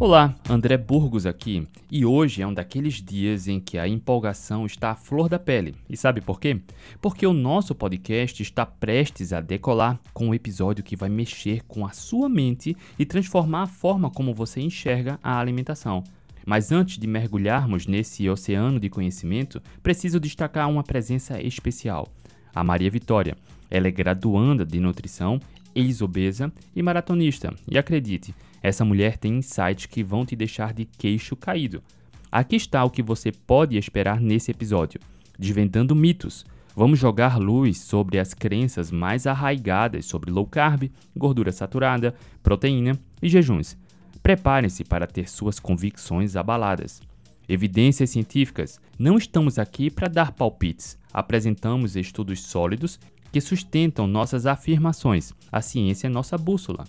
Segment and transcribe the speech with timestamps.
[0.00, 4.92] Olá, André Burgos aqui, e hoje é um daqueles dias em que a empolgação está
[4.92, 5.74] à flor da pele.
[5.90, 6.58] E sabe por quê?
[7.02, 11.84] Porque o nosso podcast está prestes a decolar com um episódio que vai mexer com
[11.84, 16.02] a sua mente e transformar a forma como você enxerga a alimentação.
[16.46, 22.08] Mas antes de mergulharmos nesse oceano de conhecimento, preciso destacar uma presença especial:
[22.54, 23.36] a Maria Vitória.
[23.70, 25.38] Ela é graduanda de nutrição,
[25.74, 27.54] ex-obesa e maratonista.
[27.70, 31.82] E acredite, essa mulher tem insights que vão te deixar de queixo caído.
[32.30, 35.00] Aqui está o que você pode esperar nesse episódio:
[35.38, 36.44] Desvendando mitos.
[36.76, 43.28] Vamos jogar luz sobre as crenças mais arraigadas sobre low carb, gordura saturada, proteína e
[43.28, 43.76] jejuns.
[44.22, 47.02] Prepare-se para ter suas convicções abaladas.
[47.48, 48.80] Evidências científicas.
[48.96, 50.96] Não estamos aqui para dar palpites.
[51.12, 53.00] Apresentamos estudos sólidos
[53.32, 55.32] que sustentam nossas afirmações.
[55.50, 56.84] A ciência é nossa bússola.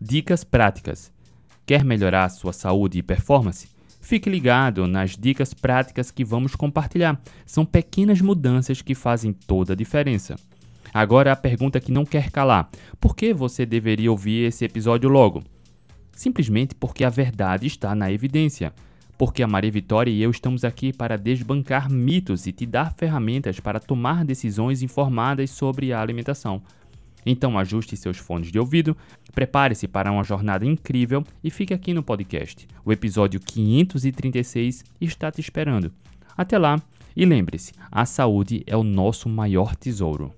[0.00, 1.12] Dicas práticas.
[1.66, 3.68] Quer melhorar sua saúde e performance?
[4.00, 7.20] Fique ligado nas dicas práticas que vamos compartilhar.
[7.44, 10.36] São pequenas mudanças que fazem toda a diferença.
[10.94, 15.42] Agora a pergunta que não quer calar: por que você deveria ouvir esse episódio logo?
[16.12, 18.72] Simplesmente porque a verdade está na evidência.
[19.18, 23.58] Porque a Maria Vitória e eu estamos aqui para desbancar mitos e te dar ferramentas
[23.58, 26.62] para tomar decisões informadas sobre a alimentação.
[27.30, 28.96] Então ajuste seus fones de ouvido,
[29.34, 32.66] prepare-se para uma jornada incrível e fique aqui no podcast.
[32.82, 35.92] O episódio 536 está te esperando.
[36.34, 36.80] Até lá
[37.14, 40.32] e lembre-se, a saúde é o nosso maior tesouro.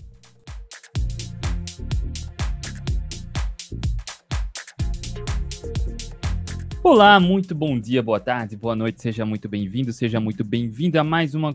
[6.82, 11.04] Olá, muito bom dia, boa tarde, boa noite, seja muito bem-vindo, seja muito bem-vinda a
[11.04, 11.54] mais uma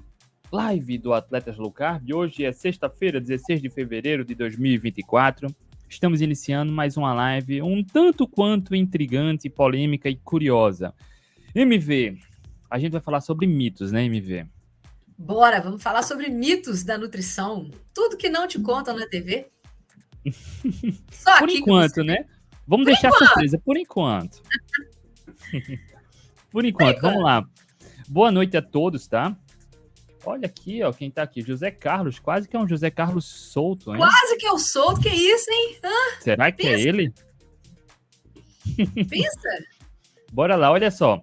[0.51, 2.13] live do Atletas Low Carb.
[2.13, 5.47] Hoje é sexta-feira, 16 de fevereiro de 2024.
[5.89, 10.93] Estamos iniciando mais uma live um tanto quanto intrigante, polêmica e curiosa.
[11.53, 12.19] MV,
[12.69, 14.45] a gente vai falar sobre mitos, né, MV?
[15.17, 17.69] Bora, vamos falar sobre mitos da nutrição.
[17.93, 19.47] Tudo que não te contam na TV.
[21.11, 22.03] Só por enquanto, você...
[22.03, 22.25] né?
[22.67, 23.25] Vamos por deixar enquanto.
[23.25, 24.41] surpresa, por enquanto.
[26.51, 27.47] por enquanto, vamos lá.
[28.07, 29.35] Boa noite a todos, tá?
[30.25, 33.91] Olha aqui, ó, quem tá aqui, José Carlos, quase que é um José Carlos solto,
[33.91, 33.97] hein?
[33.97, 35.77] Quase que é o solto, que isso, hein?
[35.83, 36.83] Ah, Será que é pensa.
[36.83, 37.13] é ele?
[39.07, 39.49] Pensa.
[40.31, 41.21] Bora lá, olha só.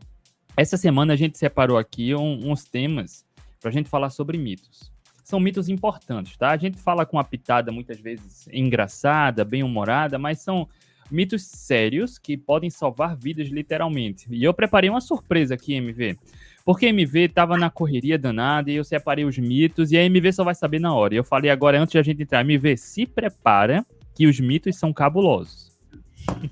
[0.57, 3.25] Essa semana a gente separou aqui um, uns temas
[3.61, 4.93] pra gente falar sobre mitos.
[5.25, 6.51] São mitos importantes, tá?
[6.51, 10.69] A gente fala com uma pitada muitas vezes engraçada, bem humorada, mas são
[11.11, 14.27] mitos sérios que podem salvar vidas literalmente.
[14.31, 16.19] E eu preparei uma surpresa aqui, MV.
[16.65, 20.33] Porque a MV tava na correria danada e eu separei os mitos e a MV
[20.33, 21.15] só vai saber na hora.
[21.15, 23.85] E eu falei agora, antes de a gente entrar, MV, se prepara
[24.15, 25.73] que os mitos são cabulosos.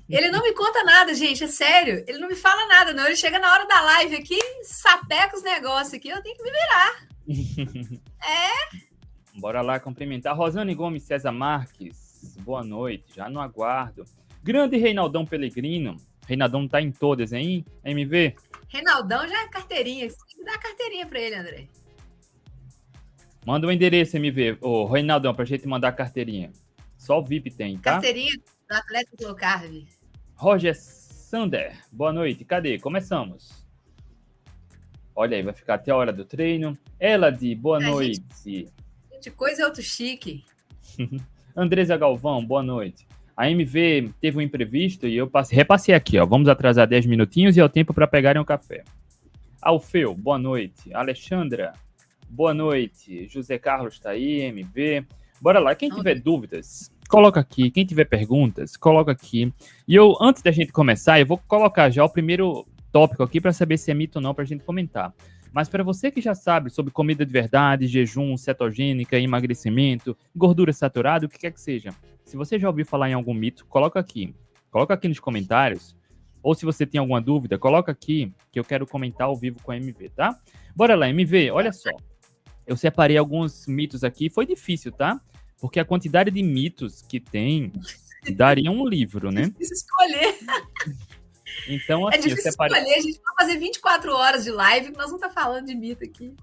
[0.09, 2.03] Ele não me conta nada, gente, é sério.
[2.07, 3.05] Ele não me fala nada, não.
[3.05, 6.51] Ele chega na hora da live aqui, sapeca os negócios aqui, eu tenho que me
[6.51, 7.07] virar.
[8.27, 9.39] é.
[9.39, 10.35] Bora lá cumprimentar.
[10.35, 14.03] Rosane Gomes César Marques, boa noite, já no aguardo.
[14.43, 15.95] Grande Reinaldão Pelegrino.
[16.31, 18.35] Reinaldão tá em todas, hein, MV?
[18.69, 20.07] Reinaldão já é carteirinha.
[20.45, 21.67] Dá carteirinha para ele, André.
[23.45, 24.59] Manda o um endereço, MV.
[24.61, 26.53] Ô, Reinaldão, pra gente mandar a carteirinha.
[26.97, 27.91] Só o VIP tem, tá?
[27.91, 28.31] Carteirinha
[28.69, 29.85] do Atlético Low Carb.
[30.35, 32.45] Roger Sander, boa noite.
[32.45, 32.79] Cadê?
[32.79, 33.65] Começamos.
[35.13, 36.77] Olha aí, vai ficar até a hora do treino.
[36.97, 38.23] Ela de boa é, noite.
[38.41, 38.71] Gente,
[39.11, 40.45] gente, coisa é outro chique.
[41.53, 43.05] Andresa Galvão, boa noite.
[43.35, 46.25] A MV teve um imprevisto e eu passei, repassei aqui, ó.
[46.25, 48.83] Vamos atrasar 10 minutinhos e é o tempo para pegarem um café.
[49.61, 50.93] Alfeu, boa noite.
[50.93, 51.73] Alexandra,
[52.29, 53.27] boa noite.
[53.27, 55.05] José Carlos está aí, MV.
[55.39, 55.75] Bora lá.
[55.75, 57.69] Quem tiver dúvidas, coloca aqui.
[57.71, 59.53] Quem tiver perguntas, coloca aqui.
[59.87, 63.53] E eu, antes da gente começar, eu vou colocar já o primeiro tópico aqui para
[63.53, 65.13] saber se é mito ou não para a gente comentar.
[65.51, 71.25] Mas para você que já sabe sobre comida de verdade, jejum, cetogênica, emagrecimento, gordura saturada,
[71.25, 71.91] o que quer que seja,
[72.23, 74.33] se você já ouviu falar em algum mito, coloca aqui.
[74.69, 75.95] Coloca aqui nos comentários.
[76.41, 79.71] Ou se você tem alguma dúvida, coloca aqui que eu quero comentar ao vivo com
[79.71, 80.39] a MV, tá?
[80.75, 81.89] Bora lá, MV, olha só.
[82.65, 85.19] Eu separei alguns mitos aqui, foi difícil, tá?
[85.59, 87.71] Porque a quantidade de mitos que tem
[88.35, 89.51] daria um livro, né?
[89.59, 90.37] Escolher.
[91.67, 92.77] Então, é assim, é difícil separei...
[92.77, 95.75] escolher, a gente vai fazer 24 horas de live, nós vamos estar tá falando de
[95.75, 96.35] mito aqui.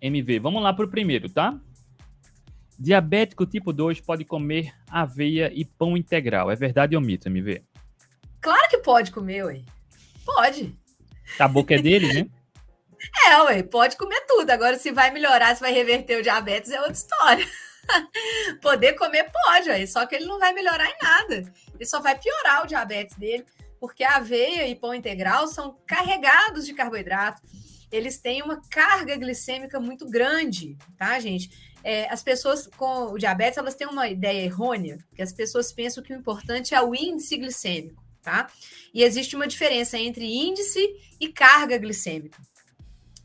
[0.00, 1.58] MV, vamos lá pro primeiro, tá?
[2.78, 6.50] Diabético tipo 2 pode comer aveia e pão integral.
[6.50, 7.62] É verdade ou mito, MV?
[8.40, 9.62] Claro que pode comer, ué.
[10.24, 10.76] Pode.
[11.38, 12.28] A boca é dele, né?
[13.28, 14.50] É, ué, pode comer tudo.
[14.50, 17.46] Agora, se vai melhorar, se vai reverter o diabetes, é outra história.
[18.60, 21.52] Poder comer pode, ué, só que ele não vai melhorar em nada.
[21.74, 23.44] Ele só vai piorar o diabetes dele.
[23.80, 27.42] Porque a aveia e pão integral são carregados de carboidrato.
[27.90, 31.50] Eles têm uma carga glicêmica muito grande, tá, gente?
[31.84, 36.02] É, as pessoas com o diabetes, elas têm uma ideia errônea, que as pessoas pensam
[36.02, 38.50] que o importante é o índice glicêmico, tá?
[38.92, 40.84] E existe uma diferença entre índice
[41.20, 42.40] e carga glicêmica.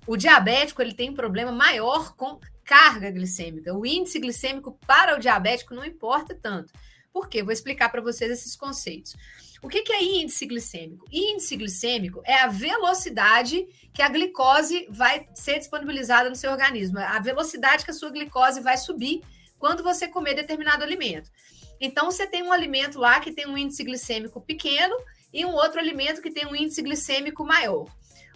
[0.06, 3.74] O diabético, ele tem um problema maior com carga glicêmica.
[3.74, 6.72] O índice glicêmico para o diabético não importa tanto.
[7.12, 7.44] Por quê?
[7.44, 9.16] Vou explicar para vocês esses conceitos.
[9.64, 11.06] O que, é índice glicêmico?
[11.12, 17.20] Índice glicêmico é a velocidade que a glicose vai ser disponibilizada no seu organismo, a
[17.20, 19.22] velocidade que a sua glicose vai subir
[19.60, 21.30] quando você comer determinado alimento.
[21.80, 24.96] Então, você tem um alimento lá que tem um índice glicêmico pequeno
[25.32, 27.88] e um outro alimento que tem um índice glicêmico maior.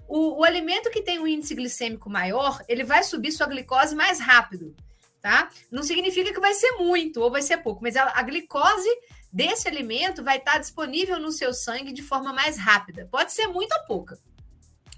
[0.07, 4.19] O, o alimento que tem um índice glicêmico maior, ele vai subir sua glicose mais
[4.19, 4.75] rápido,
[5.19, 5.49] tá?
[5.71, 8.89] Não significa que vai ser muito ou vai ser pouco, mas a, a glicose
[9.35, 13.05] desse alimento vai estar disponível no seu sangue de forma mais rápida.
[13.11, 14.17] Pode ser muito ou pouca.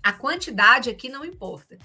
[0.04, 1.76] A quantidade aqui não importa.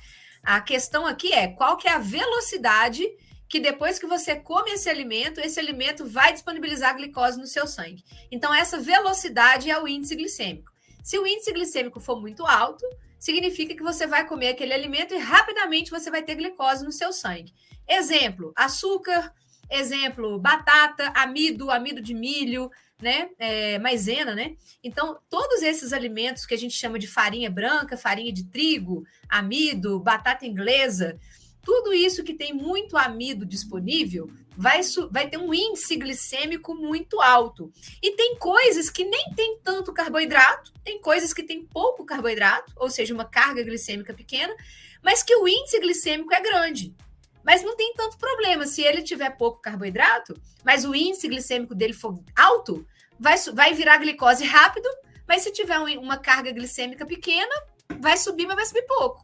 [0.42, 3.02] A questão aqui é qual que é a velocidade
[3.48, 8.04] que depois que você come esse alimento, esse alimento vai disponibilizar glicose no seu sangue.
[8.30, 10.70] Então, essa velocidade é o índice glicêmico.
[11.02, 12.84] Se o índice glicêmico for muito alto,
[13.18, 17.12] significa que você vai comer aquele alimento e rapidamente você vai ter glicose no seu
[17.12, 17.54] sangue.
[17.88, 19.32] Exemplo: açúcar,
[19.74, 22.70] Exemplo, batata, amido, amido de milho,
[23.00, 23.30] né?
[23.38, 24.54] É, maisena, né?
[24.84, 29.98] Então, todos esses alimentos que a gente chama de farinha branca, farinha de trigo, amido,
[29.98, 31.18] batata inglesa,
[31.62, 34.80] tudo isso que tem muito amido disponível vai,
[35.10, 37.72] vai ter um índice glicêmico muito alto.
[38.02, 42.90] E tem coisas que nem tem tanto carboidrato, tem coisas que tem pouco carboidrato, ou
[42.90, 44.54] seja, uma carga glicêmica pequena,
[45.02, 46.94] mas que o índice glicêmico é grande.
[47.44, 48.66] Mas não tem tanto problema.
[48.66, 50.34] Se ele tiver pouco carboidrato,
[50.64, 52.86] mas o índice glicêmico dele for alto,
[53.18, 54.88] vai, vai virar glicose rápido.
[55.26, 57.54] Mas se tiver um, uma carga glicêmica pequena,
[58.00, 59.22] vai subir, mas vai subir pouco.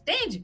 [0.00, 0.42] Entende?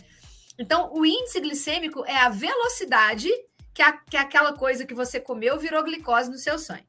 [0.58, 3.28] Então, o índice glicêmico é a velocidade
[3.74, 6.86] que, a, que aquela coisa que você comeu virou glicose no seu sangue.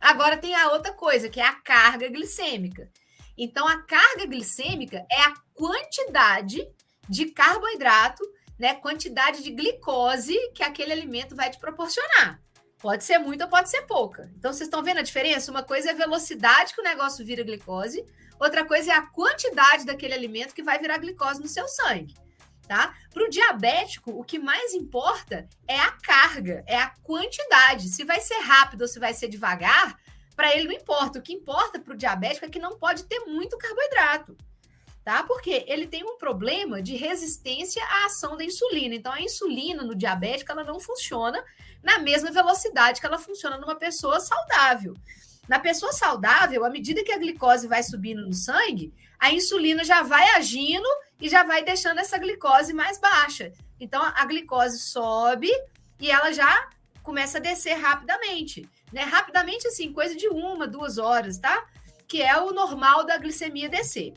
[0.00, 2.90] Agora tem a outra coisa, que é a carga glicêmica.
[3.38, 6.66] Então, a carga glicêmica é a quantidade
[7.08, 8.22] de carboidrato
[8.62, 12.40] né, quantidade de glicose que aquele alimento vai te proporcionar.
[12.78, 14.30] Pode ser muito ou pode ser pouca.
[14.38, 15.50] Então, vocês estão vendo a diferença?
[15.50, 18.06] Uma coisa é a velocidade que o negócio vira glicose,
[18.38, 22.14] outra coisa é a quantidade daquele alimento que vai virar glicose no seu sangue.
[22.68, 22.94] Tá?
[23.12, 27.88] Para o diabético, o que mais importa é a carga, é a quantidade.
[27.88, 29.98] Se vai ser rápido ou se vai ser devagar,
[30.36, 31.18] para ele não importa.
[31.18, 34.36] O que importa para o diabético é que não pode ter muito carboidrato
[35.04, 35.22] tá?
[35.24, 38.94] Porque ele tem um problema de resistência à ação da insulina.
[38.94, 41.42] Então, a insulina no diabético ela não funciona
[41.82, 44.94] na mesma velocidade que ela funciona numa pessoa saudável.
[45.48, 50.02] Na pessoa saudável, à medida que a glicose vai subindo no sangue, a insulina já
[50.02, 50.86] vai agindo
[51.20, 53.52] e já vai deixando essa glicose mais baixa.
[53.80, 55.50] Então, a glicose sobe
[55.98, 56.70] e ela já
[57.02, 58.68] começa a descer rapidamente.
[58.92, 59.02] Né?
[59.02, 61.66] Rapidamente, assim, coisa de uma, duas horas, tá?
[62.06, 64.14] Que é o normal da glicemia descer.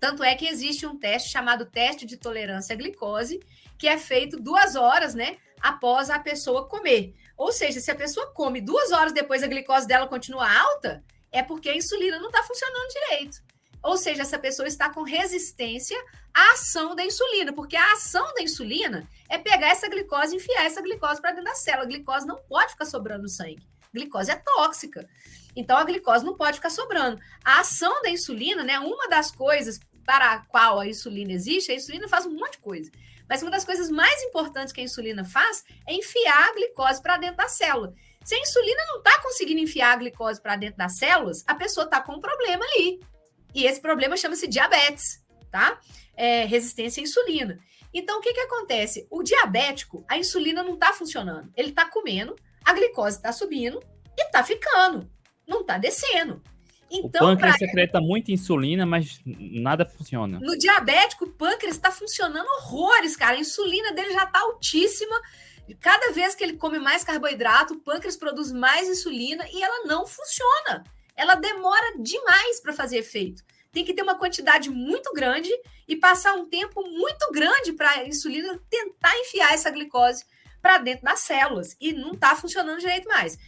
[0.00, 3.38] Tanto é que existe um teste chamado teste de tolerância à glicose,
[3.78, 7.14] que é feito duas horas, né, após a pessoa comer.
[7.36, 11.42] Ou seja, se a pessoa come duas horas depois a glicose dela continua alta, é
[11.42, 13.42] porque a insulina não está funcionando direito.
[13.82, 15.96] Ou seja, essa pessoa está com resistência
[16.34, 20.64] à ação da insulina, porque a ação da insulina é pegar essa glicose e enfiar
[20.66, 21.84] essa glicose para dentro da célula.
[21.84, 23.66] A glicose não pode ficar sobrando no sangue.
[23.82, 25.08] A glicose é tóxica.
[25.56, 27.18] Então a glicose não pode ficar sobrando.
[27.44, 31.74] A ação da insulina, né, uma das coisas para a qual a insulina existe, a
[31.74, 32.90] insulina faz um monte de coisa.
[33.28, 37.16] Mas uma das coisas mais importantes que a insulina faz é enfiar a glicose para
[37.16, 37.94] dentro da célula.
[38.24, 41.84] Se a insulina não está conseguindo enfiar a glicose para dentro das células, a pessoa
[41.84, 43.00] está com um problema ali.
[43.54, 45.80] E esse problema chama-se diabetes, tá?
[46.16, 47.58] É, resistência à insulina.
[47.92, 49.06] Então, o que, que acontece?
[49.10, 51.52] O diabético, a insulina não está funcionando.
[51.56, 53.80] Ele está comendo, a glicose está subindo
[54.16, 55.10] e está ficando,
[55.46, 56.42] não está descendo.
[56.90, 57.66] Então, o pâncreas pra...
[57.66, 60.40] secreta muita insulina, mas nada funciona.
[60.40, 63.36] No diabético, o pâncreas está funcionando horrores, cara.
[63.36, 65.14] A insulina dele já está altíssima.
[65.80, 70.04] Cada vez que ele come mais carboidrato, o pâncreas produz mais insulina e ela não
[70.04, 70.82] funciona.
[71.14, 73.44] Ela demora demais para fazer efeito.
[73.72, 75.50] Tem que ter uma quantidade muito grande
[75.86, 80.24] e passar um tempo muito grande para a insulina tentar enfiar essa glicose
[80.60, 81.76] para dentro das células.
[81.80, 83.38] E não está funcionando direito mais.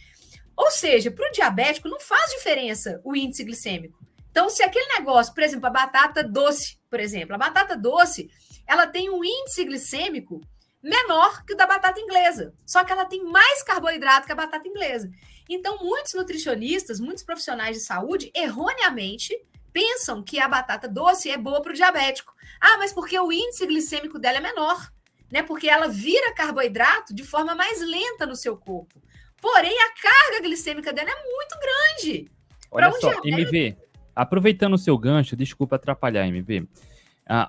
[0.55, 3.99] Ou seja, para o diabético não faz diferença o índice glicêmico.
[4.29, 8.29] Então, se aquele negócio, por exemplo, a batata doce, por exemplo, a batata doce,
[8.67, 10.41] ela tem um índice glicêmico
[10.81, 12.53] menor que o da batata inglesa.
[12.65, 15.09] Só que ela tem mais carboidrato que a batata inglesa.
[15.49, 19.33] Então, muitos nutricionistas, muitos profissionais de saúde, erroneamente,
[19.71, 22.33] pensam que a batata doce é boa para o diabético.
[22.59, 24.91] Ah, mas porque o índice glicêmico dela é menor,
[25.31, 25.41] né?
[25.41, 29.01] Porque ela vira carboidrato de forma mais lenta no seu corpo.
[29.43, 32.31] Porém, a carga glicêmica dela é muito grande.
[32.71, 33.57] Olha um só, diabético...
[33.57, 33.77] MV,
[34.15, 36.61] aproveitando o seu gancho, desculpa atrapalhar, MV.
[36.61, 36.67] Uh,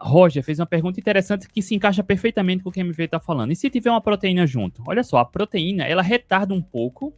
[0.00, 3.20] Roger fez uma pergunta interessante que se encaixa perfeitamente com o que a MV está
[3.20, 3.52] falando.
[3.52, 4.82] E se tiver uma proteína junto?
[4.84, 7.14] Olha só, a proteína ela retarda um pouco,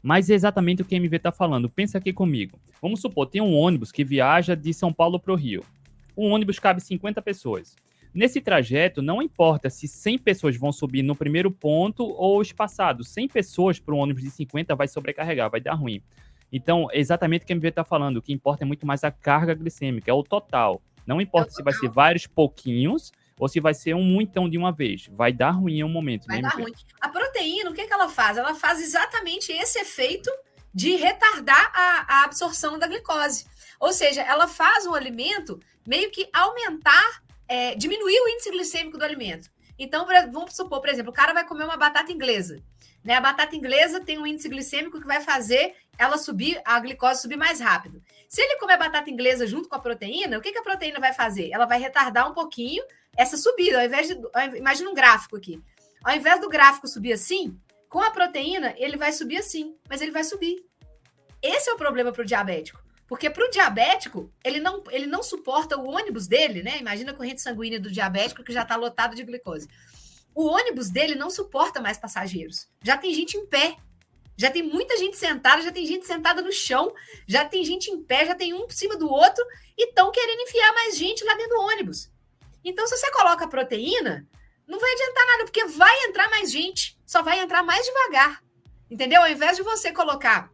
[0.00, 1.68] mas é exatamente o que a MV está falando.
[1.68, 2.56] Pensa aqui comigo.
[2.80, 5.64] Vamos supor, tem um ônibus que viaja de São Paulo para o Rio.
[6.16, 7.74] Um ônibus cabe 50 pessoas.
[8.12, 13.04] Nesse trajeto, não importa se 100 pessoas vão subir no primeiro ponto ou espaçado.
[13.04, 16.02] 100 pessoas para um ônibus de 50 vai sobrecarregar, vai dar ruim.
[16.52, 18.16] Então, é exatamente o que a MV está falando.
[18.16, 20.82] O que importa é muito mais a carga glicêmica, é o total.
[21.06, 24.72] Não importa se vai ser vários pouquinhos ou se vai ser um muitão de uma
[24.72, 25.08] vez.
[25.12, 26.26] Vai dar ruim em um momento.
[26.26, 26.72] Vai né, dar ruim.
[27.00, 28.36] A proteína, o que, que ela faz?
[28.36, 30.30] Ela faz exatamente esse efeito
[30.74, 33.46] de retardar a, a absorção da glicose.
[33.78, 39.04] Ou seja, ela faz o alimento meio que aumentar, é, diminuir o índice glicêmico do
[39.04, 39.50] alimento.
[39.76, 42.62] Então, vamos supor, por exemplo, o cara vai comer uma batata inglesa.
[43.02, 43.14] Né?
[43.14, 47.36] A batata inglesa tem um índice glicêmico que vai fazer ela subir, a glicose subir
[47.36, 48.00] mais rápido.
[48.28, 51.12] Se ele comer batata inglesa junto com a proteína, o que, que a proteína vai
[51.12, 51.50] fazer?
[51.50, 52.84] Ela vai retardar um pouquinho
[53.16, 54.16] essa subida, ao invés de.
[54.56, 55.60] Imagina um gráfico aqui.
[56.04, 60.12] Ao invés do gráfico subir assim, com a proteína, ele vai subir assim, mas ele
[60.12, 60.64] vai subir.
[61.42, 62.79] Esse é o problema para o diabético.
[63.10, 66.78] Porque para o diabético, ele não, ele não suporta o ônibus dele, né?
[66.78, 69.68] Imagina a corrente sanguínea do diabético que já está lotado de glicose.
[70.32, 72.68] O ônibus dele não suporta mais passageiros.
[72.84, 73.76] Já tem gente em pé.
[74.36, 76.94] Já tem muita gente sentada, já tem gente sentada no chão,
[77.26, 79.44] já tem gente em pé, já tem um por cima do outro
[79.76, 82.12] e estão querendo enfiar mais gente lá dentro do ônibus.
[82.64, 84.24] Então, se você coloca proteína,
[84.68, 88.40] não vai adiantar nada, porque vai entrar mais gente, só vai entrar mais devagar.
[88.88, 89.20] Entendeu?
[89.20, 90.48] Ao invés de você colocar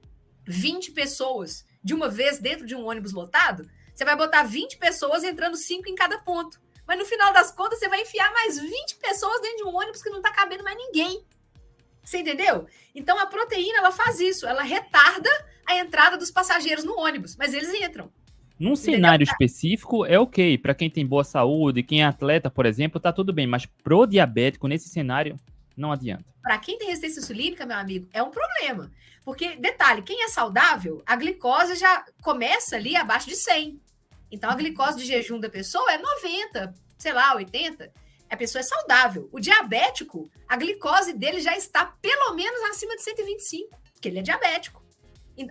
[0.46, 5.22] 20 pessoas de uma vez dentro de um ônibus lotado, você vai botar 20 pessoas
[5.22, 6.60] entrando 5 em cada ponto.
[6.84, 10.02] Mas no final das contas, você vai enfiar mais 20 pessoas dentro de um ônibus
[10.02, 11.22] que não está cabendo mais ninguém.
[12.02, 12.66] Você entendeu?
[12.92, 15.30] Então a proteína ela faz isso, ela retarda
[15.64, 18.10] a entrada dos passageiros no ônibus, mas eles entram.
[18.58, 22.98] Num cenário específico é ok, para quem tem boa saúde, quem é atleta, por exemplo,
[22.98, 25.38] tá tudo bem, mas pro diabético nesse cenário
[25.76, 26.24] não adianta.
[26.42, 28.90] Para quem tem resistência insulínica, meu amigo, é um problema.
[29.26, 33.82] Porque, detalhe, quem é saudável, a glicose já começa ali abaixo de 100.
[34.30, 37.92] Então, a glicose de jejum da pessoa é 90, sei lá, 80
[38.30, 39.28] a pessoa é saudável.
[39.32, 44.22] O diabético, a glicose dele já está pelo menos acima de 125, porque ele é
[44.22, 44.84] diabético.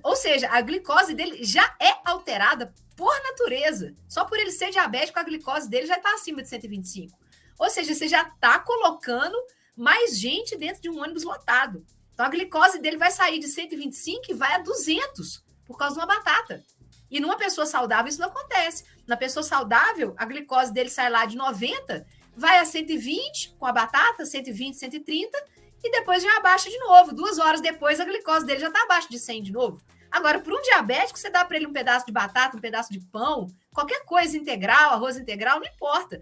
[0.04, 3.94] Ou seja, a glicose dele já é alterada por natureza.
[4.08, 7.18] Só por ele ser diabético, a glicose dele já está acima de 125.
[7.60, 9.38] Ou seja, você já está colocando
[9.76, 11.86] mais gente dentro de um ônibus lotado.
[12.16, 16.02] Então a glicose dele vai sair de 125 e vai a 200 por causa de
[16.02, 16.64] uma batata.
[17.12, 18.84] E numa pessoa saudável isso não acontece.
[19.06, 22.04] Na pessoa saudável, a glicose dele sai lá de 90
[22.36, 25.46] vai a 120 com a batata, 120, 130,
[25.84, 27.14] e depois já abaixa de novo.
[27.14, 29.82] Duas horas depois, a glicose dele já está abaixo de 100 de novo.
[30.12, 33.00] Agora, para um diabético, você dá para ele um pedaço de batata, um pedaço de
[33.00, 36.22] pão, qualquer coisa integral, arroz integral, não importa.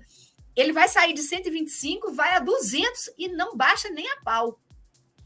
[0.55, 4.59] Ele vai sair de 125, vai a 200 e não baixa nem a pau.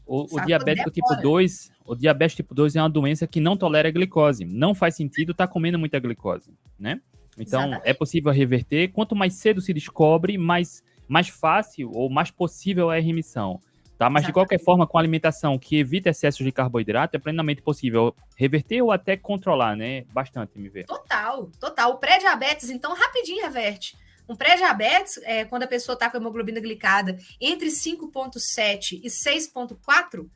[0.08, 3.90] O, o diabético tipo 2, o diabetes tipo 2 é uma doença que não tolera
[3.90, 4.46] glicose.
[4.46, 6.98] Não faz sentido estar tá comendo muita glicose, né?
[7.38, 7.88] Então, Exatamente.
[7.88, 8.88] é possível reverter.
[8.88, 13.60] Quanto mais cedo se descobre, mais, mais fácil ou mais possível é a remissão.
[13.98, 14.08] Tá?
[14.08, 14.26] Mas, Exatamente.
[14.26, 18.90] de qualquer forma, com alimentação que evita excesso de carboidrato, é plenamente possível reverter ou
[18.90, 20.04] até controlar, né?
[20.12, 20.86] Bastante, me ver.
[20.86, 21.92] Total, total.
[21.92, 23.96] O pré-diabetes, então, rapidinho reverte.
[24.28, 30.28] Um pré-diabetes, é, quando a pessoa está com hemoglobina glicada entre 5,7 e 6,4,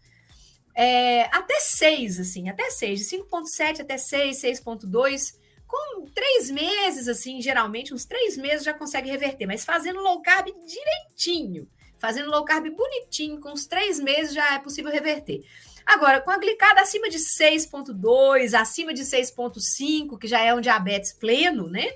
[0.74, 5.34] é, até 6, assim, até 6, de 5,7 até 6, 6,2,
[5.66, 10.48] com três meses, assim, geralmente, uns três meses já consegue reverter, mas fazendo low carb
[10.66, 11.68] direitinho,
[11.98, 15.42] fazendo low carb bonitinho, com uns três meses já é possível reverter.
[15.84, 21.12] Agora, com a glicada acima de 6,2, acima de 6,5, que já é um diabetes
[21.12, 21.90] pleno, né?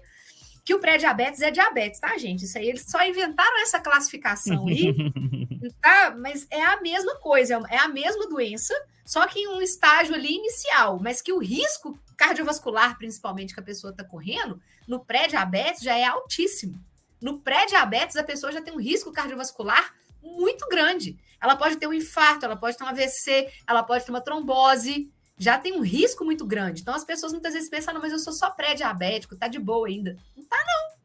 [0.66, 2.44] Que o pré-diabetes é diabetes, tá, gente?
[2.44, 4.92] Isso aí, eles só inventaram essa classificação aí,
[5.80, 6.14] tá?
[6.18, 10.34] Mas é a mesma coisa, é a mesma doença, só que em um estágio ali
[10.34, 15.96] inicial, mas que o risco cardiovascular, principalmente, que a pessoa está correndo, no pré-diabetes já
[15.96, 16.82] é altíssimo.
[17.20, 21.16] No pré-diabetes, a pessoa já tem um risco cardiovascular muito grande.
[21.40, 25.08] Ela pode ter um infarto, ela pode ter um AVC, ela pode ter uma trombose,
[25.38, 26.80] já tem um risco muito grande.
[26.80, 29.86] Então, as pessoas muitas vezes pensam, não, mas eu sou só pré-diabético, tá de boa
[29.86, 30.16] ainda.
[30.36, 30.96] Não tá, não.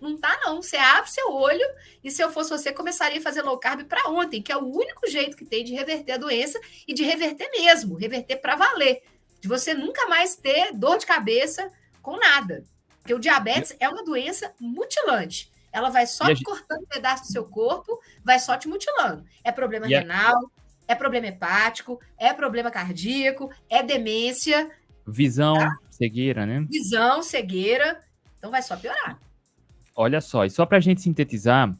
[0.00, 0.62] Não tá, não.
[0.62, 1.64] Você abre seu olho
[2.02, 4.64] e se eu fosse você, começaria a fazer low carb para ontem, que é o
[4.64, 9.02] único jeito que tem de reverter a doença e de reverter mesmo, reverter para valer.
[9.40, 11.70] De você nunca mais ter dor de cabeça
[12.00, 12.64] com nada.
[13.00, 15.52] Porque o diabetes é uma doença mutilante.
[15.70, 19.24] Ela vai só te cortando pedaço do seu corpo, vai só te mutilando.
[19.44, 20.50] É problema renal,
[20.88, 24.70] é problema hepático, é problema cardíaco, é demência.
[25.06, 25.76] Visão, tá?
[25.90, 26.66] cegueira, né?
[26.68, 28.02] Visão, cegueira.
[28.38, 29.20] Então vai só piorar.
[29.94, 31.76] Olha só, e só para a gente sintetizar,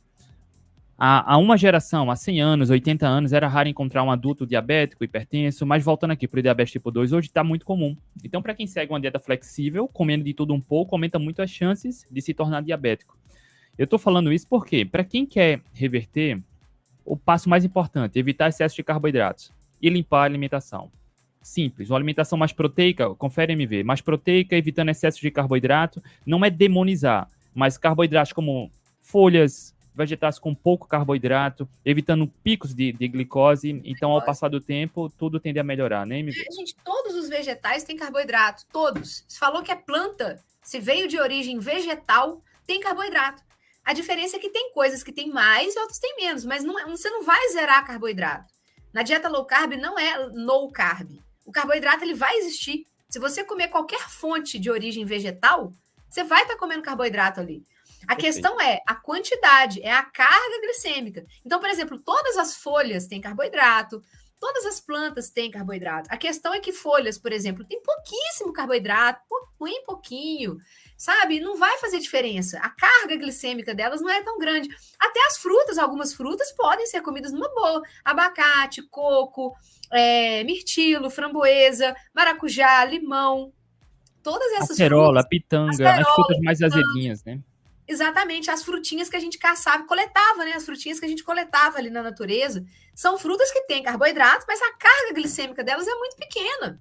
[0.99, 5.05] há, há uma geração, há 100 anos, 80 anos, era raro encontrar um adulto diabético,
[5.05, 7.97] hipertenso, mas voltando aqui para o diabetes tipo 2, hoje está muito comum.
[8.25, 11.51] Então, para quem segue uma dieta flexível, comendo de tudo um pouco, aumenta muito as
[11.51, 13.17] chances de se tornar diabético.
[13.79, 16.43] Eu estou falando isso porque, para quem quer reverter,
[17.09, 19.51] o passo mais importante, evitar excesso de carboidratos
[19.81, 20.91] e limpar a alimentação.
[21.41, 26.51] Simples, uma alimentação mais proteica, confere MV, mais proteica, evitando excesso de carboidrato, não é
[26.51, 33.81] demonizar, mas carboidratos como folhas, vegetais com pouco carboidrato, evitando picos de, de glicose.
[33.85, 36.39] Então, ao passar do tempo, tudo tende a melhorar, né, MV?
[36.39, 39.25] É, gente, todos os vegetais têm carboidrato, todos.
[39.27, 43.43] Você falou que é planta, se veio de origem vegetal, tem carboidrato.
[43.89, 46.79] A diferença é que tem coisas que tem mais e outras tem menos, mas não,
[46.79, 48.53] é, você não vai zerar carboidrato.
[48.93, 51.19] Na dieta low carb não é low carb.
[51.43, 52.87] O carboidrato ele vai existir.
[53.09, 55.73] Se você comer qualquer fonte de origem vegetal,
[56.07, 57.65] você vai estar tá comendo carboidrato ali.
[58.03, 58.19] A Perfeito.
[58.19, 61.25] questão é a quantidade, é a carga glicêmica.
[61.43, 64.03] Então, por exemplo, todas as folhas têm carboidrato,
[64.39, 66.11] todas as plantas têm carboidrato.
[66.13, 70.59] A questão é que folhas, por exemplo, tem pouquíssimo carboidrato, pouquinho, pouquinho,
[70.99, 71.39] sabe?
[71.39, 72.59] Não vai fazer diferença.
[72.59, 74.69] A carga glicêmica delas não é tão grande.
[74.99, 77.81] Até as frutas, algumas frutas podem ser comidas numa boa.
[78.05, 79.57] Abacate, coco,
[79.93, 83.53] é, mirtilo, framboesa, maracujá, limão,
[84.25, 87.41] todas essas Acerola, frutas, pitanga, acerola, as frutas mais pitanga, azedinhas, né?
[87.87, 90.53] Exatamente, as frutinhas que a gente caçava, coletava, né?
[90.53, 92.63] As frutinhas que a gente coletava ali na natureza,
[92.95, 96.79] são frutas que têm carboidratos, mas a carga glicêmica delas é muito pequena.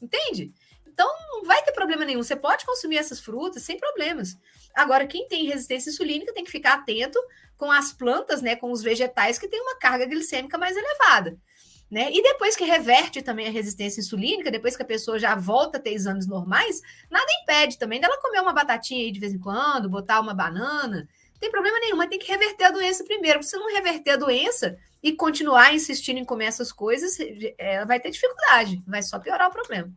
[0.00, 0.52] Entende?
[0.98, 2.20] Então não vai ter problema nenhum.
[2.20, 4.36] Você pode consumir essas frutas sem problemas.
[4.74, 7.16] Agora, quem tem resistência insulínica tem que ficar atento
[7.56, 8.56] com as plantas, né?
[8.56, 11.38] Com os vegetais que têm uma carga glicêmica mais elevada.
[11.88, 12.10] Né?
[12.12, 15.80] E depois que reverte também a resistência insulínica, depois que a pessoa já volta a
[15.80, 19.88] ter exames normais, nada impede também dela comer uma batatinha aí de vez em quando,
[19.88, 21.08] botar uma banana.
[21.32, 23.42] Não tem problema nenhum, mas tem que reverter a doença primeiro.
[23.42, 27.16] Se não reverter a doença e continuar insistindo em comer essas coisas,
[27.56, 29.90] ela vai ter dificuldade, vai só piorar o problema.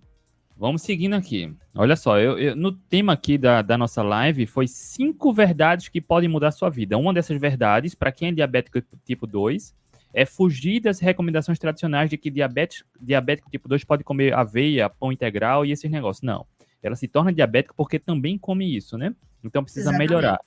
[0.58, 1.54] Vamos seguindo aqui.
[1.74, 6.00] Olha só, eu, eu, no tema aqui da, da nossa live foi cinco verdades que
[6.00, 6.98] podem mudar a sua vida.
[6.98, 9.74] Uma dessas verdades, para quem é diabético tipo 2,
[10.14, 15.12] é fugir das recomendações tradicionais de que diabetes, diabético tipo 2 pode comer aveia, pão
[15.12, 16.22] integral e esses negócios.
[16.22, 16.46] Não.
[16.84, 19.16] Ela se torna diabética porque também come isso, né?
[19.44, 20.10] Então precisa Exatamente.
[20.10, 20.40] melhorar.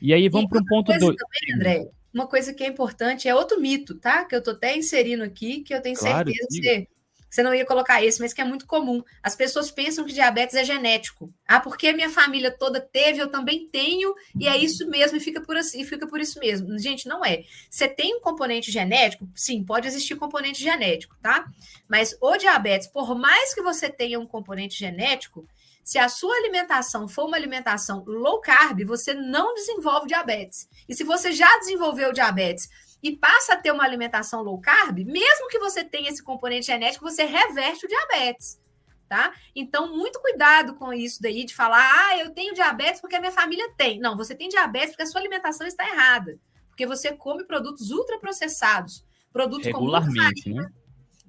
[0.00, 1.16] E aí vamos para um ponto 2.
[1.54, 4.24] André, uma coisa que é importante é outro mito, tá?
[4.24, 6.88] Que eu tô até inserindo aqui, que eu tenho claro, certeza que
[7.30, 9.02] você não ia colocar esse, mas que é muito comum.
[9.22, 11.32] As pessoas pensam que diabetes é genético.
[11.46, 15.40] Ah, porque minha família toda teve, eu também tenho, e é isso mesmo, e fica
[15.40, 16.78] por assim, fica por isso mesmo.
[16.78, 17.42] Gente, não é.
[17.70, 19.28] Você tem um componente genético?
[19.34, 21.46] Sim, pode existir componente genético, tá?
[21.88, 25.46] Mas o diabetes, por mais que você tenha um componente genético,
[25.86, 30.68] se a sua alimentação for uma alimentação low carb, você não desenvolve diabetes.
[30.88, 32.68] E se você já desenvolveu diabetes,
[33.02, 37.04] e passa a ter uma alimentação low carb, mesmo que você tenha esse componente genético,
[37.04, 38.60] você reverte o diabetes.
[39.08, 39.32] Tá?
[39.54, 43.30] Então, muito cuidado com isso daí de falar, ah, eu tenho diabetes porque a minha
[43.30, 44.00] família tem.
[44.00, 46.40] Não, você tem diabetes porque a sua alimentação está errada.
[46.68, 50.70] Porque você come produtos ultraprocessados, produtos Regularmente, com muita farinha, né?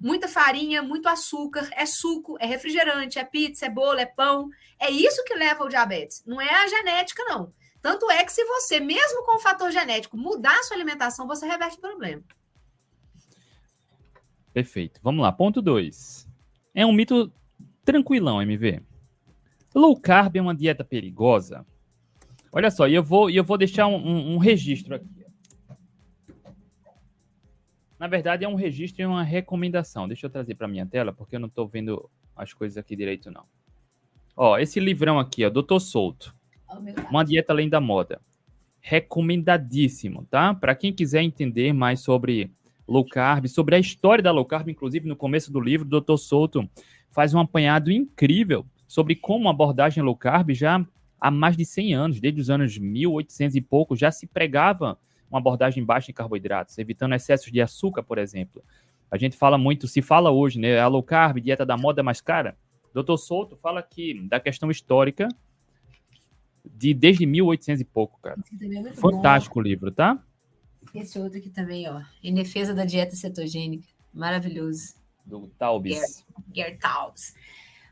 [0.00, 4.48] muita farinha, muito açúcar, é suco, é refrigerante, é pizza, é bolo, é pão.
[4.80, 6.22] É isso que leva ao diabetes.
[6.26, 7.52] Não é a genética, não.
[7.80, 11.46] Tanto é que se você, mesmo com o fator genético, mudar a sua alimentação, você
[11.46, 12.22] reverte o problema.
[14.52, 15.00] Perfeito.
[15.02, 15.30] Vamos lá.
[15.30, 16.28] Ponto 2.
[16.74, 17.32] É um mito
[17.84, 18.82] tranquilão, MV.
[19.74, 21.64] Low carb é uma dieta perigosa?
[22.50, 25.18] Olha só, eu vou, eu vou deixar um, um, um registro aqui.
[27.98, 30.06] Na verdade, é um registro e uma recomendação.
[30.06, 33.30] Deixa eu trazer para minha tela, porque eu não estou vendo as coisas aqui direito,
[33.30, 33.44] não.
[34.36, 36.34] Ó, esse livrão aqui, ó, Doutor Souto.
[37.10, 38.20] Uma dieta além da moda.
[38.80, 40.54] Recomendadíssimo, tá?
[40.54, 42.52] Para quem quiser entender mais sobre
[42.86, 46.16] low carb, sobre a história da low carb, inclusive no começo do livro, o Dr.
[46.16, 46.68] Souto
[47.10, 50.84] faz um apanhado incrível sobre como a abordagem low carb já
[51.20, 54.98] há mais de 100 anos, desde os anos 1800 e pouco, já se pregava
[55.30, 58.62] uma abordagem baixa em carboidratos, evitando excessos de açúcar, por exemplo.
[59.10, 62.20] A gente fala muito, se fala hoje, né, a low carb, dieta da moda mais
[62.20, 62.56] cara.
[62.94, 63.16] Dr.
[63.16, 65.28] Souto fala que da questão histórica
[66.78, 68.40] de desde 1800 e pouco, cara.
[68.86, 69.60] É Fantástico bom.
[69.60, 70.22] o livro, tá?
[70.94, 72.00] Esse outro aqui também, ó.
[72.22, 73.86] Em defesa da dieta cetogênica.
[74.14, 74.94] Maravilhoso.
[75.26, 76.24] Do Taubes.
[76.80, 77.34] Taubes.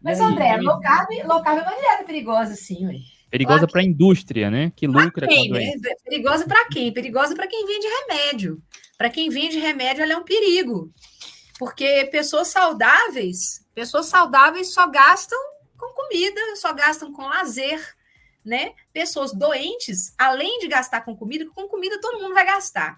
[0.03, 2.94] Mas, André, low carb, low carb é uma dieta perigosa, sim, ué.
[3.29, 4.72] Perigosa para a indústria, né?
[4.75, 5.72] Que lucra quem, com a né?
[6.05, 6.92] Perigosa para quem?
[6.92, 8.62] Perigosa para quem vende remédio.
[8.96, 10.92] Para quem vende remédio, ela é um perigo.
[11.59, 15.38] Porque pessoas saudáveis, pessoas saudáveis só gastam
[15.77, 17.81] com comida, só gastam com lazer,
[18.47, 18.73] né?
[18.93, 22.97] Pessoas doentes, além de gastar com comida, com comida todo mundo vai gastar.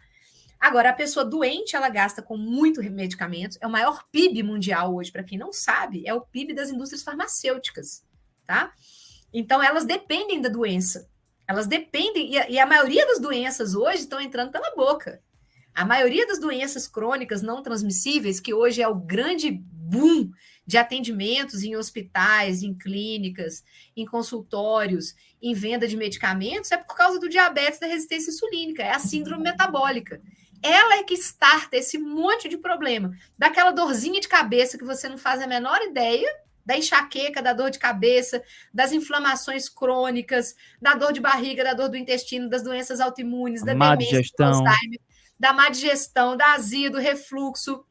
[0.61, 3.57] Agora, a pessoa doente, ela gasta com muito medicamentos.
[3.61, 7.03] É o maior PIB mundial hoje, para quem não sabe, é o PIB das indústrias
[7.03, 8.05] farmacêuticas,
[8.45, 8.73] tá?
[9.33, 11.09] Então, elas dependem da doença.
[11.47, 15.23] Elas dependem, e a, e a maioria das doenças hoje estão entrando pela boca.
[15.75, 20.31] A maioria das doenças crônicas não transmissíveis, que hoje é o grande boom
[20.67, 23.63] de atendimentos em hospitais, em clínicas,
[23.97, 28.91] em consultórios, em venda de medicamentos, é por causa do diabetes da resistência insulínica, é
[28.91, 30.21] a síndrome metabólica.
[30.63, 35.19] Ela é que starta esse monte de problema, daquela dorzinha de cabeça que você não
[35.19, 36.29] faz a menor ideia,
[36.67, 38.43] da enxaqueca, da dor de cabeça,
[38.75, 43.75] das inflamações crônicas, da dor de barriga, da dor do intestino, das doenças autoimunes, da
[43.75, 44.65] má demência, digestão.
[45.41, 47.83] da má digestão, da azia, do refluxo,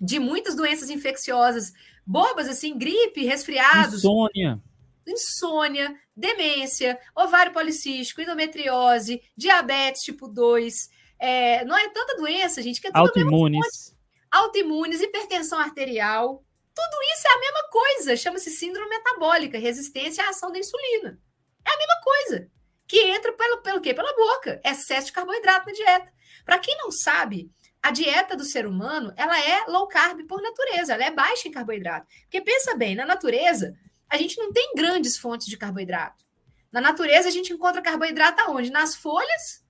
[0.00, 1.72] de muitas doenças infecciosas,
[2.06, 4.04] bobas assim, gripe, resfriados.
[4.04, 4.60] Insônia.
[5.06, 10.74] Insônia, demência, ovário policístico, endometriose, diabetes tipo 2.
[11.18, 13.94] É, não é tanta doença, gente, que é tudo Autoimunes.
[14.30, 16.44] Autoimunes, hipertensão arterial.
[16.74, 18.16] Tudo isso é a mesma coisa.
[18.16, 21.18] Chama-se síndrome metabólica, resistência à ação da insulina.
[21.66, 22.50] É a mesma coisa.
[22.88, 23.94] Que entra pelo, pelo quê?
[23.94, 24.60] Pela boca.
[24.64, 26.12] Excesso de carboidrato na dieta.
[26.44, 27.50] Para quem não sabe,
[27.82, 31.52] a dieta do ser humano ela é low carb por natureza, ela é baixa em
[31.52, 32.06] carboidrato.
[32.22, 33.74] Porque pensa bem, na natureza,
[34.12, 36.22] a gente não tem grandes fontes de carboidrato.
[36.70, 38.70] Na natureza, a gente encontra carboidrato aonde?
[38.70, 39.64] Nas folhas,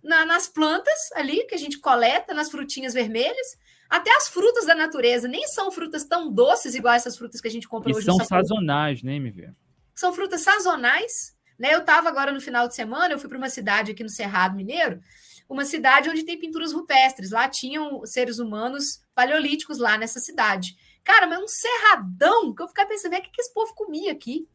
[0.00, 3.58] na, nas plantas ali que a gente coleta, nas frutinhas vermelhas.
[3.90, 7.50] Até as frutas da natureza nem são frutas tão doces igual essas frutas que a
[7.50, 8.06] gente compra e hoje.
[8.06, 9.50] São sazonais, né, MV?
[9.96, 11.34] São frutas sazonais.
[11.58, 11.74] Né?
[11.74, 14.54] Eu estava agora no final de semana, eu fui para uma cidade aqui no Cerrado
[14.54, 15.00] Mineiro,
[15.48, 17.32] uma cidade onde tem pinturas rupestres.
[17.32, 20.76] Lá tinham seres humanos paleolíticos lá nessa cidade.
[21.04, 24.48] Cara, mas um cerradão que eu ficava pensando, o que, que esse povo comia aqui?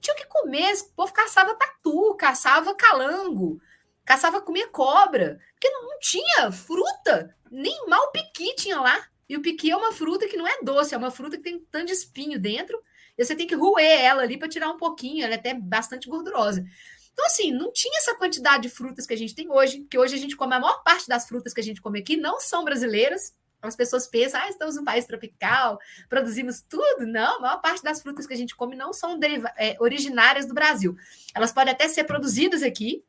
[0.00, 3.60] Tinha o que comer, o povo caçava tatu, caçava calango,
[4.04, 9.06] caçava comer cobra, porque não, não tinha fruta, nem mal piqui tinha lá.
[9.28, 11.58] E o piqui é uma fruta que não é doce, é uma fruta que tem
[11.70, 12.80] tanto de espinho dentro,
[13.18, 16.08] e você tem que roer ela ali para tirar um pouquinho, ela é até bastante
[16.08, 16.64] gordurosa.
[17.12, 20.14] Então, assim, não tinha essa quantidade de frutas que a gente tem hoje, que hoje
[20.14, 22.62] a gente come a maior parte das frutas que a gente come aqui não são
[22.62, 23.34] brasileiras.
[23.68, 27.06] As pessoas pensam, ah, estamos num país tropical, produzimos tudo.
[27.06, 29.18] Não, a maior parte das frutas que a gente come não são
[29.56, 30.96] é, originárias do Brasil.
[31.34, 33.04] Elas podem até ser produzidas aqui,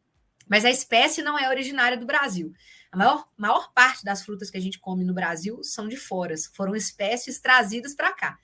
[0.48, 2.54] mas a espécie não é originária do Brasil.
[2.92, 6.34] A maior, maior parte das frutas que a gente come no Brasil são de fora,
[6.54, 8.38] foram espécies trazidas para cá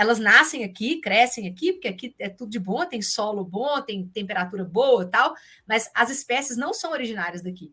[0.00, 4.08] elas nascem aqui, crescem aqui, porque aqui é tudo de bom, tem solo bom, tem
[4.08, 5.34] temperatura boa tal,
[5.66, 7.70] mas as espécies não são originárias daqui.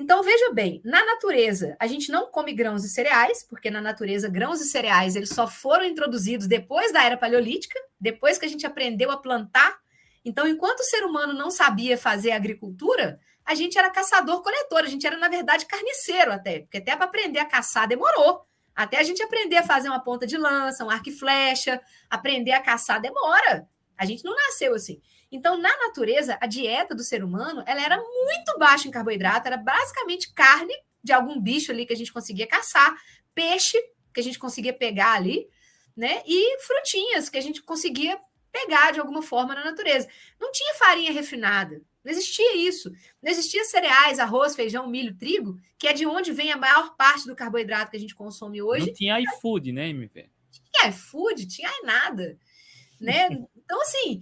[0.00, 4.30] Então, veja bem, na natureza, a gente não come grãos e cereais, porque na natureza,
[4.30, 8.66] grãos e cereais, eles só foram introduzidos depois da era paleolítica, depois que a gente
[8.66, 9.78] aprendeu a plantar.
[10.24, 15.06] Então, enquanto o ser humano não sabia fazer agricultura, a gente era caçador-coletor, a gente
[15.06, 18.40] era, na verdade, carniceiro até, porque até para aprender a caçar demorou.
[18.74, 22.52] Até a gente aprender a fazer uma ponta de lança, um arco e flecha, aprender
[22.52, 23.68] a caçar demora.
[23.98, 24.98] A gente não nasceu assim.
[25.30, 29.56] Então, na natureza, a dieta do ser humano ela era muito baixa em carboidrato, era
[29.56, 32.94] basicamente carne de algum bicho ali que a gente conseguia caçar,
[33.34, 33.78] peixe
[34.12, 35.48] que a gente conseguia pegar ali,
[35.96, 36.22] né?
[36.26, 38.18] E frutinhas que a gente conseguia
[38.50, 40.08] pegar de alguma forma na natureza.
[40.40, 42.90] Não tinha farinha refinada, não existia isso.
[43.22, 47.26] Não existia cereais, arroz, feijão, milho, trigo, que é de onde vem a maior parte
[47.26, 48.86] do carboidrato que a gente consome hoje.
[48.86, 50.30] Não tinha iFood, né, MV?
[50.50, 52.38] Tinha iFood, tinha nada.
[52.98, 53.28] Né?
[53.56, 54.20] Então, assim,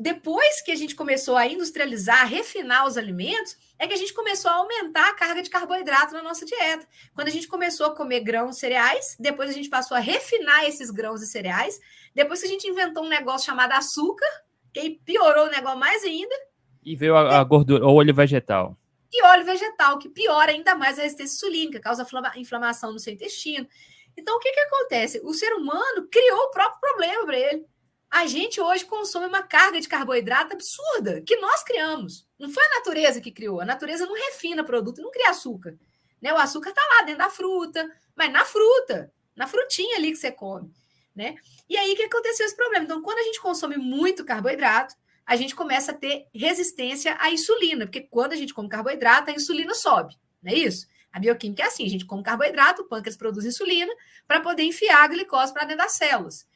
[0.00, 4.14] depois que a gente começou a industrializar, a refinar os alimentos, é que a gente
[4.14, 6.88] começou a aumentar a carga de carboidrato na nossa dieta.
[7.14, 10.90] Quando a gente começou a comer grãos cereais, depois a gente passou a refinar esses
[10.90, 11.78] grãos e cereais,
[12.14, 14.24] depois que a gente inventou um negócio chamado açúcar,
[14.72, 16.34] que piorou o negócio mais ainda,
[16.82, 18.74] e veio a, a gordura, o óleo vegetal.
[19.12, 23.68] E óleo vegetal, que piora ainda mais a resistência insulínica, causa inflamação no seu intestino.
[24.16, 25.20] Então, o que, que acontece?
[25.22, 27.66] O ser humano criou o próprio problema para ele.
[28.10, 32.26] A gente hoje consome uma carga de carboidrato absurda, que nós criamos.
[32.36, 33.60] Não foi a natureza que criou.
[33.60, 35.78] A natureza não refina produto, não cria açúcar.
[36.20, 36.32] Né?
[36.32, 40.32] O açúcar está lá dentro da fruta, mas na fruta, na frutinha ali que você
[40.32, 40.72] come.
[41.14, 41.36] Né?
[41.68, 42.84] E aí, que aconteceu esse problema?
[42.84, 47.86] Então, quando a gente consome muito carboidrato, a gente começa a ter resistência à insulina,
[47.86, 50.88] porque quando a gente come carboidrato, a insulina sobe, não é isso?
[51.12, 53.92] A bioquímica é assim: a gente come carboidrato, o pâncreas produz insulina
[54.26, 56.46] para poder enfiar a glicose para dentro das células.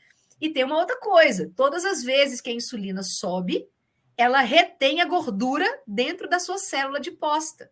[0.41, 3.69] E tem uma outra coisa: todas as vezes que a insulina sobe,
[4.17, 7.71] ela retém a gordura dentro da sua célula de posta.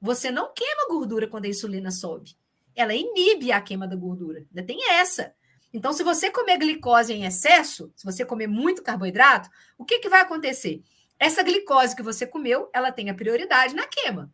[0.00, 2.36] Você não queima gordura quando a insulina sobe.
[2.74, 4.40] Ela inibe a queima da gordura.
[4.40, 5.34] Ainda tem essa.
[5.72, 10.08] Então, se você comer glicose em excesso, se você comer muito carboidrato, o que, que
[10.08, 10.82] vai acontecer?
[11.18, 14.32] Essa glicose que você comeu, ela tem a prioridade na queima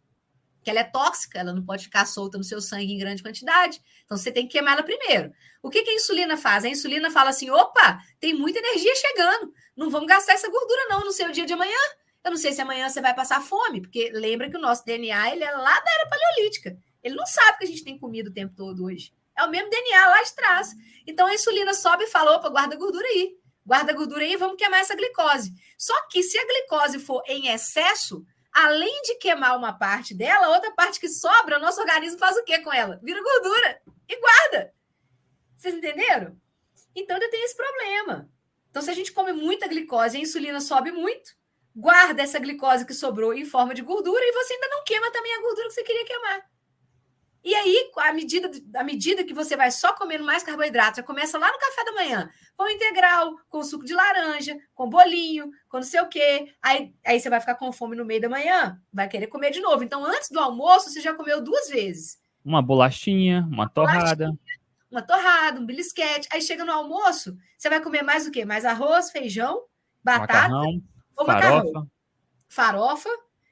[0.64, 3.80] que ela é tóxica, ela não pode ficar solta no seu sangue em grande quantidade.
[4.04, 5.32] Então você tem que queimar ela primeiro.
[5.62, 6.64] O que, que a insulina faz?
[6.64, 11.00] A insulina fala assim: opa, tem muita energia chegando, não vamos gastar essa gordura não
[11.00, 11.78] no seu dia de amanhã.
[12.22, 15.32] Eu não sei se amanhã você vai passar fome, porque lembra que o nosso DNA
[15.32, 16.76] ele é lá da era paleolítica.
[17.02, 19.12] Ele não sabe que a gente tem comido o tempo todo hoje.
[19.36, 20.70] É o mesmo DNA lá de trás.
[21.06, 23.36] Então a insulina sobe e fala: opa, guarda a gordura aí.
[23.66, 25.50] Guarda gordura aí vamos queimar essa glicose.
[25.78, 28.22] Só que se a glicose for em excesso,
[28.54, 32.36] além de queimar uma parte dela, a outra parte que sobra, o nosso organismo faz
[32.36, 33.00] o quê com ela?
[33.02, 34.72] Vira gordura e guarda.
[35.56, 36.38] Vocês entenderam?
[36.94, 38.30] Então ainda tem esse problema.
[38.70, 41.32] Então, se a gente come muita glicose, a insulina sobe muito,
[41.74, 45.32] guarda essa glicose que sobrou em forma de gordura e você ainda não queima também
[45.32, 46.50] a gordura que você queria queimar.
[47.44, 51.38] E aí, à medida, à medida que você vai só comendo mais carboidrato, já começa
[51.38, 55.84] lá no café da manhã, com integral, com suco de laranja, com bolinho, com não
[55.84, 56.50] sei o quê.
[56.62, 59.60] Aí, aí você vai ficar com fome no meio da manhã, vai querer comer de
[59.60, 59.84] novo.
[59.84, 62.18] Então, antes do almoço, você já comeu duas vezes.
[62.42, 64.32] Uma bolachinha, uma torrada.
[64.90, 66.26] uma torrada, um belisquete.
[66.32, 68.46] Aí chega no almoço, você vai comer mais o quê?
[68.46, 69.64] Mais arroz, feijão,
[70.02, 70.82] batata macarrão,
[71.14, 71.58] ou macarrão.
[71.58, 71.88] Farofa.
[72.48, 73.10] Farofa.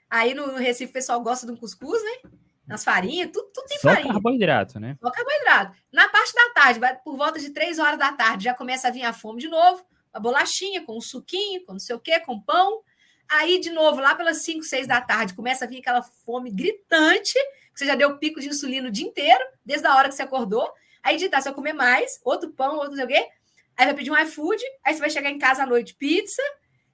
[0.09, 2.31] Aí no, no Recife o pessoal gosta de um cuscuz, né?
[2.67, 4.13] Nas farinhas, tudo, tudo tem Só farinha.
[4.13, 4.97] carboidrato, né?
[5.01, 5.77] Só carboidrato.
[5.93, 9.03] Na parte da tarde, por volta de três horas da tarde, já começa a vir
[9.03, 12.41] a fome de novo, a bolachinha com um suquinho, com não sei o quê, com
[12.41, 12.83] pão.
[13.29, 17.33] Aí, de novo, lá pelas 5, 6 da tarde, começa a vir aquela fome gritante,
[17.73, 20.23] que você já deu pico de insulina o dia inteiro, desde a hora que você
[20.23, 20.71] acordou.
[21.03, 23.29] Aí, de tarde, você vai comer mais, outro pão, outro não sei o quê.
[23.77, 26.43] Aí vai pedir um iFood, aí você vai chegar em casa à noite, pizza.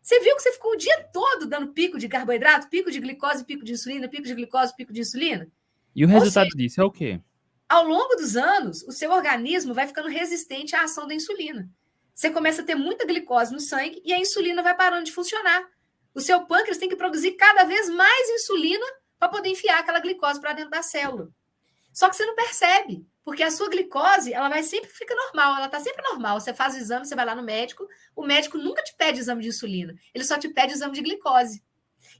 [0.01, 3.45] Você viu que você ficou o dia todo dando pico de carboidrato, pico de glicose,
[3.45, 5.49] pico de insulina, pico de glicose, pico de insulina?
[5.99, 7.21] E o resultado seja, disso é o quê?
[7.69, 11.69] Ao longo dos anos, o seu organismo vai ficando resistente à ação da insulina.
[12.15, 15.69] Você começa a ter muita glicose no sangue e a insulina vai parando de funcionar.
[16.15, 18.87] O seu pâncreas tem que produzir cada vez mais insulina
[19.19, 21.31] para poder enfiar aquela glicose para dentro da célula.
[21.93, 25.67] Só que você não percebe, porque a sua glicose, ela vai sempre fica normal, ela
[25.67, 26.39] está sempre normal.
[26.39, 29.43] Você faz o exame, você vai lá no médico, o médico nunca te pede exame
[29.43, 31.61] de insulina, ele só te pede exame de glicose.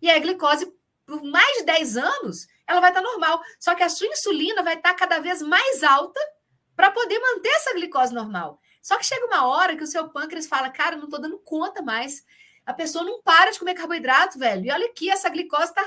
[0.03, 0.73] E a glicose,
[1.09, 3.41] por mais de 10 anos, ela vai estar normal.
[3.59, 6.21] Só que a sua insulina vai estar cada vez mais alta
[6.77, 8.61] para poder manter essa glicose normal.
[8.83, 11.81] Só que chega uma hora que o seu pâncreas fala, cara, não estou dando conta
[11.81, 12.23] mais.
[12.67, 14.67] A pessoa não para de comer carboidrato, velho.
[14.67, 15.83] E olha aqui, essa glicose está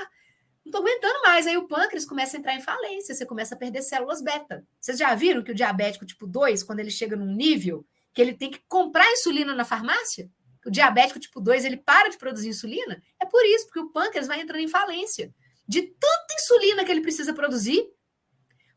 [0.64, 1.46] não estou aguentando mais.
[1.46, 4.66] Aí o pâncreas começa a entrar em falência, você começa a perder células beta.
[4.80, 8.34] Vocês já viram que o diabético tipo 2, quando ele chega num nível que ele
[8.34, 10.28] tem que comprar insulina na farmácia,
[10.66, 13.02] o diabético tipo 2 ele para de produzir insulina?
[13.20, 15.32] É por isso, porque o pâncreas vai entrando em falência
[15.66, 17.88] de tanta insulina que ele precisa produzir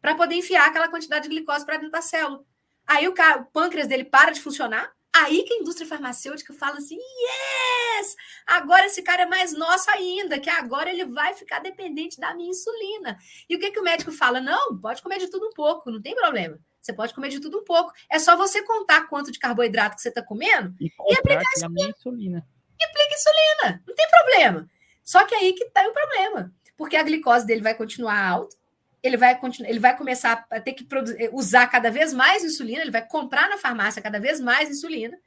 [0.02, 2.44] para poder enfiar aquela quantidade de glicose para dentro da célula.
[2.86, 4.94] Aí o, cara, o pâncreas dele para de funcionar.
[5.14, 8.16] Aí que a indústria farmacêutica fala assim: yes!
[8.46, 12.50] Agora esse cara é mais nosso ainda, que agora ele vai ficar dependente da minha
[12.50, 13.18] insulina.
[13.50, 14.42] E o que, que o médico fala?
[14.42, 16.60] Não, pode comer de tudo um pouco, não tem problema.
[16.86, 17.92] Você pode comer de tudo um pouco.
[18.10, 21.90] É só você contar quanto de carboidrato que você está comendo e, e aplicar insulina.
[21.90, 22.48] insulina.
[22.80, 24.70] E aplica insulina, não tem problema.
[25.04, 28.56] Só que aí que está o problema porque a glicose dele vai continuar alta,
[29.02, 32.82] ele vai, continuar, ele vai começar a ter que produzir, usar cada vez mais insulina,
[32.82, 35.18] ele vai comprar na farmácia cada vez mais insulina,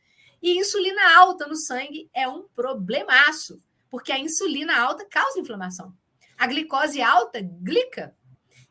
[0.42, 5.92] e insulina alta no sangue é um problemaço, porque a insulina alta causa inflamação.
[6.36, 8.14] A glicose alta glica,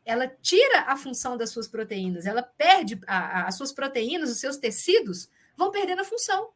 [0.08, 4.40] ela tira a função das suas proteínas, ela perde a, a, as suas proteínas, os
[4.40, 6.48] seus tecidos vão perdendo a função.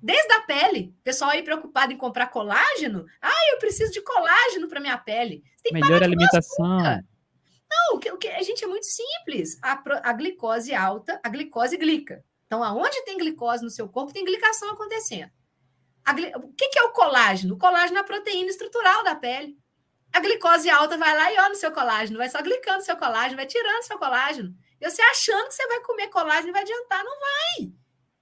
[0.00, 3.06] Desde a pele, o pessoal aí preocupado em comprar colágeno.
[3.20, 5.42] Ah, eu preciso de colágeno para minha pele.
[5.72, 7.02] Melhor alimentação.
[7.70, 9.58] Não, o que, o que, a gente é muito simples.
[9.62, 12.22] A, a glicose alta, a glicose glica.
[12.46, 15.30] Então, aonde tem glicose no seu corpo, tem glicação acontecendo.
[16.14, 16.30] Gli...
[16.36, 17.54] O que, que é o colágeno?
[17.54, 19.58] O colágeno é a proteína estrutural da pele.
[20.12, 23.36] A glicose alta vai lá e olha no seu colágeno, vai só glicando seu colágeno,
[23.36, 24.54] vai tirando seu colágeno.
[24.80, 27.72] E você achando que você vai comer colágeno vai adiantar, não vai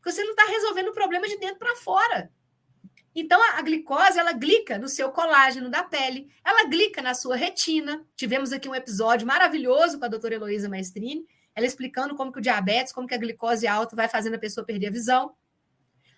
[0.06, 2.30] você não está resolvendo o problema de dentro para fora.
[3.14, 7.34] Então, a, a, glicose, ela glica no seu colágeno da pele, ela glica na sua
[7.34, 8.06] retina.
[8.14, 12.42] Tivemos aqui um episódio maravilhoso com a doutora Heloísa Maestrini, ela explicando como que o
[12.42, 15.34] diabetes, como que a glicose alta vai fazendo a pessoa perder a visão.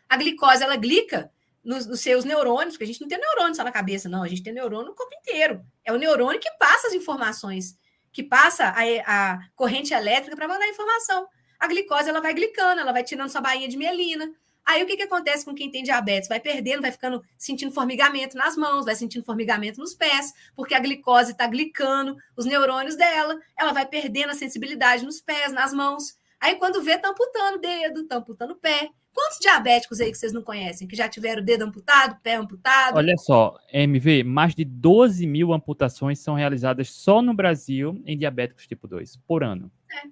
[0.08, 1.32] A glicose, ela glica
[1.64, 4.28] nos, nos, seus neurônios, porque a gente não tem neurônio só na cabeça, não, a
[4.28, 5.62] gente tem neurônio no corpo inteiro.
[5.84, 7.76] É o neurônio que passa as informações,
[8.12, 11.26] que passa a, a corrente elétrica para mandar informação.
[11.58, 14.32] A glicose ela vai glicando, ela vai tirando sua bainha de mielina.
[14.68, 16.28] Aí o que, que acontece com quem tem diabetes?
[16.28, 20.78] Vai perdendo, vai ficando sentindo formigamento nas mãos, vai sentindo formigamento nos pés, porque a
[20.78, 26.18] glicose está glicando os neurônios dela, ela vai perdendo a sensibilidade nos pés, nas mãos.
[26.38, 28.90] Aí quando vê, tá amputando o dedo, tá amputando o pé.
[29.18, 32.96] Quantos diabéticos aí que vocês não conhecem, que já tiveram dedo amputado, pé amputado?
[32.96, 38.68] Olha só, MV, mais de 12 mil amputações são realizadas só no Brasil em diabéticos
[38.68, 39.72] tipo 2, por ano.
[39.90, 40.08] É.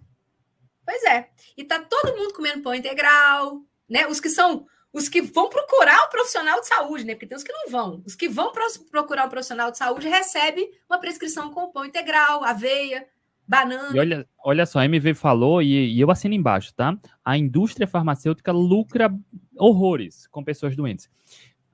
[0.85, 1.29] Pois é.
[1.57, 4.09] E tá todo mundo comendo pão integral, né?
[4.09, 7.15] Os que são os que vão procurar um profissional de saúde, né?
[7.15, 8.03] Porque tem os que não vão.
[8.05, 8.51] Os que vão
[8.91, 13.07] procurar um profissional de saúde recebem uma prescrição com pão integral, aveia,
[13.47, 13.95] banana.
[13.95, 16.97] E olha, olha só, a MV falou, e, e eu assino embaixo, tá?
[17.25, 19.15] A indústria farmacêutica lucra
[19.57, 21.11] horrores com pessoas doentes.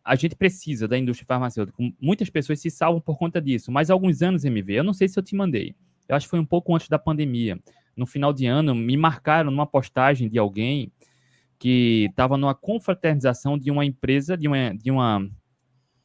[0.04, 1.76] A gente precisa da indústria farmacêutica.
[2.00, 3.70] Muitas pessoas se salvam por conta disso.
[3.70, 5.74] Mas há alguns anos, MV, eu não sei se eu te mandei.
[6.08, 7.58] Eu acho que foi um pouco antes da pandemia.
[7.96, 10.90] No final de ano, me marcaram numa postagem de alguém
[11.58, 15.30] que estava numa confraternização de uma empresa, de uma, de uma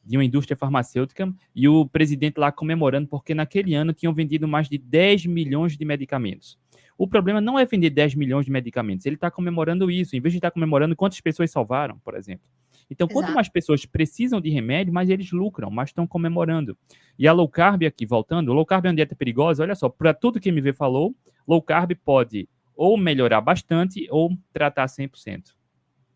[0.08, 4.66] de uma indústria farmacêutica e o presidente lá comemorando porque naquele ano tinham vendido mais
[4.66, 6.58] de 10 milhões de medicamentos.
[6.96, 10.32] O problema não é vender 10 milhões de medicamentos, ele está comemorando isso, em vez
[10.32, 12.48] de estar tá comemorando quantas pessoas salvaram, por exemplo.
[12.90, 13.20] Então, Exato.
[13.20, 16.76] quanto mais pessoas precisam de remédio, mais eles lucram, mais estão comemorando.
[17.18, 20.14] E a low carb aqui, voltando, low carb é uma dieta perigosa, olha só, para
[20.14, 21.14] tudo que MV falou,
[21.46, 25.57] low carb pode ou melhorar bastante ou tratar 100%.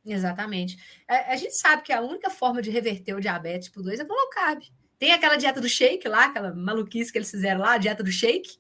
[0.05, 0.77] Exatamente.
[1.09, 4.05] A, a, gente sabe que a única forma de reverter o diabetes tipo 2 é
[4.05, 4.63] com low carb.
[4.99, 8.11] Tem aquela dieta do shake lá, aquela maluquice que eles fizeram lá, a dieta do
[8.11, 8.51] shake,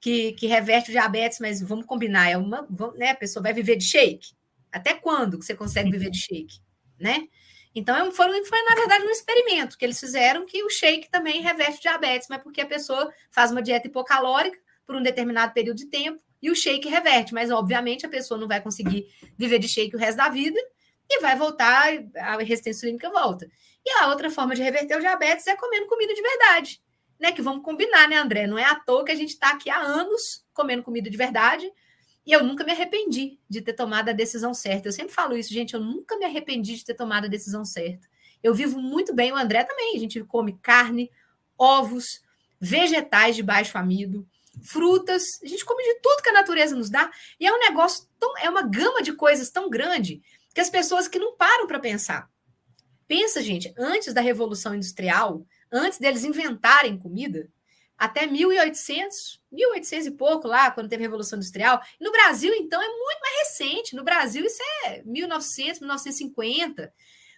[0.00, 3.52] que, que reverte o diabetes, mas vamos combinar, é uma, vamos, né, a pessoa vai
[3.52, 4.32] viver de shake.
[4.72, 6.60] Até quando que você consegue viver de shake,
[6.98, 7.26] né?
[7.74, 11.40] Então é foi, foi na verdade um experimento que eles fizeram que o shake também
[11.40, 15.76] reverte o diabetes, mas porque a pessoa faz uma dieta hipocalórica por um determinado período
[15.76, 19.68] de tempo e o shake reverte, mas obviamente a pessoa não vai conseguir viver de
[19.68, 20.58] shake o resto da vida
[21.08, 23.50] e vai voltar, a resistência insulínica volta.
[23.84, 26.80] E a outra forma de reverter o diabetes é comendo comida de verdade,
[27.18, 27.32] né?
[27.32, 28.46] Que vamos combinar, né, André?
[28.46, 31.70] Não é à toa que a gente está aqui há anos comendo comida de verdade.
[32.24, 34.88] E eu nunca me arrependi de ter tomado a decisão certa.
[34.88, 35.74] Eu sempre falo isso, gente.
[35.74, 38.06] Eu nunca me arrependi de ter tomado a decisão certa.
[38.42, 39.96] Eu vivo muito bem, o André também.
[39.96, 41.10] A gente come carne,
[41.58, 42.22] ovos,
[42.60, 44.28] vegetais de baixo amido,
[44.62, 48.06] frutas, a gente come de tudo que a natureza nos dá, e é um negócio
[48.18, 50.22] tão, é uma gama de coisas tão grande
[50.54, 52.28] que as pessoas que não param para pensar.
[53.06, 57.48] Pensa, gente, antes da Revolução Industrial, antes deles inventarem comida,
[58.00, 61.78] até 1800, 1800 e pouco lá, quando teve a Revolução Industrial.
[62.00, 63.94] No Brasil, então, é muito mais recente.
[63.94, 66.92] No Brasil, isso é 1900, 1950.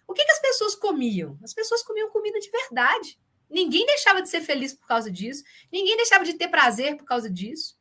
[0.07, 1.37] O que, que as pessoas comiam?
[1.43, 3.19] As pessoas comiam comida de verdade.
[3.53, 7.31] Ninguém deixava de ser feliz por causa disso, ninguém deixava de ter prazer por causa
[7.31, 7.77] disso.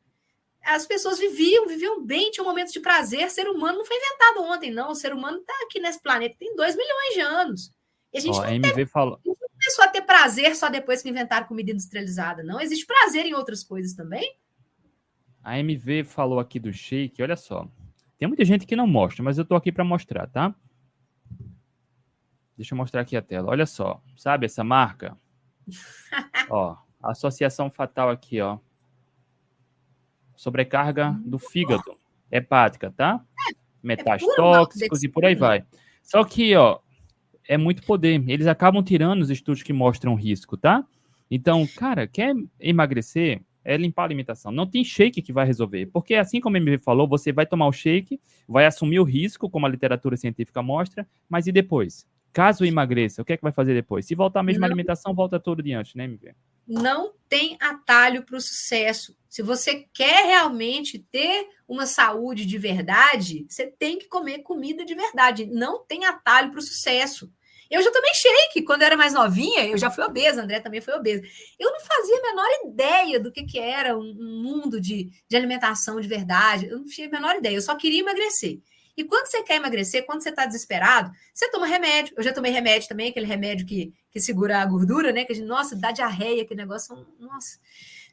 [0.63, 3.25] As pessoas viviam, viviam bem, tinham momentos de prazer.
[3.25, 4.91] O ser humano não foi inventado ontem, não.
[4.91, 7.73] O ser humano está aqui nesse planeta tem 2 milhões de anos.
[8.13, 9.19] E a gente Ó, não, MV teve, falou...
[9.25, 12.59] não começou a ter prazer só depois que inventaram comida industrializada, não.
[12.59, 14.37] Existe prazer em outras coisas também.
[15.43, 17.67] A MV falou aqui do shake, olha só.
[18.19, 20.53] Tem muita gente que não mostra, mas eu estou aqui para mostrar, tá?
[22.55, 23.49] Deixa eu mostrar aqui a tela.
[23.49, 25.17] Olha só, sabe essa marca?
[26.49, 28.57] Ó, associação fatal aqui, ó.
[30.35, 31.97] Sobrecarga do fígado,
[32.31, 33.23] hepática, tá?
[33.81, 35.63] Metais é tóxicos e por aí vai.
[36.01, 36.79] Só que, ó,
[37.47, 38.23] é muito poder.
[38.27, 40.85] Eles acabam tirando os estudos que mostram risco, tá?
[41.29, 43.41] Então, cara, quer emagrecer?
[43.63, 44.51] É limpar a alimentação.
[44.51, 45.85] Não tem shake que vai resolver.
[45.87, 49.49] Porque, assim como a MV falou, você vai tomar o shake, vai assumir o risco,
[49.49, 52.07] como a literatura científica mostra, mas e depois?
[52.33, 54.05] Caso emagreça, o que é que vai fazer depois?
[54.05, 56.33] Se voltar a mesma não, alimentação, volta tudo diante, né, MV?
[56.67, 59.15] Não tem atalho para o sucesso.
[59.29, 64.95] Se você quer realmente ter uma saúde de verdade, você tem que comer comida de
[64.95, 65.45] verdade.
[65.45, 67.31] Não tem atalho para o sucesso.
[67.69, 70.81] Eu já tomei shake quando eu era mais novinha, eu já fui obesa, André também
[70.81, 71.23] foi obesa.
[71.57, 75.99] Eu não fazia a menor ideia do que, que era um mundo de, de alimentação
[75.99, 76.67] de verdade.
[76.67, 78.59] Eu não tinha a menor ideia, eu só queria emagrecer.
[78.95, 82.13] E quando você quer emagrecer, quando você está desesperado, você toma remédio.
[82.17, 85.23] Eu já tomei remédio também, aquele remédio que, que segura a gordura, né?
[85.23, 87.05] Que a gente, nossa, dá diarreia, aquele negócio.
[87.19, 87.59] Nossa.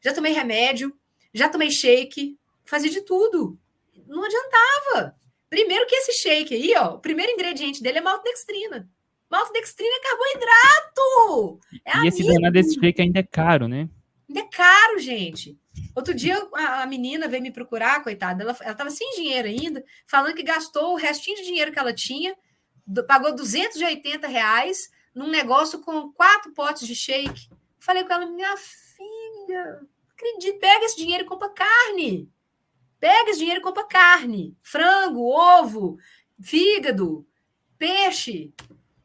[0.02, 0.94] Já tomei remédio,
[1.34, 3.58] já tomei shake, fazia de tudo.
[4.06, 5.14] Não adiantava.
[5.50, 8.88] Primeiro que esse shake aí, ó, o primeiro ingrediente dele é maltodextrina.
[9.30, 11.60] Maltodextrina é carboidrato!
[11.84, 13.88] É e esse danado desse shake ainda é caro, né?
[14.28, 15.58] Ainda é caro, gente.
[15.94, 20.34] Outro dia a, a menina veio me procurar, coitada, ela estava sem dinheiro ainda, falando
[20.34, 22.36] que gastou o restinho de dinheiro que ela tinha,
[22.86, 27.48] do, pagou 280 reais num negócio com quatro potes de shake.
[27.78, 29.80] Falei com ela, minha filha,
[30.12, 32.30] acredite, pega esse dinheiro e compra carne.
[33.00, 34.56] Pega esse dinheiro e compra carne.
[34.62, 35.98] Frango, ovo,
[36.42, 37.26] fígado,
[37.78, 38.52] peixe.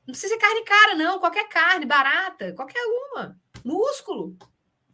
[0.06, 1.20] Não precisa ser carne cara, não.
[1.20, 3.40] Qualquer carne, barata, qualquer uma.
[3.64, 4.36] Músculo.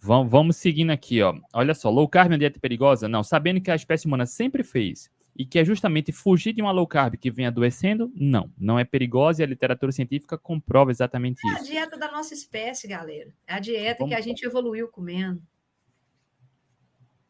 [0.02, 1.36] Vamos, vamos seguindo aqui, ó.
[1.54, 3.08] Olha só, low carb é uma dieta perigosa?
[3.08, 3.24] Não.
[3.24, 6.88] Sabendo que a espécie humana sempre fez e que é justamente fugir de uma low
[6.88, 8.12] carb que vem adoecendo?
[8.16, 8.52] Não.
[8.58, 11.58] Não é perigosa e a literatura científica comprova exatamente é isso.
[11.58, 13.34] É a dieta da nossa espécie, galera.
[13.46, 14.14] É a dieta vamos...
[14.14, 15.42] que a gente evoluiu comendo.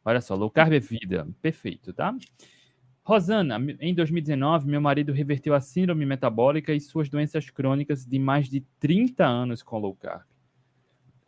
[0.06, 1.28] Olha só, low carb é vida.
[1.42, 2.16] Perfeito, tá?
[3.04, 8.48] Rosana, em 2019, meu marido reverteu a síndrome metabólica e suas doenças crônicas de mais
[8.48, 10.24] de 30 anos com low carb.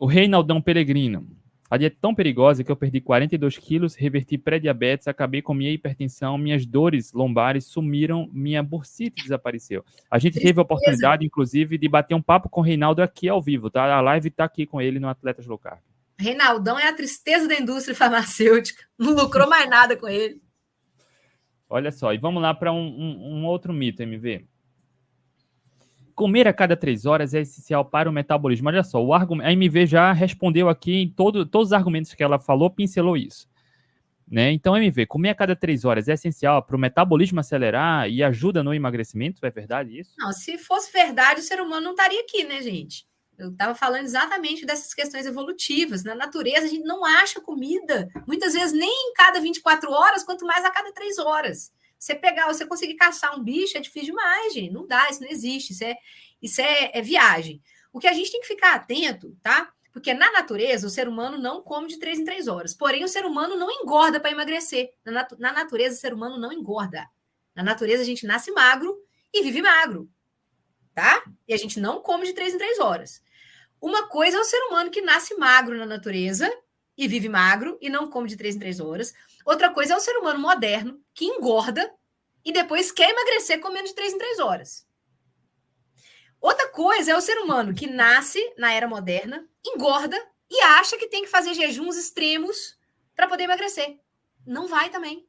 [0.02, 1.24] O Reinaldão Peregrino.
[1.70, 5.70] A dieta é tão perigosa que eu perdi 42 quilos, reverti pré-diabetes, acabei com minha
[5.70, 9.84] hipertensão, minhas dores lombares sumiram, minha bursite desapareceu.
[10.10, 13.40] A gente teve a oportunidade, inclusive, de bater um papo com o Reinaldo aqui ao
[13.40, 13.94] vivo, tá?
[13.94, 15.78] A live está aqui com ele no Atletas Low Carb.
[16.18, 18.82] Reinaldão é a tristeza da indústria farmacêutica.
[18.98, 20.42] Não lucrou mais nada com ele.
[21.70, 24.48] Olha só, e vamos lá para um, um, um, outro mito, MV.
[26.14, 28.68] Comer a cada três horas é essencial para o metabolismo.
[28.68, 32.22] Olha só, o argumento, a MV já respondeu aqui em todo, todos os argumentos que
[32.22, 33.48] ela falou, pincelou isso.
[34.30, 34.50] Né?
[34.50, 38.62] Então, MV, comer a cada três horas é essencial para o metabolismo acelerar e ajuda
[38.62, 39.44] no emagrecimento?
[39.44, 40.14] É verdade isso?
[40.18, 43.06] Não, se fosse verdade, o ser humano não estaria aqui, né, gente?
[43.38, 46.04] Eu estava falando exatamente dessas questões evolutivas.
[46.04, 50.46] Na natureza, a gente não acha comida, muitas vezes nem em cada 24 horas, quanto
[50.46, 51.72] mais a cada 3 horas.
[52.02, 54.72] Você pegar, você conseguir caçar um bicho é difícil demais, gente.
[54.72, 55.72] Não dá, isso não existe.
[55.72, 55.96] Isso é,
[56.40, 57.62] isso é, é viagem.
[57.92, 59.70] O que a gente tem que ficar atento, tá?
[59.92, 62.74] Porque na natureza, o ser humano não come de 3 em 3 horas.
[62.74, 64.90] Porém, o ser humano não engorda para emagrecer.
[65.04, 67.06] Na, natu na natureza, o ser humano não engorda.
[67.54, 68.98] Na natureza, a gente nasce magro
[69.32, 70.10] e vive magro
[70.94, 71.22] tá?
[71.46, 73.22] E a gente não come de três em três horas.
[73.80, 76.50] Uma coisa é o ser humano que nasce magro na natureza
[76.96, 79.12] e vive magro e não come de três em três horas.
[79.44, 81.92] Outra coisa é o ser humano moderno que engorda
[82.44, 84.86] e depois quer emagrecer comendo de três em três horas.
[86.40, 90.16] Outra coisa é o ser humano que nasce na era moderna, engorda
[90.50, 92.76] e acha que tem que fazer jejuns extremos
[93.14, 93.98] para poder emagrecer.
[94.44, 95.26] Não vai também.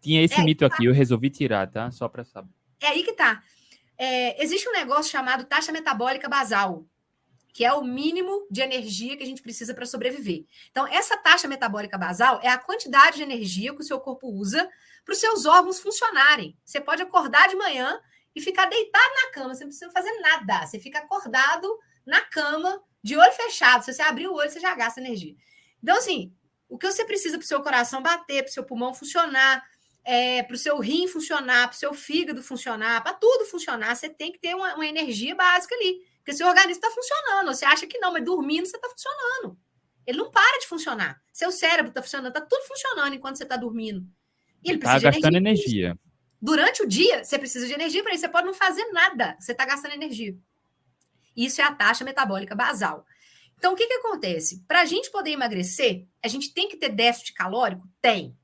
[0.00, 0.72] Tinha esse é mito tá.
[0.72, 1.90] aqui, eu resolvi tirar, tá?
[1.90, 2.50] Só para saber.
[2.80, 3.42] É aí que tá.
[3.98, 6.86] É, existe um negócio chamado taxa metabólica basal,
[7.54, 10.44] que é o mínimo de energia que a gente precisa para sobreviver.
[10.72, 14.68] Então, essa taxa metabólica basal é a quantidade de energia que o seu corpo usa
[15.04, 16.58] para os seus órgãos funcionarem.
[16.64, 18.00] Você pode acordar de manhã
[18.34, 20.66] e ficar deitado na cama, você não precisa fazer nada.
[20.66, 23.84] Você fica acordado na cama, de olho fechado.
[23.84, 25.36] Se você abrir o olho, você já gasta energia.
[25.80, 26.34] Então, assim,
[26.68, 29.64] o que você precisa para o seu coração bater, para o seu pulmão funcionar,
[30.02, 34.08] é, para o seu rim funcionar, para o seu fígado funcionar, para tudo funcionar, você
[34.08, 36.13] tem que ter uma, uma energia básica ali.
[36.24, 37.54] Porque seu organismo está funcionando.
[37.54, 39.58] Você acha que não, mas dormindo você está funcionando.
[40.06, 41.22] Ele não para de funcionar.
[41.30, 44.06] Seu cérebro está funcionando, está tudo funcionando enquanto você está dormindo.
[44.62, 45.88] E ele está gastando energia.
[45.88, 45.98] energia.
[46.40, 48.22] Durante o dia, você precisa de energia para isso.
[48.22, 50.34] Você pode não fazer nada, você está gastando energia.
[51.36, 53.04] Isso é a taxa metabólica basal.
[53.58, 54.64] Então, o que, que acontece?
[54.66, 57.86] Para a gente poder emagrecer, a gente tem que ter déficit calórico?
[58.00, 58.34] Tem.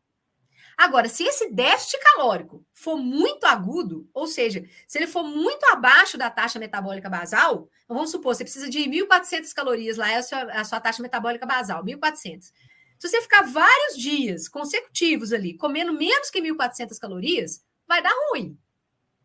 [0.80, 6.16] Agora, se esse déficit calórico for muito agudo, ou seja, se ele for muito abaixo
[6.16, 10.22] da taxa metabólica basal, então vamos supor, você precisa de 1.400 calorias, lá é a
[10.22, 12.44] sua, a sua taxa metabólica basal, 1.400.
[12.98, 18.58] Se você ficar vários dias consecutivos ali, comendo menos que 1.400 calorias, vai dar ruim.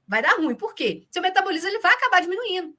[0.06, 0.56] Vai dar ruim.
[0.56, 1.08] Por quê?
[1.10, 2.76] Seu metabolismo ele vai acabar diminuindo.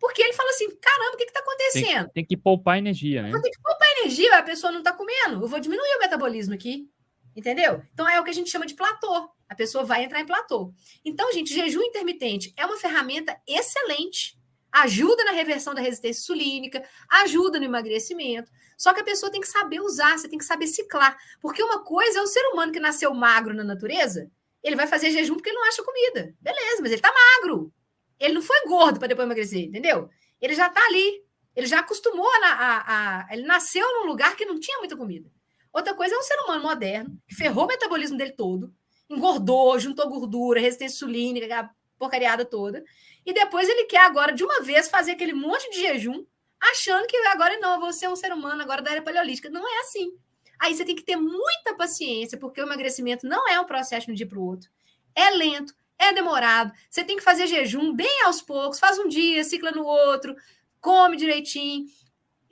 [0.00, 2.04] Porque ele fala assim: caramba, o que está acontecendo?
[2.04, 3.32] Tem, tem, que poupar energia, né?
[3.32, 5.44] Tem que poupar energia, a pessoa não está comendo.
[5.44, 6.88] Eu vou diminuir o metabolismo aqui.
[7.36, 7.82] Entendeu?
[7.92, 9.28] Então é o que a gente chama de platô.
[9.48, 10.72] A pessoa vai entrar em platô.
[11.04, 14.38] Então, gente, jejum intermitente é uma ferramenta excelente.
[14.70, 18.50] Ajuda na reversão da resistência insulínica, ajuda no emagrecimento.
[18.76, 21.16] Só que a pessoa tem que saber usar, você tem que saber ciclar.
[21.40, 24.30] Porque uma coisa é o ser humano que nasceu magro na natureza,
[24.64, 26.34] ele vai fazer jejum porque ele não acha comida.
[26.40, 27.72] Beleza, mas ele tá magro.
[28.18, 30.08] Ele não foi gordo para depois emagrecer, entendeu?
[30.40, 31.22] Ele já tá ali.
[31.54, 35.30] Ele já acostumou a, a, a, Ele nasceu num lugar que não tinha muita comida.
[35.74, 38.72] Outra coisa é um ser humano moderno, que ferrou o metabolismo dele todo,
[39.10, 42.84] engordou, juntou gordura, resistência insulínica, a porcariada toda.
[43.26, 46.24] E depois ele quer agora, de uma vez, fazer aquele monte de jejum,
[46.60, 49.50] achando que agora não, vou ser um ser humano agora da era paleolítica.
[49.50, 50.16] Não é assim.
[50.60, 54.12] Aí você tem que ter muita paciência, porque o emagrecimento não é um processo de
[54.12, 54.70] um dia para o outro.
[55.12, 56.72] É lento, é demorado.
[56.88, 60.36] Você tem que fazer jejum bem aos poucos, faz um dia, cicla no outro,
[60.80, 61.86] come direitinho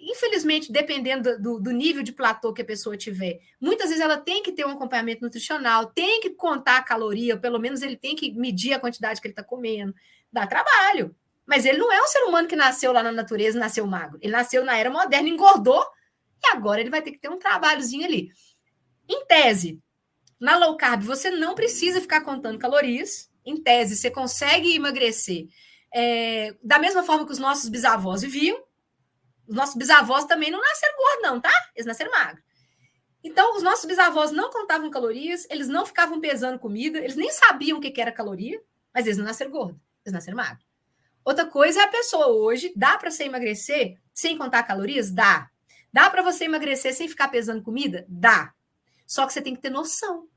[0.03, 4.43] infelizmente, dependendo do, do, nível de platô que a pessoa tiver, muitas vezes ela tem
[4.43, 8.33] que ter um acompanhamento nutricional, tem que contar a caloria, pelo menos ele tem que
[8.33, 9.95] medir a quantidade que ele está comendo.
[10.33, 11.15] Dá trabalho,
[11.47, 14.19] Mas ele não é um ser humano que nasceu lá na natureza, nasceu magro.
[14.23, 15.85] Ele nasceu na era moderna, engordou,
[16.43, 18.31] e agora ele vai ter que ter um trabalhozinho ali.
[19.09, 19.81] Em tese,
[20.41, 23.31] na low carb, você não precisa ficar contando calorias.
[23.45, 25.47] Em tese, você consegue emagrecer
[25.95, 28.59] é, da mesma forma que os nossos bisavós viviam.
[29.53, 31.53] Os nossos bisavós também não nasceram gordos, não, tá?
[31.77, 32.43] Eles nasceram magros.
[33.23, 37.77] Então, os nossos bisavós não contavam calorias, eles não ficavam pesando comida, eles nem sabiam
[37.77, 38.59] o que era caloria,
[38.95, 40.65] mas eles não nasceram gordos, eles nasceram magros.
[41.23, 45.11] Outra coisa é a pessoa hoje, dá para você emagrecer sem contar calorias?
[45.11, 45.51] Dá.
[45.93, 48.07] Dá para você emagrecer sem ficar pesando comida?
[48.09, 48.55] Dá.
[49.07, 50.29] Só que você tem que ter noção.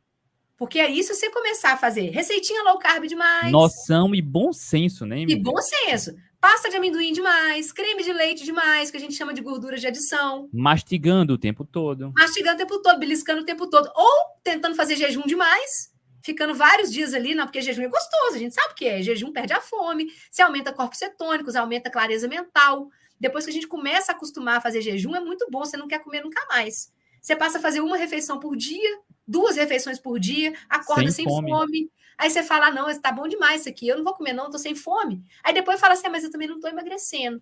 [0.57, 3.49] Porque aí, se você começar a fazer receitinha low carb demais.
[3.49, 5.21] Noção e bom senso, né?
[5.21, 6.13] E bom senso.
[6.45, 9.87] Pasta de amendoim demais, creme de leite demais, que a gente chama de gordura de
[9.87, 10.47] adição.
[10.53, 12.13] Mastigando o tempo todo.
[12.15, 13.91] Mastigando o tempo todo, beliscando o tempo todo.
[13.95, 15.91] Ou tentando fazer jejum demais,
[16.21, 19.01] ficando vários dias ali, não, porque jejum é gostoso, a gente sabe o que é.
[19.01, 22.91] Jejum perde a fome, você aumenta corpos cetônicos, aumenta a clareza mental.
[23.19, 25.87] Depois que a gente começa a acostumar a fazer jejum, é muito bom, você não
[25.87, 26.93] quer comer nunca mais.
[27.25, 31.25] Você passa a fazer uma refeição por dia, duas refeições por dia, acorda sem, sem
[31.25, 31.49] fome.
[31.49, 31.91] fome.
[32.19, 34.59] Aí você fala: não, está bom demais isso aqui, eu não vou comer, não, estou
[34.59, 35.23] sem fome.
[35.43, 37.41] Aí depois fala assim: ah, mas eu também não estou emagrecendo.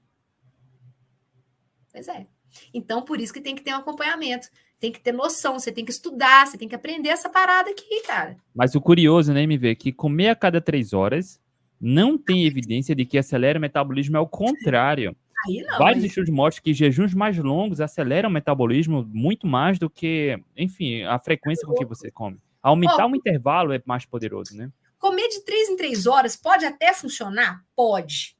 [1.92, 2.26] Pois é.
[2.74, 4.48] Então, por isso que tem que ter um acompanhamento,
[4.80, 8.04] tem que ter noção, você tem que estudar, você tem que aprender essa parada aqui,
[8.04, 8.38] cara.
[8.56, 11.42] Mas o curioso, né, MV, é que comer a cada três horas
[11.78, 15.14] não tem evidência de que acelera o metabolismo, é o contrário.
[15.46, 20.40] Não, Vários estudos mostram que jejuns mais longos aceleram o metabolismo muito mais do que,
[20.56, 22.38] enfim, a frequência com que você come.
[22.62, 24.72] Aumentar oh, um intervalo é mais poderoso, né?
[24.98, 27.62] Comer de três em três horas pode até funcionar?
[27.76, 28.38] Pode.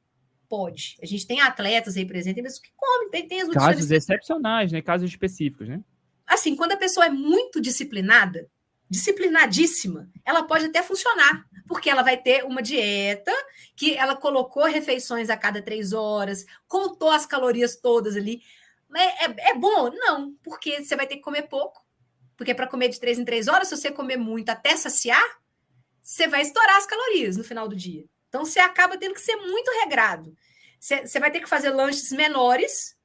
[0.48, 0.96] Pode.
[1.02, 4.80] A gente tem atletas aí presentes que comem, tem, tem as Casos excepcionais, né?
[4.80, 5.82] Casos específicos, né?
[6.26, 8.48] Assim, quando a pessoa é muito disciplinada,
[8.88, 13.32] disciplinadíssima, ela pode até funcionar, porque ela vai ter uma dieta
[13.74, 18.42] que ela colocou refeições a cada três horas, contou as calorias todas ali.
[18.94, 19.90] É, é, é bom?
[19.90, 21.84] Não, porque você vai ter que comer pouco.
[22.36, 25.24] Porque para comer de três em três horas, se você comer muito até saciar,
[26.02, 28.04] você vai estourar as calorias no final do dia.
[28.28, 30.36] Então você acaba tendo que ser muito regrado.
[30.78, 32.96] Você, você vai ter que fazer lanches menores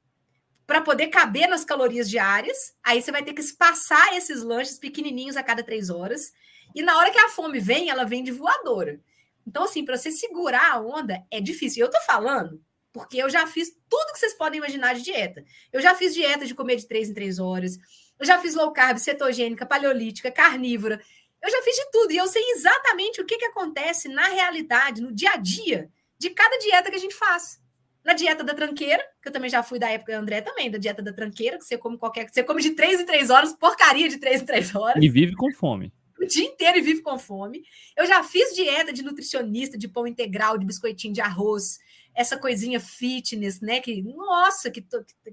[0.66, 2.74] para poder caber nas calorias diárias.
[2.82, 6.32] Aí você vai ter que espaçar esses lanches pequenininhos a cada três horas.
[6.74, 9.00] E na hora que a fome vem, ela vem de voadora.
[9.46, 11.84] Então, assim, para você segurar a onda é difícil.
[11.84, 12.62] Eu tô falando
[12.92, 15.44] porque eu já fiz tudo que vocês podem imaginar de dieta.
[15.72, 17.78] Eu já fiz dieta de comer de três em três horas.
[18.18, 21.00] Eu já fiz low carb, cetogênica, paleolítica, carnívora.
[21.42, 22.12] Eu já fiz de tudo.
[22.12, 26.30] E eu sei exatamente o que, que acontece na realidade, no dia a dia, de
[26.30, 27.60] cada dieta que a gente faz.
[28.04, 31.02] Na dieta da tranqueira, que eu também já fui da época, André também, da dieta
[31.02, 32.28] da tranqueira, que você come qualquer.
[32.30, 35.02] Você come de três em três horas, porcaria de três em três horas.
[35.02, 37.62] E vive com fome o dia inteiro e vive com fome.
[37.96, 41.78] Eu já fiz dieta de nutricionista, de pão integral, de biscoitinho de arroz,
[42.14, 43.80] essa coisinha fitness, né?
[43.80, 44.84] Que, nossa, que,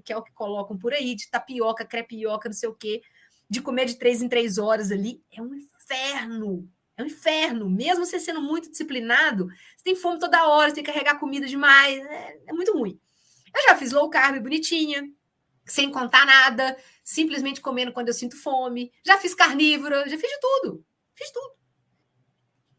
[0.02, 3.02] que é o que colocam por aí, de tapioca, crepioca, não sei o quê,
[3.50, 5.22] de comer de três em três horas ali.
[5.30, 6.70] É um inferno.
[6.96, 7.68] É um inferno.
[7.68, 11.46] Mesmo você sendo muito disciplinado, você tem fome toda hora, você tem que carregar comida
[11.46, 11.98] demais.
[11.98, 12.98] É, é muito ruim.
[13.54, 15.08] Eu já fiz low carb bonitinha,
[15.68, 18.90] sem contar nada, simplesmente comendo quando eu sinto fome.
[19.04, 20.84] Já fiz carnívora, já fiz de tudo.
[21.14, 21.58] Fiz tudo.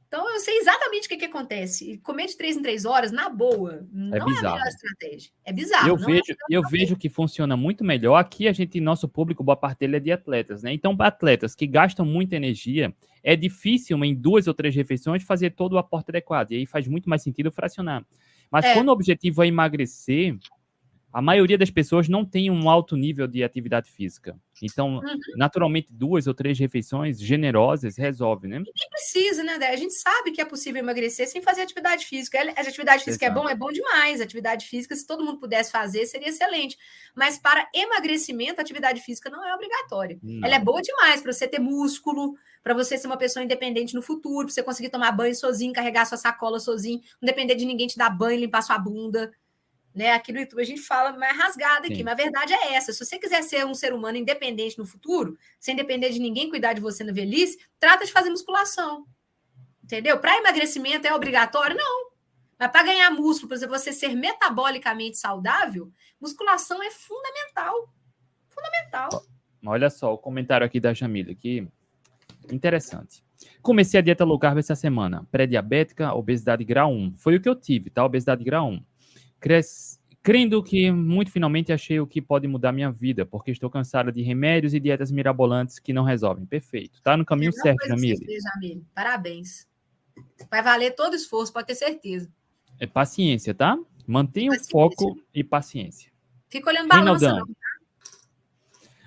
[0.10, 2.00] Então eu sei exatamente o que, que acontece.
[2.00, 4.46] Comer de três em três horas, na boa, não é, bizarro.
[4.46, 5.32] é a melhor estratégia.
[5.46, 5.88] É bizarro.
[5.88, 8.16] Eu vejo, é eu vejo que funciona muito melhor.
[8.16, 10.74] Aqui a gente, nosso público, boa parte dele é de atletas, né?
[10.74, 12.92] Então, para atletas que gastam muita energia,
[13.24, 16.54] é difícil em duas ou três refeições fazer todo o aporte adequado.
[16.54, 18.04] E aí faz muito mais sentido fracionar.
[18.50, 18.74] Mas é.
[18.74, 20.36] quando o objetivo é emagrecer,
[21.12, 24.40] a maioria das pessoas não tem um alto nível de atividade física.
[24.62, 25.20] Então, uhum.
[25.36, 28.60] naturalmente, duas ou três refeições generosas resolve, né?
[28.60, 29.70] Nem precisa, né, Dé?
[29.70, 32.38] A gente sabe que é possível emagrecer sem fazer atividade física.
[32.40, 33.40] A atividade física Exato.
[33.40, 34.22] é bom, é bom demais.
[34.22, 36.78] A atividade física, se todo mundo pudesse fazer, seria excelente.
[37.16, 40.20] Mas para emagrecimento, a atividade física não é obrigatória.
[40.22, 40.46] Não.
[40.46, 44.02] Ela é boa demais para você ter músculo, para você ser uma pessoa independente no
[44.02, 47.88] futuro, para você conseguir tomar banho sozinho, carregar sua sacola sozinho, não depender de ninguém
[47.88, 49.32] te dar banho, limpar sua bunda
[49.94, 50.14] né?
[50.14, 52.04] Aqui no YouTube a gente fala mais rasgada aqui, Sim.
[52.04, 52.94] mas a verdade é essa.
[52.94, 56.74] Se você quiser ser um ser humano independente no futuro, sem depender de ninguém cuidar
[56.74, 59.06] de você na velhice, trata de fazer musculação.
[59.84, 60.20] Entendeu?
[60.20, 61.76] Para emagrecimento é obrigatório?
[61.76, 62.10] Não.
[62.60, 67.92] Mas para ganhar músculo, para você ser metabolicamente saudável, musculação é fundamental.
[68.50, 69.26] Fundamental.
[69.66, 71.68] Olha só o comentário aqui da Jamila, que
[72.52, 73.24] interessante.
[73.62, 75.26] Comecei a dieta low carb essa semana.
[75.32, 77.16] Pré-diabética, obesidade grau 1.
[77.18, 78.06] Foi o que eu tive, tá?
[78.06, 78.89] Obesidade grau 1
[79.40, 80.00] cres...
[80.22, 84.22] crendo que muito finalmente achei o que pode mudar minha vida, porque estou cansada de
[84.22, 86.46] remédios e dietas mirabolantes que não resolvem.
[86.46, 87.02] Perfeito.
[87.02, 88.26] Tá no caminho certo, Jamile.
[88.94, 89.68] Parabéns.
[90.50, 92.30] Vai valer todo o esforço, pode ter certeza.
[92.80, 93.78] É paciência, tá?
[94.06, 96.12] Mantenha o foco e paciência.
[96.50, 97.46] Fica olhando balança, não.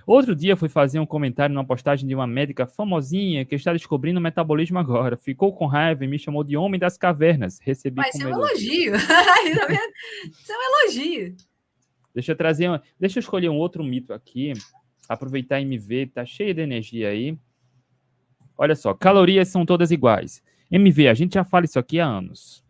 [0.06, 4.18] Outro dia fui fazer um comentário numa postagem de uma médica famosinha que está descobrindo
[4.18, 5.16] o metabolismo agora.
[5.16, 7.58] Ficou com raiva e me chamou de homem das cavernas.
[7.60, 8.94] Recebi Mas isso é um elogio.
[8.96, 11.36] isso é um elogio.
[12.14, 12.82] Deixa eu trazer, uma...
[12.98, 14.52] deixa eu escolher um outro mito aqui.
[15.08, 17.38] Aproveitar MV, tá cheio de energia aí.
[18.56, 20.42] Olha só, calorias são todas iguais.
[20.70, 22.64] MV, a gente já fala isso aqui há anos.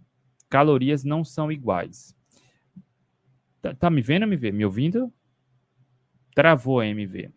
[0.49, 2.14] Calorias não são iguais.
[3.61, 4.53] Tá, tá me vendo, MV?
[4.53, 5.12] Me ouvindo?
[6.35, 7.30] Travou a MV.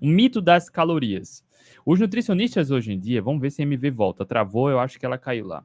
[0.00, 1.44] O mito das calorias.
[1.84, 4.24] Os nutricionistas hoje em dia, vamos ver se a MV volta.
[4.24, 5.64] Travou, eu acho que ela caiu lá.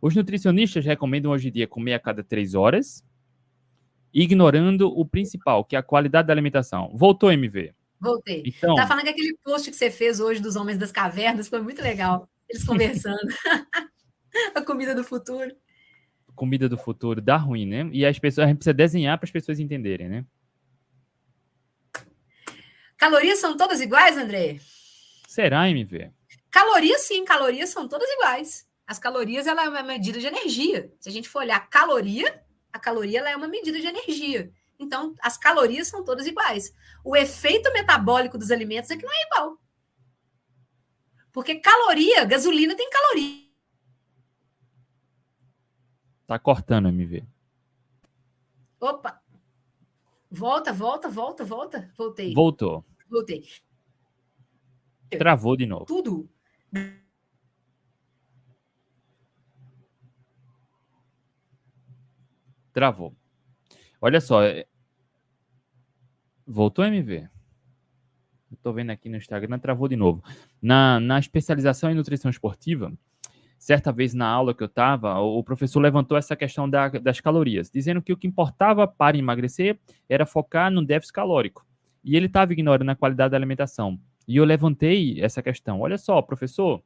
[0.00, 3.04] Os nutricionistas recomendam hoje em dia comer a cada três horas,
[4.12, 6.90] ignorando o principal, que é a qualidade da alimentação.
[6.94, 7.74] Voltou, MV?
[8.00, 8.42] Voltei.
[8.46, 11.60] Então, tá falando que aquele post que você fez hoje dos homens das cavernas foi
[11.60, 12.28] muito legal.
[12.48, 13.18] Eles conversando.
[14.54, 15.54] a comida do futuro.
[16.34, 17.88] Comida do futuro dá ruim, né?
[17.92, 20.26] E as pessoas, a gente precisa desenhar para as pessoas entenderem, né?
[22.96, 24.58] Calorias são todas iguais, André?
[25.28, 26.10] Será, MV?
[26.50, 28.66] Calorias, sim, calorias são todas iguais.
[28.86, 30.92] As calorias ela é uma medida de energia.
[31.00, 32.42] Se a gente for olhar caloria,
[32.72, 34.50] a caloria ela é uma medida de energia.
[34.78, 36.72] Então, as calorias são todas iguais.
[37.04, 39.58] O efeito metabólico dos alimentos é que não é igual.
[41.32, 43.46] Porque caloria, gasolina tem caloria.
[46.26, 47.24] Tá cortando, MV.
[48.80, 49.22] Opa,
[50.36, 51.90] Volta, volta, volta, volta.
[51.96, 52.34] Voltei.
[52.34, 52.84] Voltou.
[53.08, 53.42] Voltei.
[55.08, 55.86] Travou de novo.
[55.86, 56.28] Tudo.
[62.70, 63.16] Travou.
[63.98, 64.42] Olha só.
[64.42, 64.66] É,
[66.46, 67.30] voltou MV?
[68.52, 70.22] Estou vendo aqui no Instagram, travou de novo.
[70.60, 72.92] Na, na especialização em nutrição esportiva,
[73.66, 77.68] certa vez na aula que eu estava, o professor levantou essa questão da, das calorias,
[77.68, 79.76] dizendo que o que importava para emagrecer
[80.08, 81.66] era focar no déficit calórico.
[82.04, 83.98] E ele estava ignorando a qualidade da alimentação.
[84.28, 85.80] E eu levantei essa questão.
[85.80, 86.80] Olha só, professor,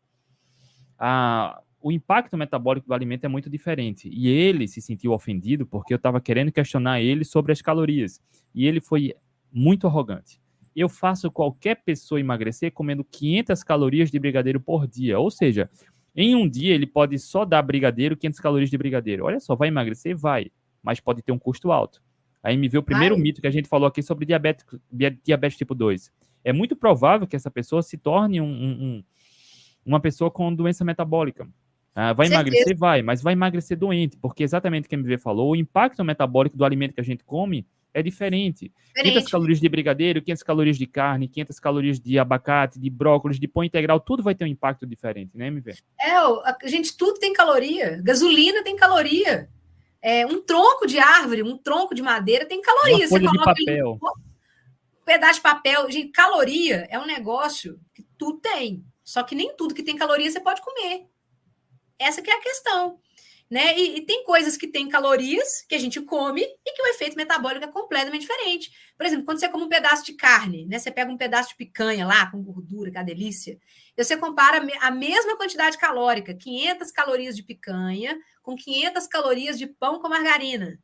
[0.98, 4.08] a, o impacto metabólico do alimento é muito diferente.
[4.10, 8.22] E ele se sentiu ofendido porque eu estava querendo questionar ele sobre as calorias.
[8.54, 9.12] E ele foi
[9.52, 10.40] muito arrogante.
[10.74, 15.18] Eu faço qualquer pessoa emagrecer comendo 500 calorias de brigadeiro por dia.
[15.18, 15.68] Ou seja,
[16.14, 19.24] em um dia, ele pode só dar brigadeiro, 500 calorias de brigadeiro.
[19.24, 20.16] Olha só, vai emagrecer?
[20.16, 20.50] Vai,
[20.82, 22.02] mas pode ter um custo alto.
[22.42, 23.22] Aí me veio o primeiro vai.
[23.22, 24.64] mito que a gente falou aqui sobre diabetes,
[25.22, 26.10] diabetes tipo 2.
[26.42, 29.04] É muito provável que essa pessoa se torne um, um,
[29.84, 31.46] uma pessoa com doença metabólica.
[31.94, 32.48] Ah, vai Certeza.
[32.48, 32.78] emagrecer?
[32.78, 36.56] Vai, mas vai emagrecer doente, porque exatamente o que a MV falou, o impacto metabólico
[36.56, 38.72] do alimento que a gente come é diferente.
[38.88, 39.14] diferente.
[39.14, 43.48] 500 calorias de brigadeiro, 500 calorias de carne, 500 calorias de abacate, de brócolis, de
[43.48, 45.74] pão integral, tudo vai ter um impacto diferente, né, MV?
[46.00, 48.00] É, a gente, tudo tem caloria.
[48.02, 49.48] Gasolina tem caloria.
[50.02, 53.06] É, um tronco de árvore, um tronco de madeira tem caloria.
[53.06, 53.98] Uma folha Você de papel.
[54.02, 55.90] Um pedaço de papel.
[55.90, 58.84] Gente, caloria é um negócio que tudo tem.
[59.04, 61.06] Só que nem tudo que tem caloria você pode comer.
[61.98, 62.98] Essa que é a questão
[63.50, 63.76] né?
[63.76, 67.16] E, e, tem coisas que têm calorias que a gente come e que o efeito
[67.16, 68.70] metabólico é completamente diferente.
[68.96, 70.78] Por exemplo, quando você come um pedaço de carne, né?
[70.78, 73.58] Você pega um pedaço de picanha lá com gordura, que é delícia,
[73.96, 79.66] e você compara a mesma quantidade calórica, 500 calorias de picanha com 500 calorias de
[79.66, 80.78] pão com margarina,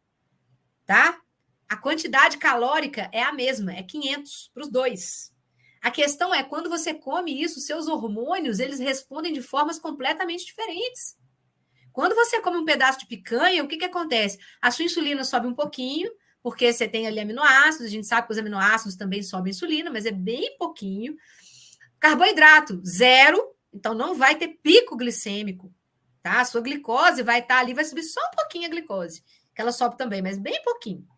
[0.85, 1.21] tá?
[1.69, 5.33] A quantidade calórica é a mesma, é 500 para os dois.
[5.81, 11.17] A questão é quando você come isso, seus hormônios eles respondem de formas completamente diferentes.
[11.97, 14.39] Quando você come um pedaço de picanha, o que, que acontece?
[14.61, 18.35] A sua insulina sobe um pouquinho, porque você tem ali aminoácidos, a gente sabe que
[18.35, 21.17] os aminoácidos também sobem insulina, mas é bem pouquinho.
[21.99, 23.43] Carboidrato, zero,
[23.73, 25.73] então não vai ter pico glicêmico,
[26.23, 26.43] tá?
[26.43, 29.25] A sua glicose vai estar tá ali, vai subir só um pouquinho a glicose,
[29.55, 31.09] que ela sobe também, mas bem pouquinho,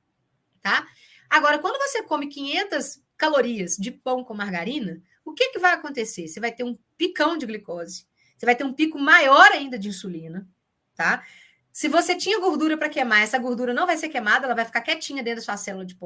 [0.62, 0.86] tá?
[1.28, 6.28] Agora, quando você come 500 calorias de pão com margarina, o que, que vai acontecer?
[6.28, 8.06] Você vai ter um picão de glicose,
[8.36, 10.48] você vai ter um pico maior ainda de insulina,
[10.98, 11.24] tá?
[11.72, 14.80] Se você tinha gordura para queimar, essa gordura não vai ser queimada, ela vai ficar
[14.80, 15.96] quietinha dentro da sua célula de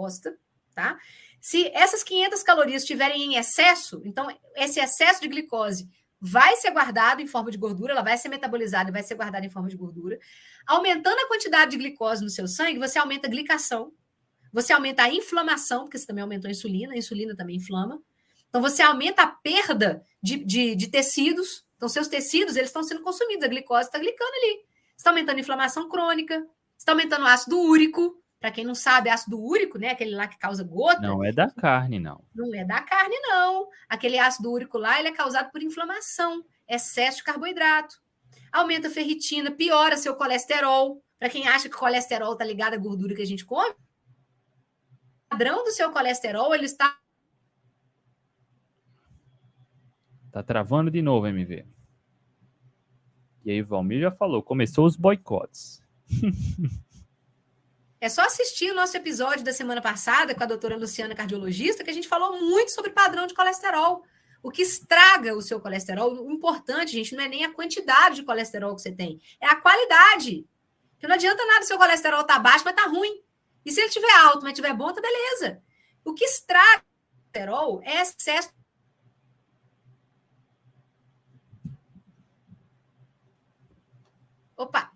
[0.75, 0.99] tá?
[1.41, 5.89] Se essas 500 calorias estiverem em excesso, então esse excesso de glicose
[6.21, 9.47] vai ser guardado em forma de gordura, ela vai ser metabolizada e vai ser guardada
[9.47, 10.19] em forma de gordura.
[10.67, 13.93] Aumentando a quantidade de glicose no seu sangue, você aumenta a glicação,
[14.53, 18.01] você aumenta a inflamação, porque você também aumentou a insulina, a insulina também inflama.
[18.51, 21.65] Então, você aumenta a perda de, de, de tecidos.
[21.77, 24.72] Então, seus tecidos, eles estão sendo consumidos, a glicose está glicando ali
[25.03, 26.47] está aumentando a inflamação crônica,
[26.79, 28.19] está aumentando o ácido úrico.
[28.41, 29.91] Para quem não sabe, ácido úrico, né?
[29.91, 31.01] Aquele lá que causa gota.
[31.01, 32.25] Não é da carne, não.
[32.35, 33.69] Não é da carne, não.
[33.89, 37.95] Aquele ácido úrico lá, ele é causado por inflamação, excesso de carboidrato.
[38.51, 41.01] Aumenta a ferritina, piora seu colesterol.
[41.21, 43.77] Para quem acha que o colesterol está ligado à gordura que a gente come, o
[45.29, 46.99] padrão do seu colesterol ele está
[50.33, 51.72] Tá travando de novo, MV.
[53.45, 55.83] E aí, Valmir já falou, começou os boicotes.
[58.01, 61.91] É só assistir o nosso episódio da semana passada com a doutora Luciana, cardiologista, que
[61.91, 64.03] a gente falou muito sobre padrão de colesterol.
[64.43, 68.25] O que estraga o seu colesterol, o importante, gente, não é nem a quantidade de
[68.25, 70.45] colesterol que você tem, é a qualidade.
[70.95, 73.23] Porque não adianta nada o seu colesterol tá baixo, mas tá ruim.
[73.65, 75.63] E se ele tiver alto, mas tiver bom, tá beleza.
[76.05, 78.51] O que estraga o colesterol é excesso
[84.57, 84.93] Opa!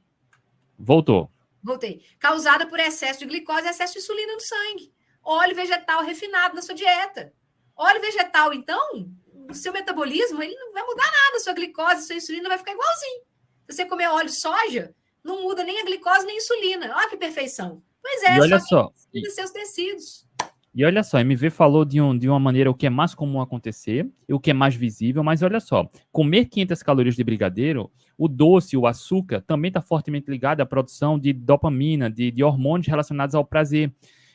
[0.78, 1.30] Voltou.
[1.62, 2.04] Voltei.
[2.18, 4.92] Causada por excesso de glicose e excesso de insulina no sangue.
[5.22, 7.32] Óleo vegetal refinado na sua dieta.
[7.76, 9.10] Óleo vegetal, então,
[9.50, 11.40] o seu metabolismo ele não vai mudar nada.
[11.40, 13.22] Sua glicose, sua insulina vai ficar igualzinho.
[13.68, 14.94] Se você comer óleo de soja,
[15.24, 16.94] não muda nem a glicose nem a insulina.
[16.96, 17.82] Olha que perfeição.
[18.00, 18.92] Pois é, e olha só.
[19.12, 20.25] E seus tecidos.
[20.76, 23.40] E olha só, MV falou de, um, de uma maneira o que é mais comum
[23.40, 27.90] acontecer e o que é mais visível, mas olha só, comer 500 calorias de brigadeiro,
[28.18, 32.88] o doce, o açúcar, também está fortemente ligado à produção de dopamina, de, de hormônios
[32.88, 33.90] relacionados ao prazer.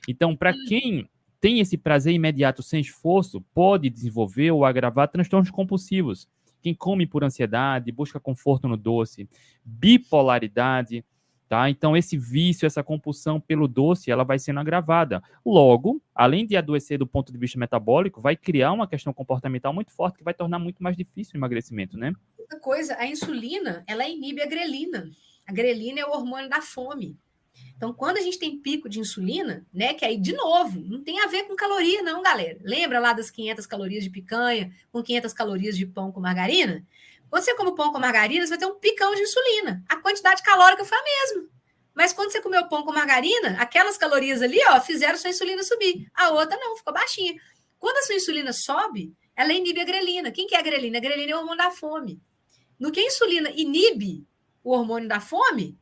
[0.07, 0.65] Então, para hum.
[0.67, 6.27] quem tem esse prazer imediato sem esforço, pode desenvolver ou agravar transtornos compulsivos.
[6.59, 9.29] Quem come por ansiedade, busca conforto no doce,
[9.63, 11.05] bipolaridade,
[11.51, 11.69] Tá?
[11.69, 15.21] Então, esse vício, essa compulsão pelo doce, ela vai sendo agravada.
[15.45, 19.91] Logo, além de adoecer do ponto de vista metabólico, vai criar uma questão comportamental muito
[19.91, 22.13] forte que vai tornar muito mais difícil o emagrecimento, né?
[22.39, 25.11] Outra coisa, a insulina, ela inibe a grelina.
[25.45, 27.17] A grelina é o hormônio da fome.
[27.75, 31.19] Então, quando a gente tem pico de insulina, né, que aí, de novo, não tem
[31.19, 32.59] a ver com caloria, não, galera.
[32.63, 36.81] Lembra lá das 500 calorias de picanha com 500 calorias de pão com margarina?
[37.31, 39.81] Quando você come pão com margarina, você vai ter um picão de insulina.
[39.87, 41.49] A quantidade calórica foi a mesma.
[41.95, 46.09] Mas quando você comeu pão com margarina, aquelas calorias ali, ó, fizeram sua insulina subir.
[46.13, 47.33] A outra não, ficou baixinha.
[47.79, 50.29] Quando a sua insulina sobe, ela inibe a grelina.
[50.29, 50.97] Quem que é a grelina?
[50.97, 52.21] A grelina é o hormônio da fome.
[52.77, 54.27] No que a insulina inibe
[54.61, 55.79] o hormônio da fome,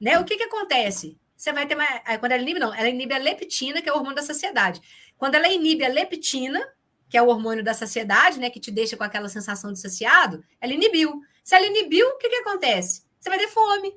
[0.00, 0.20] né?
[0.20, 1.18] O que que acontece?
[1.36, 2.00] Você vai ter mais.
[2.20, 4.80] Quando ela inibe, não, ela inibe a leptina, que é o hormônio da saciedade.
[5.18, 6.64] Quando ela inibe a leptina,
[7.12, 10.42] que é o hormônio da saciedade, né, que te deixa com aquela sensação de saciado,
[10.58, 11.20] ela inibiu.
[11.44, 13.04] Se ela inibiu, o que, que acontece?
[13.20, 13.94] Você vai ter fome.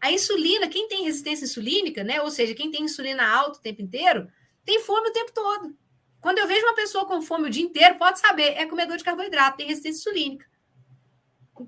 [0.00, 3.80] A insulina, quem tem resistência insulínica, né, ou seja, quem tem insulina alta o tempo
[3.80, 4.26] inteiro,
[4.64, 5.72] tem fome o tempo todo.
[6.20, 9.04] Quando eu vejo uma pessoa com fome o dia inteiro, pode saber, é comedor de
[9.04, 10.46] carboidrato, tem resistência insulínica.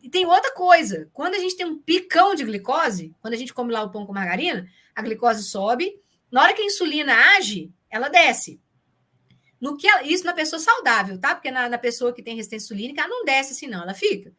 [0.02, 3.54] E tem outra coisa, quando a gente tem um picão de glicose, quando a gente
[3.54, 5.94] come lá o pão com margarina, a glicose sobe,
[6.32, 8.60] na hora que a insulina age, ela desce.
[9.62, 11.36] No que ela, isso na pessoa saudável, tá?
[11.36, 14.32] Porque na, na, pessoa que tem resistência insulínica, ela não desce assim, não, ela fica.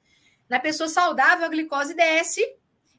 [0.49, 2.45] Na pessoa saudável, a glicose desce.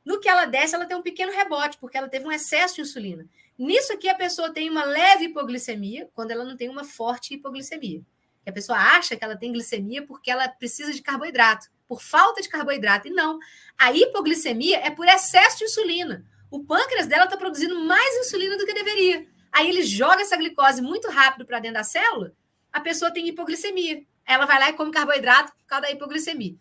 [0.03, 2.81] No que ela desce, ela tem um pequeno rebote, porque ela teve um excesso de
[2.81, 3.29] insulina.
[3.59, 8.01] Nisso aqui, a pessoa tem uma leve hipoglicemia, quando ela não tem uma forte hipoglicemia.
[8.47, 12.49] a pessoa acha que ela tem glicemia porque ela precisa de carboidrato, por falta de
[12.49, 13.07] carboidrato.
[13.07, 13.39] E não.
[13.77, 16.25] A hipoglicemia é por excesso de insulina.
[16.51, 19.27] O pâncreas dela está produzindo mais insulina do que deveria.
[19.55, 22.33] Aí ele joga essa glicose muito rápido para dentro da célula,
[22.73, 24.05] a pessoa tem hipoglicemia.
[24.27, 26.57] Ela vai lá e come carboidrato por causa da hipoglicemia.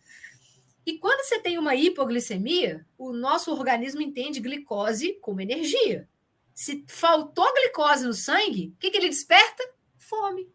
[0.86, 6.08] E quando você tem uma hipoglicemia, o nosso organismo entende glicose como energia.
[6.54, 9.64] Se faltou glicose no sangue, o que, que ele desperta?
[9.98, 10.48] Fome.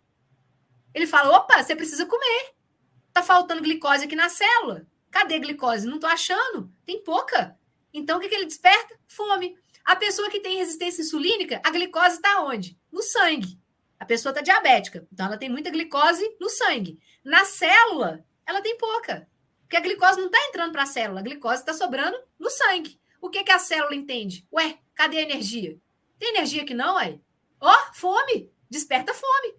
[0.95, 2.55] Ele fala: opa, você precisa comer.
[3.13, 4.87] Tá faltando glicose aqui na célula.
[5.11, 5.89] Cadê glicose?
[5.89, 6.71] Não tô achando.
[6.87, 7.59] Tem pouca.
[7.93, 8.97] Então o que, que ele desperta?
[9.09, 9.59] Fome.
[9.89, 12.79] A pessoa que tem resistência insulínica, a glicose está onde?
[12.93, 13.59] No sangue.
[13.99, 16.99] A pessoa está diabética, então ela tem muita glicose no sangue.
[17.25, 19.27] Na célula, ela tem pouca.
[19.63, 23.01] Porque a glicose não está entrando para a célula, a glicose está sobrando no sangue.
[23.19, 24.47] O que, que a célula entende?
[24.53, 25.79] Ué, cadê a energia?
[26.19, 27.19] Tem energia que não, aí?
[27.59, 28.53] Ó, oh, fome!
[28.69, 29.55] Desperta fome.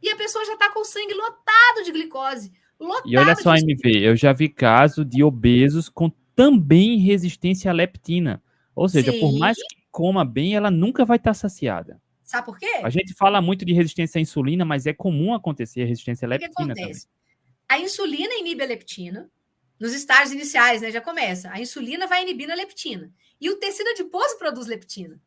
[0.00, 2.54] E a pessoa já está com o sangue lotado de glicose.
[2.80, 3.60] Lotado e olha só, de...
[3.60, 8.42] MV, eu já vi caso de obesos com também resistência à leptina.
[8.74, 9.20] Ou seja, Sim.
[9.20, 12.00] por mais que coma bem, ela nunca vai estar saciada.
[12.24, 12.80] Sabe por quê?
[12.82, 16.28] A gente fala muito de resistência à insulina, mas é comum acontecer a resistência à
[16.28, 17.06] leptina o que acontece?
[17.06, 17.24] Também.
[17.68, 19.30] A insulina inibe a leptina.
[19.78, 21.50] Nos estágios iniciais, né, já começa.
[21.50, 23.12] A insulina vai inibindo a leptina.
[23.40, 25.20] E o tecido adiposo produz leptina.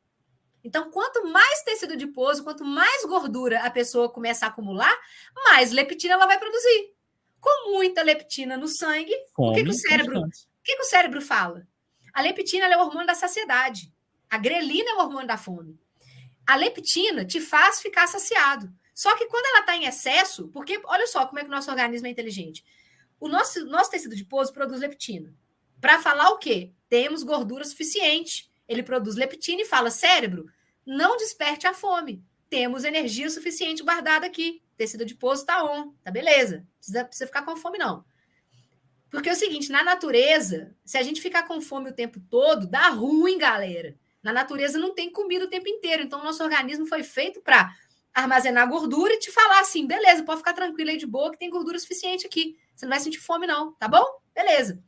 [0.63, 4.93] Então, quanto mais tecido adiposo, quanto mais gordura a pessoa começa a acumular,
[5.45, 6.93] mais leptina ela vai produzir.
[7.39, 10.29] Com muita leptina no sangue, o que, que o cérebro, o
[10.63, 11.67] que, que o cérebro fala?
[12.17, 13.93] A leptina é o hormônio da saciedade.
[14.27, 15.79] A grelina é o hormônio da fome.
[16.47, 18.73] A leptina te faz ficar saciado.
[18.91, 21.69] Só que quando ela está em excesso, porque olha só como é que o nosso
[21.69, 22.65] organismo é inteligente.
[23.19, 25.31] O nosso, nosso tecido adiposo produz leptina.
[25.79, 26.73] Para falar o quê?
[26.89, 28.49] Temos gordura suficiente.
[28.67, 30.47] Ele produz leptina e fala: cérebro,
[30.83, 32.25] não desperte a fome.
[32.49, 34.63] Temos energia suficiente guardada aqui.
[34.75, 36.65] Tecido adiposo está on, tá beleza.
[36.77, 38.03] Precisa, precisa ficar com fome, não.
[39.09, 42.67] Porque é o seguinte, na natureza, se a gente ficar com fome o tempo todo,
[42.67, 43.95] dá ruim, galera.
[44.21, 46.03] Na natureza não tem comida o tempo inteiro.
[46.03, 47.73] Então, o nosso organismo foi feito para
[48.13, 51.49] armazenar gordura e te falar assim: beleza, pode ficar tranquilo aí de boa, que tem
[51.49, 52.57] gordura suficiente aqui.
[52.75, 54.05] Você não vai sentir fome, não, tá bom?
[54.35, 54.81] Beleza.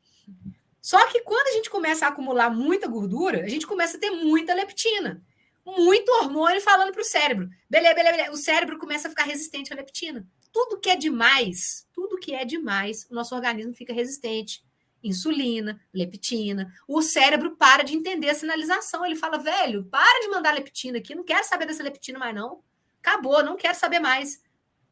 [0.82, 4.10] Só que quando a gente começa a acumular muita gordura, a gente começa a ter
[4.10, 5.22] muita leptina,
[5.66, 7.50] muito hormônio falando para o cérebro.
[7.70, 8.32] Beleza, beleza, beleza.
[8.34, 10.28] O cérebro começa a ficar resistente à leptina.
[10.52, 14.64] Tudo que é demais, tudo que é demais, o nosso organismo fica resistente.
[15.02, 16.74] Insulina, leptina.
[16.88, 19.06] O cérebro para de entender a sinalização.
[19.06, 22.62] Ele fala, velho, para de mandar leptina aqui, não quero saber dessa leptina mais, não.
[23.02, 24.42] Acabou, não quero saber mais.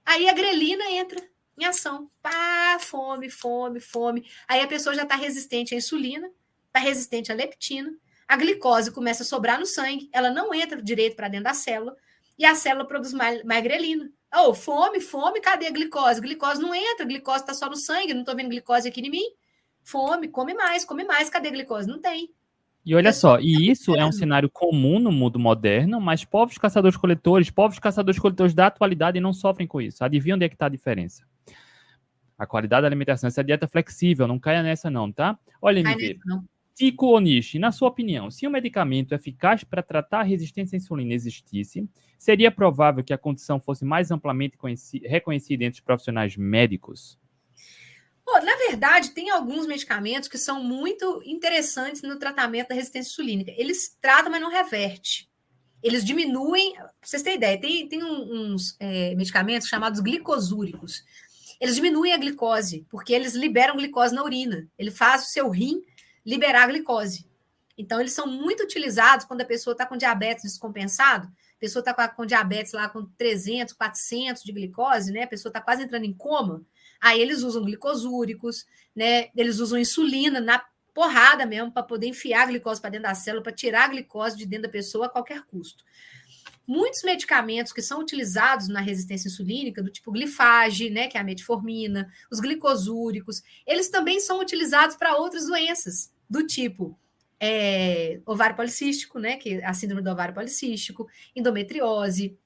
[0.05, 1.21] Aí a grelina entra
[1.57, 2.09] em ação.
[2.21, 4.25] Pá, fome, fome, fome.
[4.47, 6.31] Aí a pessoa já está resistente à insulina,
[6.67, 7.93] está resistente à leptina.
[8.27, 11.95] A glicose começa a sobrar no sangue, ela não entra direito para dentro da célula
[12.37, 14.11] e a célula produz mais, grelina.
[14.33, 16.21] Oh, fome, fome, cadê a glicose?
[16.21, 19.23] Glicose não entra, glicose está só no sangue, não estou vendo glicose aqui em mim.
[19.83, 21.87] Fome, come mais, come mais, cadê a glicose?
[21.87, 22.29] Não tem.
[22.85, 27.49] E olha só, e isso é um cenário comum no mundo moderno, mas povos caçadores-coletores,
[27.49, 30.03] povos caçadores-coletores da atualidade não sofrem com isso.
[30.05, 31.23] Adivinha onde é que está a diferença?
[32.37, 35.37] A qualidade da alimentação, essa dieta flexível, não caia nessa não, tá?
[35.61, 36.17] Olha, MV.
[36.77, 41.11] Tico Onishi, na sua opinião, se um medicamento eficaz para tratar a resistência à insulina
[41.11, 44.55] existisse, seria provável que a condição fosse mais amplamente
[45.03, 47.17] reconhecida entre os profissionais médicos?
[48.23, 53.51] Pô, na verdade, tem alguns medicamentos que são muito interessantes no tratamento da resistência insulínica.
[53.57, 55.27] Eles tratam, mas não reverte.
[55.81, 56.75] Eles diminuem.
[56.75, 61.03] Pra vocês terem ideia, tem, tem uns é, medicamentos chamados glicosúricos.
[61.59, 64.69] Eles diminuem a glicose, porque eles liberam glicose na urina.
[64.77, 65.81] Ele faz o seu rim
[66.27, 67.25] liberar a glicose.
[67.77, 71.27] Então, eles são muito utilizados quando a pessoa está com diabetes descompensado.
[71.27, 75.23] A pessoa está com, diabetes lá com 300, 400 de glicose, né?
[75.23, 76.65] A pessoa está quase entrando em coma
[76.99, 78.65] Aí eles usam glicosúricos,
[78.95, 79.29] né?
[79.35, 80.63] Eles usam insulina na
[80.93, 84.35] porrada mesmo para poder enfiar a glicose para dentro da célula, para tirar a glicose
[84.35, 85.83] de dentro da pessoa a qualquer custo.
[86.65, 91.23] Muitos medicamentos que são utilizados na resistência insulínica, do tipo glifage, né, que é a
[91.23, 96.97] metformina, os glicosúricos, eles também são utilizados para outras doenças, do tipo
[97.39, 102.37] é, ovário policístico, né, que é a síndrome do ovário policístico, endometriose,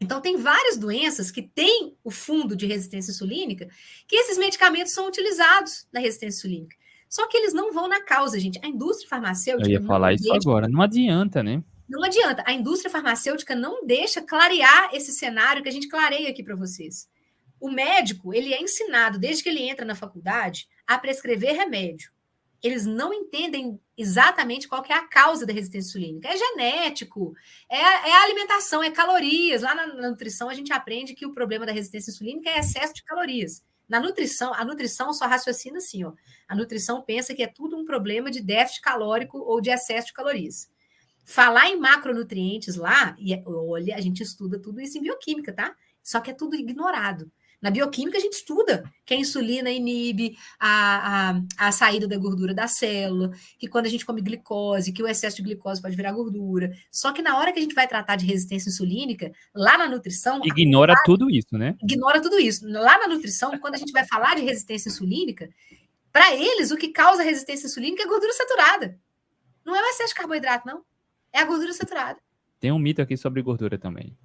[0.00, 3.68] então, tem várias doenças que têm o fundo de resistência insulínica
[4.06, 6.76] que esses medicamentos são utilizados na resistência insulínica.
[7.08, 8.60] Só que eles não vão na causa, gente.
[8.62, 9.68] A indústria farmacêutica.
[9.68, 10.36] Eu ia falar isso deixa...
[10.36, 10.68] agora.
[10.68, 11.62] Não adianta, né?
[11.88, 12.44] Não adianta.
[12.46, 17.08] A indústria farmacêutica não deixa clarear esse cenário que a gente clareia aqui para vocês.
[17.58, 22.12] O médico, ele é ensinado, desde que ele entra na faculdade, a prescrever remédio
[22.62, 26.28] eles não entendem exatamente qual é a causa da resistência insulínica.
[26.28, 27.34] É genético,
[27.68, 29.62] é, é alimentação, é calorias.
[29.62, 32.94] Lá na, na, nutrição a gente aprende que o problema da resistência insulínica é excesso
[32.94, 33.64] de calorias.
[33.88, 36.12] Na nutrição, a nutrição só raciocina assim, ó.
[36.46, 40.12] A nutrição pensa que é tudo um problema de déficit calórico ou de excesso de
[40.12, 40.70] calorias.
[41.24, 45.74] Falar em macronutrientes lá, e é, olha, a gente estuda tudo isso em bioquímica, tá?
[46.02, 47.30] Só que é tudo ignorado.
[47.60, 52.54] Na bioquímica, a gente estuda que a insulina inibe a, a, a, saída da gordura
[52.54, 56.12] da célula, que quando a gente come glicose, que o excesso de glicose pode virar
[56.12, 56.70] gordura.
[56.90, 60.40] Só que na hora que a gente vai tratar de resistência insulínica, lá na nutrição.
[60.44, 61.76] Ignora tudo isso, né?
[61.82, 62.64] Ignora tudo isso.
[62.64, 65.48] Lá na nutrição, quando a gente vai falar de resistência insulínica,
[66.12, 68.98] para eles, o que causa resistência insulínica é gordura saturada.
[69.64, 70.82] Não é o excesso de carboidrato, não.
[71.32, 72.20] É a gordura saturada.
[72.60, 74.16] Tem um mito aqui sobre gordura também.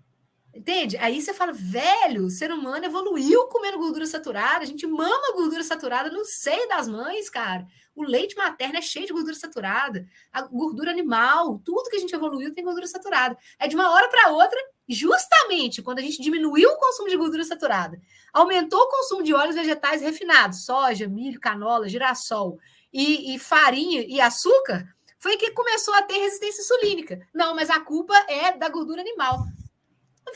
[0.53, 0.95] Entende?
[0.97, 5.63] Aí você fala, velho, o ser humano evoluiu comendo gordura saturada, a gente mama gordura
[5.63, 7.65] saturada no seio das mães, cara.
[7.95, 12.13] O leite materno é cheio de gordura saturada, a gordura animal, tudo que a gente
[12.13, 13.35] evoluiu tem gordura saturada.
[13.57, 17.43] É de uma hora para outra, justamente quando a gente diminuiu o consumo de gordura
[17.43, 17.99] saturada,
[18.31, 22.59] aumentou o consumo de óleos vegetais refinados, soja, milho, canola, girassol
[22.91, 24.87] e, e farinha e açúcar,
[25.19, 27.25] foi que começou a ter resistência insulínica.
[27.33, 29.45] Não, mas a culpa é da gordura animal.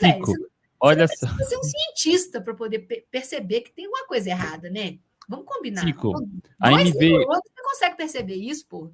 [0.00, 0.36] Velho, você,
[0.80, 1.26] olha você só.
[1.26, 2.80] Você é um cientista para poder
[3.10, 4.98] perceber que tem alguma coisa errada, né?
[5.28, 5.84] Vamos combinar.
[5.84, 6.14] Tico,
[6.58, 7.24] a MV...
[7.26, 8.90] você consegue perceber isso, pô?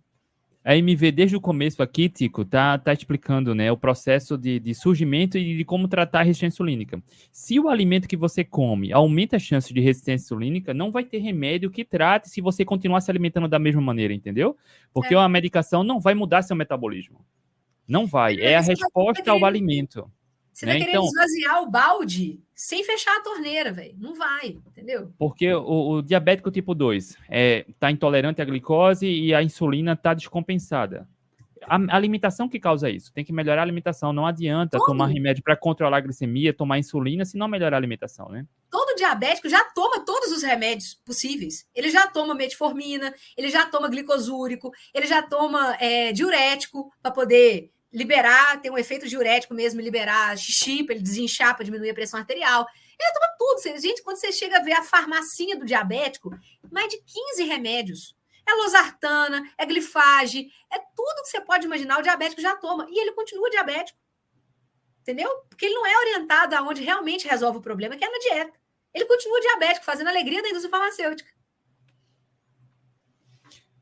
[0.65, 4.75] A MV, desde o começo aqui, Tico, tá, tá explicando né, o processo de, de
[4.75, 7.03] surgimento e de como tratar a resistência insulínica.
[7.31, 11.19] Se o alimento que você come aumenta a chance de resistência insulínica, não vai ter
[11.19, 14.57] remédio que trate se você continuar se alimentando da mesma maneira, entendeu?
[14.91, 15.19] Porque é.
[15.19, 17.23] a medicação não vai mudar seu metabolismo.
[17.87, 18.41] Não vai.
[18.41, 20.11] É, é a resposta ao alimento.
[20.55, 20.73] Você né?
[20.73, 23.97] vai querer então, esvaziar o balde sem fechar a torneira, velho.
[23.99, 25.13] Não vai, entendeu?
[25.19, 30.15] Porque o, o diabético tipo 2 é, tá intolerante à glicose e a insulina tá
[30.15, 31.09] descompensada.
[31.67, 33.13] a alimentação que causa isso.
[33.13, 34.13] Tem que melhorar a alimentação.
[34.13, 34.87] Não adianta Todo.
[34.87, 38.47] tomar remédio para controlar a glicemia, tomar insulina, se não melhorar a alimentação, né?
[38.71, 41.67] Todo diabético já toma todos os remédios possíveis.
[41.75, 47.73] Ele já toma metformina, ele já toma glicosúrico, ele já toma é, diurético para poder
[47.95, 52.19] liberar, ter um efeito diurético mesmo, liberar xixi, para ele desinchar, para diminuir a pressão
[52.19, 52.67] arterial.
[52.99, 53.81] Ele toma tudo.
[53.81, 56.31] Gente, quando você chega a ver a farmacinha do diabético,
[56.71, 58.17] mais de 15 remédios
[58.47, 62.87] é losartana, é glifage, é tudo que você pode imaginar, o diabético já toma.
[62.91, 63.99] E ele continua diabético.
[65.01, 65.31] Entendeu?
[65.49, 68.59] Porque ele não é orientado aonde realmente resolve o problema, que é na dieta.
[68.93, 71.31] Ele continua diabético, fazendo alegria da indústria farmacêutica.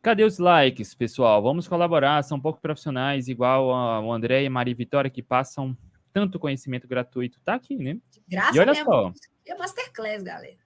[0.02, 1.40] Cadê os likes, pessoal?
[1.40, 3.68] Vamos colaborar, são poucos profissionais, igual
[4.04, 5.76] o André e a Maria Vitória, que passam
[6.12, 7.38] tanto conhecimento gratuito.
[7.44, 7.96] Tá aqui, né?
[8.28, 9.12] Graças e olha só.
[9.46, 10.56] É masterclass, galera.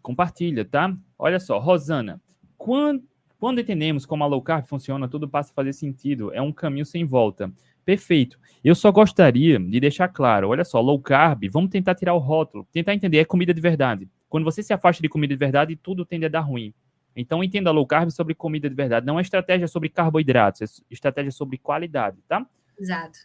[0.00, 0.96] Compartilha, tá?
[1.18, 2.18] Olha só, Rosana.
[2.56, 3.04] Quando,
[3.38, 6.32] quando entendemos como a low carb funciona, tudo passa a fazer sentido.
[6.32, 7.52] É um caminho sem volta.
[7.84, 8.38] Perfeito.
[8.64, 12.66] Eu só gostaria de deixar claro, olha só, low carb, vamos tentar tirar o rótulo,
[12.72, 14.08] tentar entender, é comida de verdade.
[14.26, 16.72] Quando você se afasta de comida de verdade, tudo tende a dar ruim.
[17.16, 21.32] Então entenda low carb sobre comida de verdade, não é estratégia sobre carboidratos, é estratégia
[21.32, 22.46] sobre qualidade, tá?
[22.78, 23.18] Exato.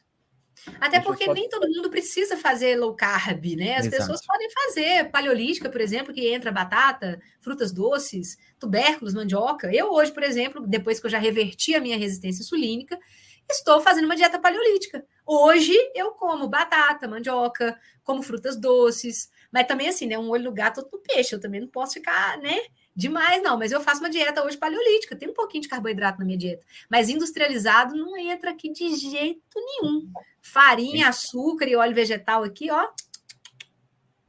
[0.80, 3.78] Até porque nem todo mundo precisa fazer low carb, né?
[3.78, 3.98] As Exato.
[3.98, 9.74] pessoas podem fazer paleolítica, por exemplo, que entra batata, frutas doces, tubérculos, mandioca.
[9.74, 12.98] Eu hoje, por exemplo, depois que eu já reverti a minha resistência insulínica,
[13.50, 15.04] estou fazendo uma dieta paleolítica.
[15.26, 20.52] Hoje eu como batata, mandioca, como frutas doces, mas também assim, né, um olho no
[20.52, 21.34] gato, outro no peixe.
[21.34, 22.60] Eu também não posso ficar, né,
[22.96, 26.26] demais não, mas eu faço uma dieta hoje paleolítica, tem um pouquinho de carboidrato na
[26.26, 30.12] minha dieta, mas industrializado não entra aqui de jeito nenhum.
[30.42, 32.88] Farinha, açúcar e óleo vegetal aqui, ó.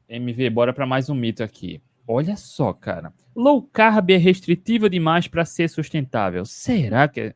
[0.09, 1.81] MV, bora para mais um mito aqui.
[2.07, 3.13] Olha só, cara.
[3.35, 6.45] Low carb é restritiva demais para ser sustentável.
[6.45, 7.35] Será que é?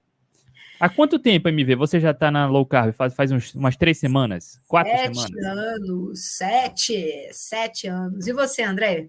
[0.78, 2.92] Há quanto tempo, MV, você já está na low carb?
[2.92, 4.60] Faz, faz uns, umas três semanas?
[4.68, 5.30] Quatro sete semanas?
[5.30, 6.20] Sete anos.
[6.36, 7.28] Sete.
[7.32, 8.26] Sete anos.
[8.26, 9.08] E você, André?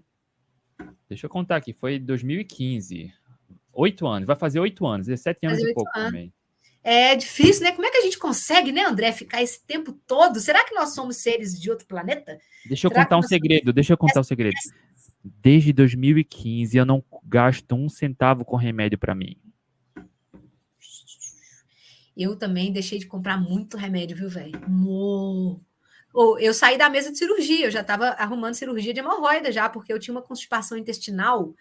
[1.08, 1.72] Deixa eu contar aqui.
[1.72, 3.12] Foi 2015.
[3.72, 4.26] Oito anos.
[4.26, 5.06] Vai fazer oito anos.
[5.06, 6.10] 17 anos e pouco anos.
[6.10, 6.32] também.
[6.82, 7.72] É difícil, né?
[7.72, 10.40] Como é que a gente consegue, né, André, ficar esse tempo todo?
[10.40, 12.38] Será que nós somos seres de outro planeta?
[12.66, 13.72] Deixa eu Será contar um segredo.
[13.72, 14.54] Deixa eu contar um segredo.
[15.22, 19.36] Desde 2015 eu não gasto um centavo com remédio para mim.
[22.16, 24.58] Eu também deixei de comprar muito remédio, viu, velho?
[26.12, 29.68] Ou eu saí da mesa de cirurgia, eu já estava arrumando cirurgia de hemorroida já,
[29.68, 31.54] porque eu tinha uma constipação intestinal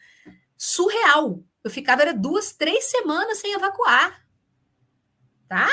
[0.57, 1.43] surreal.
[1.63, 4.25] Eu ficava era duas, três semanas sem evacuar.
[5.47, 5.69] Tá?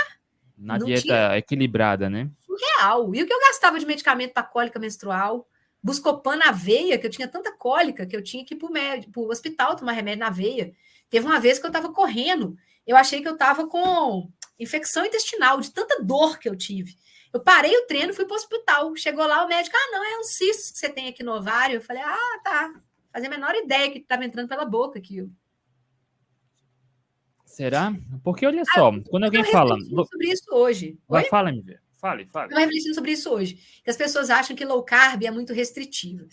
[0.56, 1.38] Na Não dieta tinha...
[1.38, 2.30] equilibrada, né?
[2.44, 3.14] Surreal.
[3.14, 5.48] E o que eu gastava de medicamento para cólica menstrual?
[5.82, 9.28] Buscopan na veia, que eu tinha tanta cólica que eu tinha que ir para o
[9.30, 10.72] hospital tomar remédio na veia.
[11.10, 12.56] Teve uma vez que eu estava correndo,
[12.86, 16.96] eu achei que eu estava com infecção intestinal, de tanta dor que eu tive.
[17.34, 18.94] Eu parei o treino, fui para o hospital.
[18.94, 21.78] Chegou lá o médico, ah, não, é um cisto que você tem aqui no ovário.
[21.78, 22.80] Eu falei, ah, tá.
[23.12, 25.28] Fazia a menor ideia que estava entrando pela boca aquilo.
[27.44, 27.92] Será?
[28.22, 29.76] Porque olha só, ah, quando alguém fala.
[29.80, 30.96] sobre isso hoje.
[31.08, 31.82] Vai, fala, me ver.
[31.96, 32.52] Fale, fale.
[32.52, 33.58] Eu refletindo sobre isso hoje.
[33.82, 36.28] Que as pessoas acham que low carb é muito restritivo.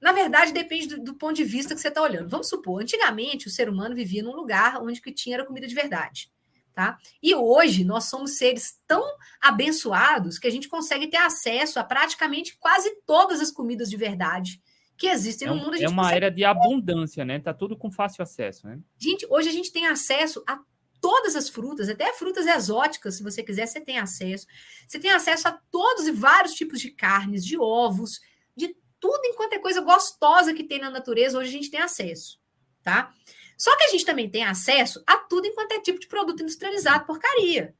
[0.00, 2.30] Na verdade, depende do, do ponto de vista que você está olhando.
[2.30, 5.74] Vamos supor, antigamente o ser humano vivia num lugar onde que tinha era comida de
[5.74, 6.30] verdade.
[6.76, 6.98] Tá?
[7.22, 9.02] E hoje nós somos seres tão
[9.40, 14.60] abençoados que a gente consegue ter acesso a praticamente quase todas as comidas de verdade
[14.94, 15.82] que existem é no mundo.
[15.82, 17.38] é uma era de abundância, né?
[17.38, 18.78] Tá tudo com fácil acesso, né?
[18.98, 20.58] Gente, hoje a gente tem acesso a
[21.00, 24.46] todas as frutas, até frutas exóticas, se você quiser, você tem acesso.
[24.86, 28.20] Você tem acesso a todos e vários tipos de carnes, de ovos,
[28.54, 32.38] de tudo enquanto é coisa gostosa que tem na natureza, hoje a gente tem acesso,
[32.82, 33.14] tá?
[33.56, 37.06] Só que a gente também tem acesso a tudo enquanto é tipo de produto industrializado,
[37.06, 37.74] porcaria.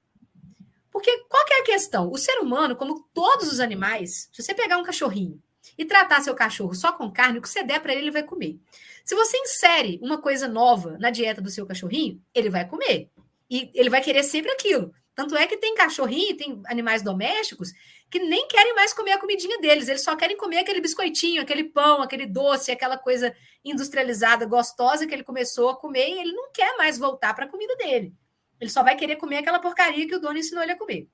[0.91, 2.11] Porque qual é a questão?
[2.11, 5.39] O ser humano, como todos os animais, se você pegar um cachorrinho
[5.77, 8.22] e tratar seu cachorro só com carne, o que você der para ele, ele vai
[8.22, 8.59] comer.
[9.05, 13.11] Se você insere uma coisa nova na dieta do seu cachorrinho, ele vai comer.
[13.51, 14.93] E ele vai querer sempre aquilo.
[15.16, 17.72] Tanto é que tem cachorrinho, tem animais domésticos
[18.10, 21.64] que nem querem mais comer a comidinha deles, eles só querem comer aquele biscoitinho, aquele
[21.64, 26.52] pão, aquele doce, aquela coisa industrializada, gostosa que ele começou a comer e ele não
[26.52, 28.14] quer mais voltar para a comida dele.
[28.60, 31.08] Ele só vai querer comer aquela porcaria que o dono ensinou ele a comer.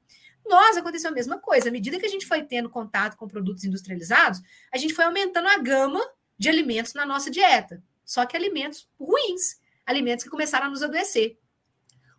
[0.44, 1.68] Nós aconteceu a mesma coisa.
[1.68, 4.40] À medida que a gente foi tendo contato com produtos industrializados,
[4.72, 6.00] a gente foi aumentando a gama
[6.36, 7.80] de alimentos na nossa dieta.
[8.04, 11.38] Só que alimentos ruins, alimentos que começaram a nos adoecer.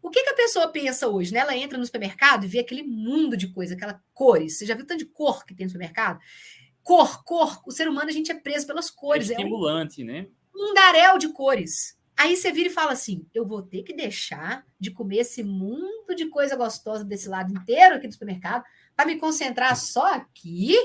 [0.04, 1.34] O que, que, a pessoa pensa hoje?
[1.34, 1.40] Né?
[1.40, 4.58] Ela entra no supermercado e vê aquele mundo de coisa, aquela cores.
[4.58, 6.20] Você já viu tanto de cor que tem no supermercado?
[6.84, 7.62] Cor, cor.
[7.66, 9.30] O ser humano, a gente é preso pelas cores.
[9.30, 10.28] É estimulante, é um, né?
[10.54, 11.98] Um daréu de cores.
[12.18, 16.14] Aí você vira e fala assim: eu vou ter que deixar de comer esse mundo
[16.14, 18.64] de coisa gostosa desse lado inteiro aqui do supermercado
[18.96, 20.76] para me concentrar só aqui,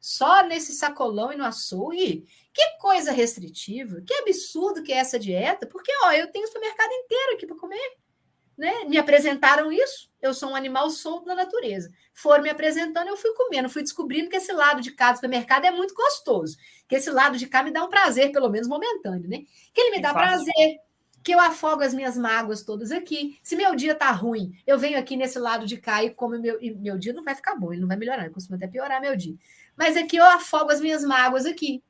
[0.00, 2.24] só nesse sacolão e no açougue.
[2.54, 6.90] Que coisa restritiva, que absurdo que é essa dieta, porque ó, eu tenho o supermercado
[6.90, 8.01] inteiro aqui para comer.
[8.62, 8.84] Né?
[8.84, 11.90] Me apresentaram isso, eu sou um animal solto da natureza.
[12.14, 15.64] Foram me apresentando, eu fui comendo, fui descobrindo que esse lado de cá do supermercado
[15.64, 16.56] é muito gostoso,
[16.86, 19.38] que esse lado de cá me dá um prazer, pelo menos momentâneo, né?
[19.74, 20.78] Que ele me dá prazer,
[21.24, 23.36] que eu afogo as minhas mágoas todas aqui.
[23.42, 26.62] Se meu dia tá ruim, eu venho aqui nesse lado de cá e como meu,
[26.62, 29.00] e meu dia não vai ficar bom, ele não vai melhorar, eu costumo até piorar
[29.00, 29.34] meu dia.
[29.76, 31.82] Mas aqui eu afogo as minhas mágoas aqui.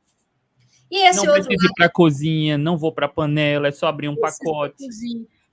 [0.91, 1.71] E esse não outro preciso lado...
[1.71, 4.87] ir para a cozinha, não vou para a panela, é só abrir um pacote.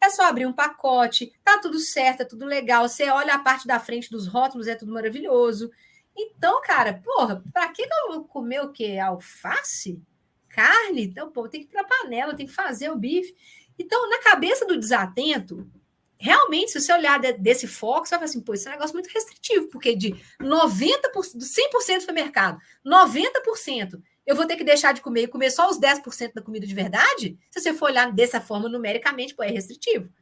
[0.02, 2.88] É só abrir um pacote, tá tudo certo, é tudo legal.
[2.88, 5.70] Você olha a parte da frente dos rótulos, é tudo maravilhoso.
[6.16, 8.98] Então, cara, porra, para que eu vou comer o quê?
[8.98, 10.02] Alface?
[10.50, 11.04] Carne?
[11.04, 13.36] Então, pô, tem que ir para panela, tem que fazer o bife.
[13.78, 15.70] Então, na cabeça do desatento,
[16.18, 18.94] realmente, se você olhar desse foco, você vai falar assim, pô, esse é um negócio
[18.94, 25.02] muito restritivo, porque de 90%, 100% do supermercado, 90% eu vou ter que deixar de
[25.02, 27.36] comer e comer só os 10% da comida de verdade?
[27.50, 30.14] Se você for olhar dessa forma numericamente, pô, é restritivo.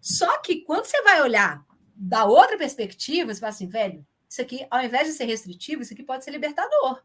[0.00, 1.62] Só que quando você vai olhar
[1.94, 5.92] da outra perspectiva, você fala assim, velho, isso aqui, ao invés de ser restritivo, isso
[5.92, 7.02] aqui pode ser libertador.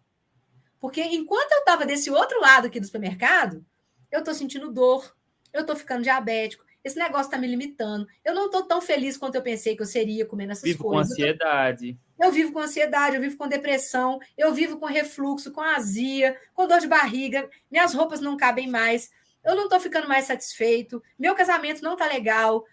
[0.80, 3.66] Porque enquanto eu estava desse outro lado aqui do supermercado,
[4.10, 5.14] eu estou sentindo dor,
[5.52, 8.08] eu estou ficando diabético, esse negócio está me limitando.
[8.24, 11.08] Eu não estou tão feliz quanto eu pensei que eu seria comendo essas vivo coisas.
[11.10, 12.00] Com ansiedade.
[12.20, 16.68] Eu vivo com ansiedade, eu vivo com depressão, eu vivo com refluxo, com azia, com
[16.68, 19.12] dor de barriga, minhas roupas não cabem mais,
[19.44, 22.66] eu não estou ficando mais satisfeito, meu casamento não está legal,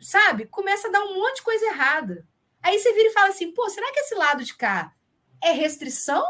[0.00, 0.46] sabe?
[0.46, 2.26] Começa a dar um monte de coisa errada.
[2.62, 4.94] Aí você vira e fala assim: pô, será que esse lado de cá
[5.42, 6.24] é restrição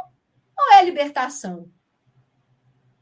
[0.58, 1.70] ou é libertação?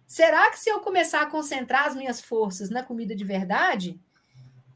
[0.06, 3.98] Será que se eu começar a concentrar as minhas forças na comida de verdade,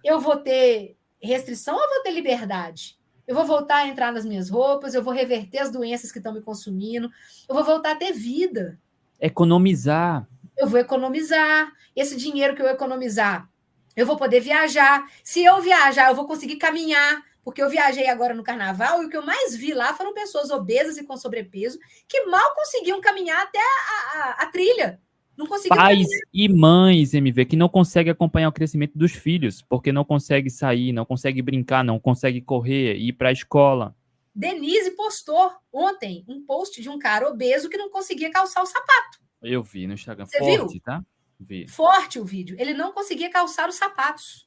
[0.03, 2.99] eu vou ter restrição ou vou ter liberdade?
[3.27, 6.33] Eu vou voltar a entrar nas minhas roupas, eu vou reverter as doenças que estão
[6.33, 7.11] me consumindo,
[7.49, 8.79] eu vou voltar a ter vida.
[9.21, 10.29] Economizar.
[10.57, 11.73] Eu vou economizar.
[11.95, 13.49] Esse dinheiro que eu economizar,
[13.97, 15.11] eu vou poder viajar.
[15.25, 19.09] Se eu viajar, eu vou conseguir caminhar, porque eu viajei agora no carnaval e o
[19.09, 23.43] que eu mais vi lá foram pessoas obesas e com sobrepeso que mal conseguiam caminhar
[23.43, 25.01] até a, a, a trilha.
[25.37, 29.93] Não conseguiu Pais e mães, MV, que não conseguem acompanhar o crescimento dos filhos, porque
[29.93, 33.95] não consegue sair, não consegue brincar, não consegue correr, ir para a escola.
[34.35, 39.19] Denise postou ontem um post de um cara obeso que não conseguia calçar o sapato.
[39.43, 40.27] Eu vi no Instagram.
[40.27, 40.81] Você Forte, viu?
[40.83, 41.05] tá?
[41.39, 41.69] Vi.
[41.69, 42.57] Forte o vídeo.
[42.59, 44.47] Ele não conseguia calçar os sapatos.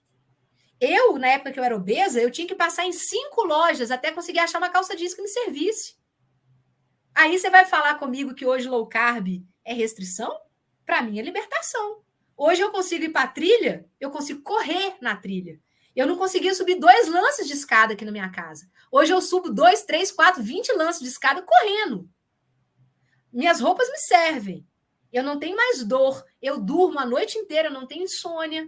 [0.79, 4.11] Eu, na época que eu era obesa, eu tinha que passar em cinco lojas até
[4.11, 5.95] conseguir achar uma calça jeans que me servisse.
[7.13, 10.33] Aí você vai falar comigo que hoje low carb é restrição?
[10.89, 11.99] Para mim é libertação.
[12.35, 15.59] Hoje eu consigo ir para a trilha, eu consigo correr na trilha.
[15.95, 18.67] Eu não conseguia subir dois lances de escada aqui na minha casa.
[18.91, 22.09] Hoje eu subo dois, três, quatro, vinte lances de escada correndo.
[23.31, 24.65] Minhas roupas me servem.
[25.13, 26.25] Eu não tenho mais dor.
[26.41, 28.67] Eu durmo a noite inteira, eu não tenho insônia.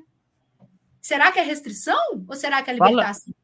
[1.01, 3.33] Será que é restrição ou será que é libertação?
[3.33, 3.35] Fala,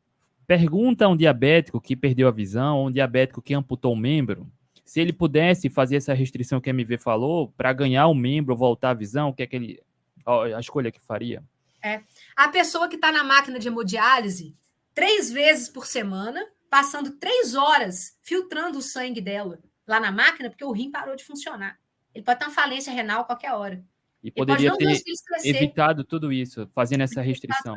[0.45, 4.47] pergunta a um diabético que perdeu a visão, um diabético que amputou um membro,
[4.87, 8.91] se ele pudesse fazer essa restrição que a MV falou, para ganhar o membro, voltar
[8.91, 9.83] a visão, o que é que ele.
[10.25, 11.43] A escolha que faria?
[11.83, 12.01] É.
[12.35, 14.55] A pessoa que está na máquina de hemodiálise
[14.93, 20.63] três vezes por semana, passando três horas filtrando o sangue dela lá na máquina, porque
[20.63, 21.77] o rim parou de funcionar.
[22.15, 23.83] Ele pode ter uma falência renal a qualquer hora.
[24.23, 25.01] E poderia ter
[25.43, 27.75] evitado tudo isso, fazendo essa restrição.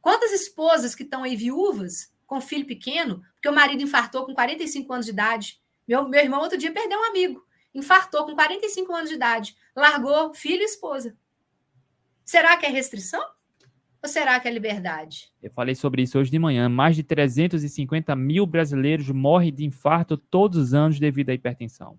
[0.00, 4.92] Quantas esposas que estão aí viúvas com filho pequeno, porque o marido infartou com 45
[4.92, 5.58] anos de idade.
[5.88, 7.44] Meu, meu irmão outro dia perdeu um amigo,
[7.74, 11.16] infartou com 45 anos de idade, largou filho e esposa.
[12.24, 13.22] Será que é restrição?
[14.02, 15.32] Ou será que é liberdade?
[15.42, 16.68] Eu falei sobre isso hoje de manhã.
[16.68, 21.98] Mais de 350 mil brasileiros morrem de infarto todos os anos devido à hipertensão.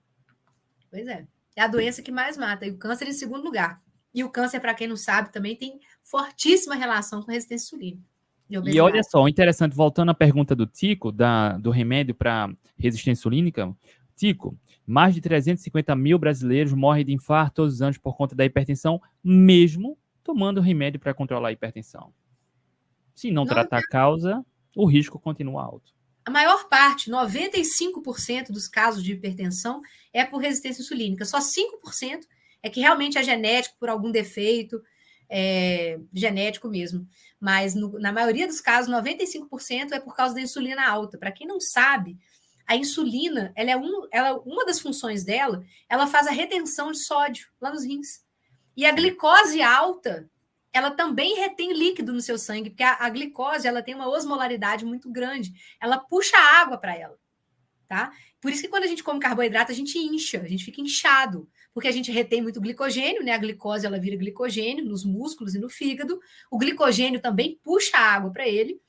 [0.91, 1.27] Pois é.
[1.55, 2.65] É a doença que mais mata.
[2.65, 3.81] E o câncer em segundo lugar.
[4.13, 8.01] E o câncer, para quem não sabe, também tem fortíssima relação com resistência insulina.
[8.49, 13.75] E olha só, interessante, voltando à pergunta do Tico, da, do remédio para resistência insulínica.
[14.15, 18.43] Tico, mais de 350 mil brasileiros morrem de infarto todos os anos por conta da
[18.43, 22.11] hipertensão, mesmo tomando remédio para controlar a hipertensão.
[23.13, 24.43] Se não, não tratar a causa,
[24.75, 25.93] o risco continua alto.
[26.25, 29.81] A maior parte, 95% dos casos de hipertensão
[30.13, 31.25] é por resistência insulínica.
[31.25, 32.21] Só 5%
[32.61, 34.81] é que realmente é genético por algum defeito,
[35.29, 37.07] é, genético mesmo.
[37.39, 41.17] Mas no, na maioria dos casos, 95% é por causa da insulina alta.
[41.17, 42.17] Para quem não sabe,
[42.65, 46.99] a insulina, ela é um, ela, uma das funções dela, ela faz a retenção de
[46.99, 48.23] sódio lá nos rins.
[48.75, 50.29] E a glicose alta
[50.71, 54.85] ela também retém líquido no seu sangue, porque a, a glicose ela tem uma osmolaridade
[54.85, 55.51] muito grande.
[55.81, 57.17] Ela puxa água para ela,
[57.87, 58.11] tá?
[58.39, 61.49] Por isso que quando a gente come carboidrato, a gente incha, a gente fica inchado,
[61.79, 63.31] porque a gente retém muito glicogênio, né?
[63.31, 66.19] A glicose ela vira glicogênio nos músculos e no fígado.
[66.51, 68.81] O glicogênio também puxa água para ele.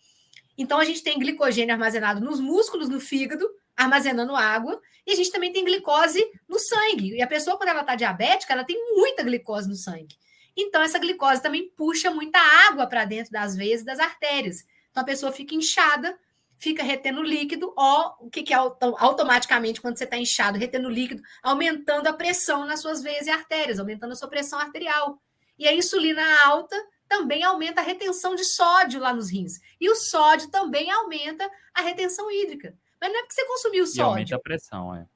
[0.58, 5.30] Então a gente tem glicogênio armazenado nos músculos, no fígado, armazenando água, e a gente
[5.30, 7.14] também tem glicose no sangue.
[7.14, 10.16] E a pessoa, quando ela está diabética, ela tem muita glicose no sangue.
[10.56, 14.64] Então, essa glicose também puxa muita água para dentro das veias e das artérias.
[14.90, 16.18] Então, a pessoa fica inchada,
[16.60, 21.22] fica retendo líquido, ou o que, que é automaticamente, quando você está inchado, retendo líquido,
[21.42, 25.18] aumentando a pressão nas suas veias e artérias, aumentando a sua pressão arterial.
[25.58, 26.76] E a insulina alta
[27.08, 29.58] também aumenta a retenção de sódio lá nos rins.
[29.80, 32.76] E o sódio também aumenta a retenção hídrica.
[33.00, 34.00] Mas não é porque você consumiu sódio.
[34.00, 35.06] E aumenta a pressão, é.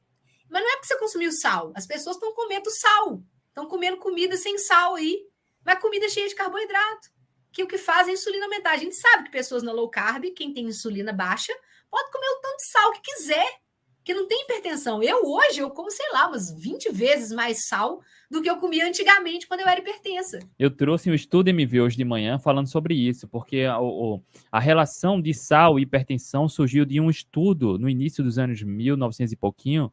[0.49, 1.73] Mas não é porque você consumiu sal.
[1.75, 3.23] As pessoas estão comendo sal.
[3.49, 5.27] Estão comendo comida sem sal aí.
[5.65, 7.14] Mas comida cheia de carboidrato.
[7.55, 8.73] Que o que faz é insulina aumentar.
[8.73, 11.53] A gente sabe que pessoas na low carb, quem tem insulina baixa,
[11.89, 13.47] pode comer o tanto de sal que quiser.
[14.03, 15.03] Que não tem hipertensão.
[15.03, 18.87] Eu hoje, eu como, sei lá, umas 20 vezes mais sal do que eu comia
[18.87, 20.41] antigamente quando eu era hipertensa.
[20.59, 23.79] Eu trouxe um estudo MV hoje de manhã falando sobre isso, porque a,
[24.53, 29.33] a relação de sal e hipertensão surgiu de um estudo no início dos anos 1900
[29.33, 29.91] e pouquinho.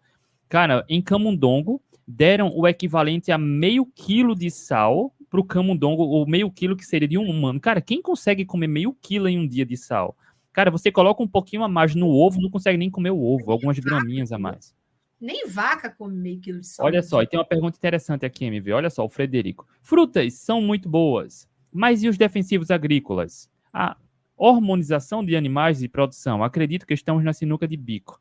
[0.49, 6.27] Cara, em Camundongo, deram o equivalente a meio quilo de sal para o camundongo, ou
[6.27, 7.57] meio quilo que seria de um humano.
[7.57, 10.15] Cara, quem consegue comer meio quilo em um dia de sal?
[10.51, 13.49] Cara, você coloca um pouquinho a mais no ovo, não consegue nem comer o ovo,
[13.49, 14.75] algumas graminhas a mais.
[15.19, 16.85] Nem vaca come meio quilo de sal.
[16.85, 18.73] Olha só, e tem uma pergunta interessante aqui, MV.
[18.73, 19.65] Olha só, o Frederico.
[19.81, 23.49] Frutas são muito boas, mas e os defensivos agrícolas?
[23.71, 23.95] A
[24.35, 26.43] hormonização de animais de produção.
[26.43, 28.19] Acredito que estamos na sinuca de bico.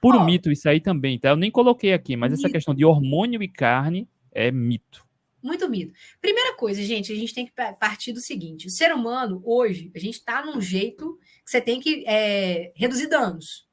[0.00, 1.28] Puro oh, mito isso aí também, tá?
[1.28, 2.40] Eu nem coloquei aqui, mas mito.
[2.40, 5.09] essa questão de hormônio e carne é mito.
[5.42, 5.92] Muito mito.
[6.20, 9.98] Primeira coisa, gente, a gente tem que partir do seguinte: o ser humano, hoje, a
[9.98, 13.68] gente está num jeito que você tem que é, reduzir danos.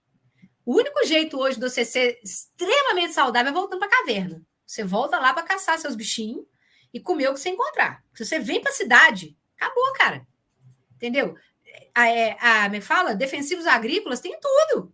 [0.66, 4.42] O único jeito hoje de você ser extremamente saudável é voltando para a caverna.
[4.66, 6.46] Você volta lá para caçar seus bichinhos
[6.94, 8.04] e comer o que você encontrar.
[8.14, 10.28] Se você vem para a cidade, acabou, cara.
[10.96, 11.36] Entendeu?
[11.96, 14.94] A, é, a, me fala, defensivos agrícolas tem tudo.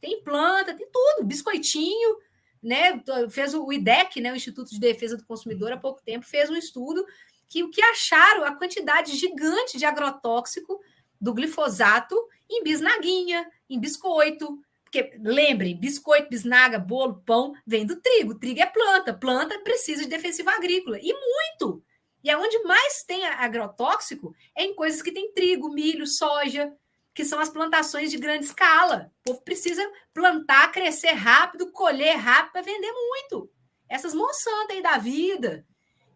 [0.00, 1.26] Tem planta, tem tudo.
[1.26, 2.18] Biscoitinho,
[2.62, 3.02] né?
[3.30, 4.32] Fez o IDEC, né?
[4.32, 7.04] O Instituto de Defesa do Consumidor, há pouco tempo, fez um estudo
[7.48, 10.78] que o que acharam a quantidade gigante de agrotóxico
[11.20, 12.14] do glifosato
[12.48, 14.60] em bisnaguinha, em biscoito.
[14.84, 18.34] Porque lembrem, biscoito, bisnaga, bolo, pão vem do trigo.
[18.34, 21.82] Trigo é planta, planta precisa de defensivo agrícola e muito.
[22.22, 26.72] E aonde mais tem agrotóxico é em coisas que tem trigo, milho, soja,
[27.18, 29.10] que são as plantações de grande escala.
[29.22, 29.82] O povo precisa
[30.14, 33.50] plantar, crescer rápido, colher rápido para vender muito.
[33.88, 35.66] Essas Monsanto aí da vida.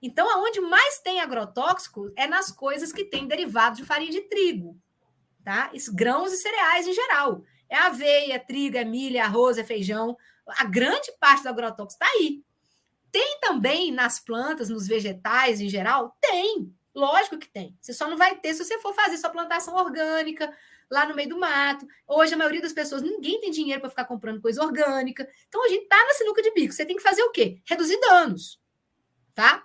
[0.00, 4.78] Então, aonde mais tem agrotóxico é nas coisas que têm derivados de farinha de trigo,
[5.44, 5.72] tá?
[5.92, 7.42] Grãos e cereais em geral.
[7.68, 10.16] É aveia, trigo, é milho, é arroz, é feijão.
[10.46, 12.44] A grande parte do agrotóxico está aí.
[13.10, 16.16] Tem também nas plantas, nos vegetais em geral?
[16.20, 16.72] Tem.
[16.94, 17.76] Lógico que tem.
[17.80, 20.54] Você só não vai ter se você for fazer sua plantação orgânica,
[20.90, 21.86] lá no meio do mato.
[22.06, 25.28] Hoje, a maioria das pessoas, ninguém tem dinheiro para ficar comprando coisa orgânica.
[25.48, 26.72] Então, a gente está na sinuca de bico.
[26.72, 27.60] Você tem que fazer o quê?
[27.64, 28.60] Reduzir danos.
[29.34, 29.64] Tá?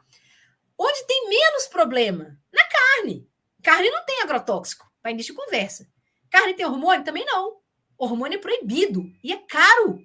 [0.77, 2.39] Onde tem menos problema?
[2.53, 3.29] Na carne.
[3.61, 5.87] Carne não tem agrotóxico, para início de conversa.
[6.29, 7.03] Carne tem hormônio?
[7.03, 7.57] Também não.
[7.97, 9.99] Hormônio é proibido e é caro.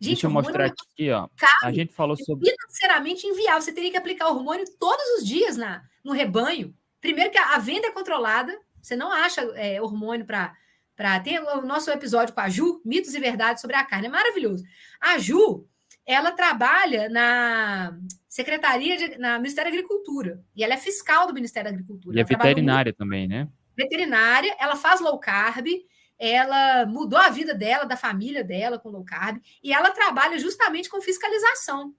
[0.00, 1.28] Gente, Deixa eu mostrar é aqui, ó.
[1.36, 2.50] Caro, a gente falou é sobre.
[2.50, 3.60] Financeiramente inviável.
[3.60, 6.74] Você teria que aplicar hormônio todos os dias na, no rebanho.
[7.02, 10.56] Primeiro que a, a venda é controlada, você não acha é, hormônio para.
[10.96, 11.20] Pra...
[11.20, 14.64] Tem o nosso episódio com a Ju, Mitos e Verdades sobre a Carne, é maravilhoso.
[14.98, 15.66] A Ju,
[16.06, 17.98] ela trabalha na
[18.28, 22.16] Secretaria, de, na Ministério da Agricultura, e ela é fiscal do Ministério da Agricultura.
[22.16, 23.48] E é veterinária também, né?
[23.76, 25.66] Veterinária, ela faz low carb,
[26.20, 30.90] ela mudou a vida dela, da família dela com low carb, e ela trabalha justamente
[30.90, 31.94] com fiscalização.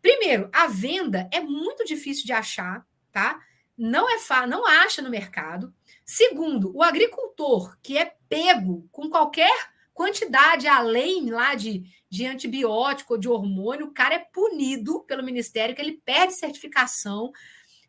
[0.00, 3.38] Primeiro, a venda é muito difícil de achar, tá?
[3.76, 5.74] Não é fa não acha no mercado.
[6.02, 9.52] Segundo, o agricultor que é pego com qualquer
[9.92, 15.74] quantidade além lá de, de antibiótico ou de hormônio, o cara é punido pelo ministério,
[15.74, 17.32] que ele perde certificação, o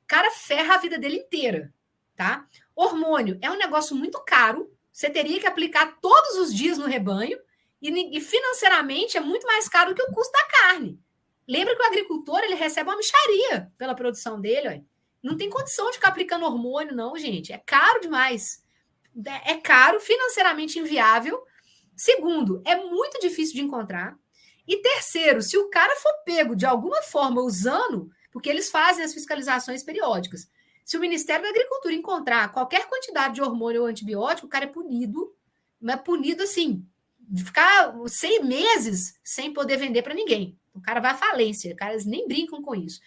[0.08, 1.74] cara ferra a vida dele inteira,
[2.16, 2.46] tá?
[2.76, 7.38] Hormônio é um negócio muito caro, você teria que aplicar todos os dias no rebanho,
[7.80, 11.00] e, e financeiramente é muito mais caro que o custo da carne.
[11.48, 14.86] Lembra que o agricultor ele recebe uma micharia pela produção dele, olha.
[15.22, 17.54] Não tem condição de ficar aplicando hormônio, não, gente.
[17.54, 18.64] É caro demais.
[19.46, 21.44] É caro, financeiramente inviável.
[21.96, 24.18] Segundo, é muito difícil de encontrar.
[24.68, 29.14] E terceiro, se o cara for pego de alguma forma usando, porque eles fazem as
[29.14, 30.50] fiscalizações periódicas.
[30.88, 34.70] Se o Ministério da Agricultura encontrar qualquer quantidade de hormônio ou antibiótico, o cara é
[34.70, 35.36] punido,
[35.82, 36.88] mas é punido assim,
[37.20, 40.58] de ficar seis meses sem poder vender para ninguém.
[40.74, 43.02] O cara vai à falência, caras nem brincam com isso.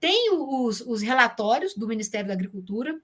[0.00, 2.98] Tem os, os relatórios do Ministério da Agricultura,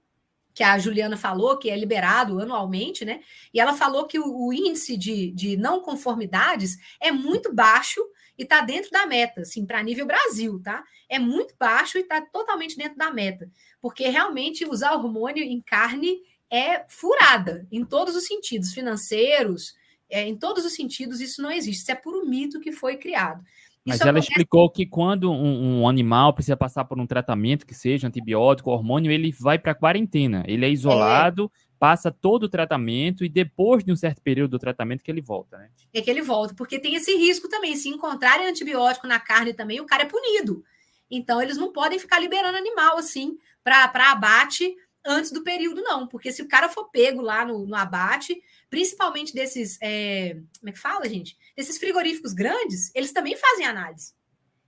[0.55, 3.19] que a Juliana falou, que é liberado anualmente, né?
[3.53, 8.01] E ela falou que o, o índice de, de não conformidades é muito baixo
[8.37, 10.83] e está dentro da meta, assim, para nível Brasil, tá?
[11.09, 13.49] É muito baixo e está totalmente dentro da meta,
[13.81, 16.17] porque realmente usar hormônio em carne
[16.49, 19.73] é furada em todos os sentidos, financeiros,
[20.09, 21.81] é, em todos os sentidos, isso não existe.
[21.81, 23.43] Isso é puro mito que foi criado.
[23.85, 24.31] Mas ela acontece...
[24.31, 29.11] explicou que quando um, um, animal precisa passar por um tratamento, que seja antibiótico, hormônio,
[29.11, 30.43] ele vai para quarentena.
[30.47, 31.64] Ele é isolado, é.
[31.79, 35.57] Passa todo o tratamento e depois de um certo período do tratamento que ele volta,
[35.57, 35.69] né?
[35.93, 37.75] É que ele volta, porque tem esse risco também.
[37.75, 40.63] Se encontrarem antibiótico na carne também, o cara é punido.
[41.09, 44.75] Então, eles não podem ficar liberando animal assim para abate
[45.05, 46.07] antes do período, não.
[46.07, 49.77] Porque se o cara for pego lá no, no abate, principalmente desses.
[49.81, 51.37] É, como é que fala, gente?
[51.55, 54.13] Desses frigoríficos grandes, eles também fazem análise.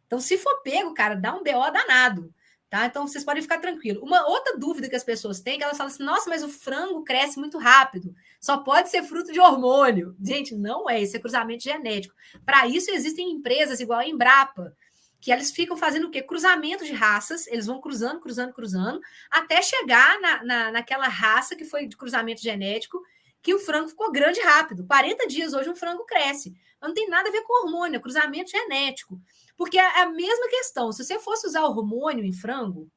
[0.06, 2.34] Então, se for pego, cara, dá um BO danado.
[2.70, 2.86] Tá?
[2.86, 4.04] Então, vocês podem ficar tranquilos.
[4.04, 7.04] Uma outra dúvida que as pessoas têm, que elas falam assim: nossa, mas o frango
[7.04, 8.14] cresce muito rápido.
[8.42, 10.16] Só pode ser fruto de hormônio.
[10.22, 11.02] Gente, não é.
[11.02, 12.14] Isso é cruzamento genético.
[12.46, 14.76] Para isso, existem empresas igual a Embrapa,
[15.22, 16.22] que eles ficam fazendo o quê?
[16.22, 19.00] Cruzamento de raças, eles vão cruzando, cruzando, cruzando,
[19.32, 23.02] até chegar na, na, naquela raça que foi de cruzamento genético,
[23.42, 24.86] que o frango ficou grande rápido.
[24.86, 26.54] 40 dias hoje um frango cresce.
[26.82, 29.20] Não tem nada a ver com hormônio, é cruzamento genético.
[29.58, 30.92] Porque é a mesma questão.
[30.92, 32.90] Se você fosse usar hormônio em frango,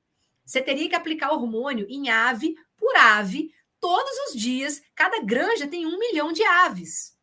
[0.44, 3.50] você teria que aplicar hormônio em ave por ave,
[3.80, 4.82] todos os dias.
[4.94, 7.16] Cada granja tem um milhão de aves.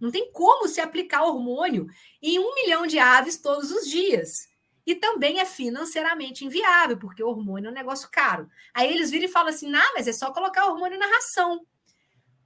[0.00, 1.86] Não tem como se aplicar hormônio
[2.20, 4.48] em um milhão de aves todos os dias.
[4.84, 8.48] E também é financeiramente inviável, porque o hormônio é um negócio caro.
[8.74, 11.64] Aí eles viram e falam assim: não, mas é só colocar hormônio na ração.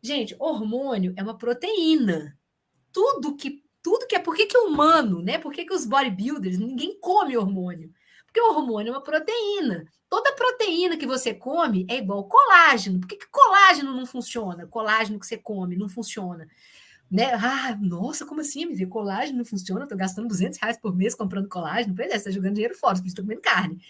[0.03, 2.39] Gente, hormônio é uma proteína.
[2.93, 5.39] Tudo que tudo que é por que, que humano, né?
[5.39, 7.93] Por que, que os bodybuilders, ninguém come hormônio?
[8.24, 9.86] Porque o hormônio é uma proteína.
[10.09, 12.98] Toda proteína que você come é igual colágeno.
[12.98, 14.66] Por que, que colágeno não funciona?
[14.66, 16.48] Colágeno que você come não funciona
[17.11, 17.32] né?
[17.35, 18.66] Ah, nossa, como assim?
[18.66, 21.94] Me colágeno não funciona, estou gastando 200 reais por mês comprando colágeno.
[21.94, 23.81] Pois é, você está jogando dinheiro fora, você comendo carne.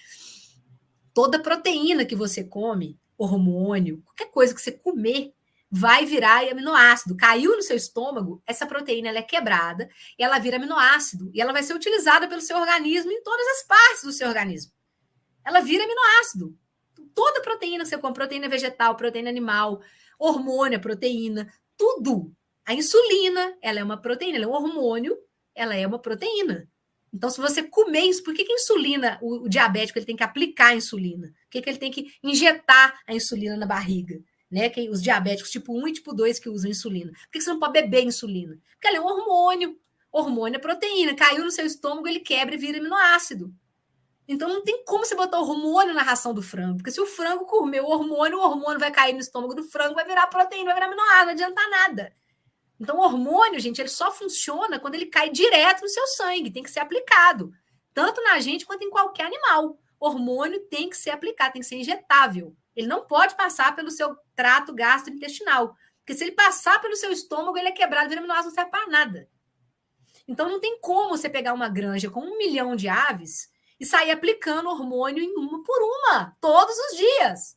[1.12, 5.32] Toda proteína que você come, hormônio, qualquer coisa que você comer,
[5.76, 7.16] vai virar aminoácido.
[7.16, 11.32] Caiu no seu estômago, essa proteína ela é quebrada e ela vira aminoácido.
[11.34, 14.72] E ela vai ser utilizada pelo seu organismo em todas as partes do seu organismo.
[15.44, 16.56] Ela vira aminoácido.
[17.12, 19.80] Toda proteína que você come, proteína vegetal, proteína animal,
[20.16, 22.32] hormônio, proteína, tudo
[22.64, 25.18] a insulina, ela é uma proteína, ela é um hormônio,
[25.56, 26.68] ela é uma proteína.
[27.12, 30.16] Então, se você comer isso, por que, que a insulina, o, o, diabético, ele tem
[30.16, 31.28] que aplicar a insulina?
[31.28, 34.20] Por que, que ele tem que injetar a insulina na barriga?
[34.54, 34.70] Né?
[34.70, 37.10] Que os diabéticos tipo 1 e tipo 2 que usam insulina.
[37.10, 38.56] Por que, você não pode beber insulina?
[38.74, 39.76] Porque ela é um hormônio.
[40.12, 41.12] Hormônio é proteína.
[41.16, 43.52] Caiu no seu estômago, ele quebra e vira aminoácido.
[44.28, 47.46] Então não tem como você botar hormônio na ração do frango, porque se o frango
[47.46, 50.74] comer o hormônio, o hormônio vai cair no estômago do frango, vai virar proteína, vai
[50.74, 52.14] virar aminoácido, não adianta nada.
[52.80, 56.62] Então, o hormônio, gente, ele só funciona quando ele cai direto no seu sangue, tem
[56.62, 57.52] que ser aplicado,
[57.92, 59.78] tanto na gente quanto em qualquer animal.
[59.98, 62.56] Hormônio tem que ser aplicado, tem que ser injetável.
[62.74, 67.56] Ele não pode passar pelo seu trato gastrointestinal, porque se ele passar pelo seu estômago,
[67.56, 69.28] ele é quebrado, vira aminoácido, não serve para nada.
[70.26, 74.10] Então, não tem como você pegar uma granja com um milhão de aves e sair
[74.10, 77.56] aplicando hormônio em uma por uma, todos os dias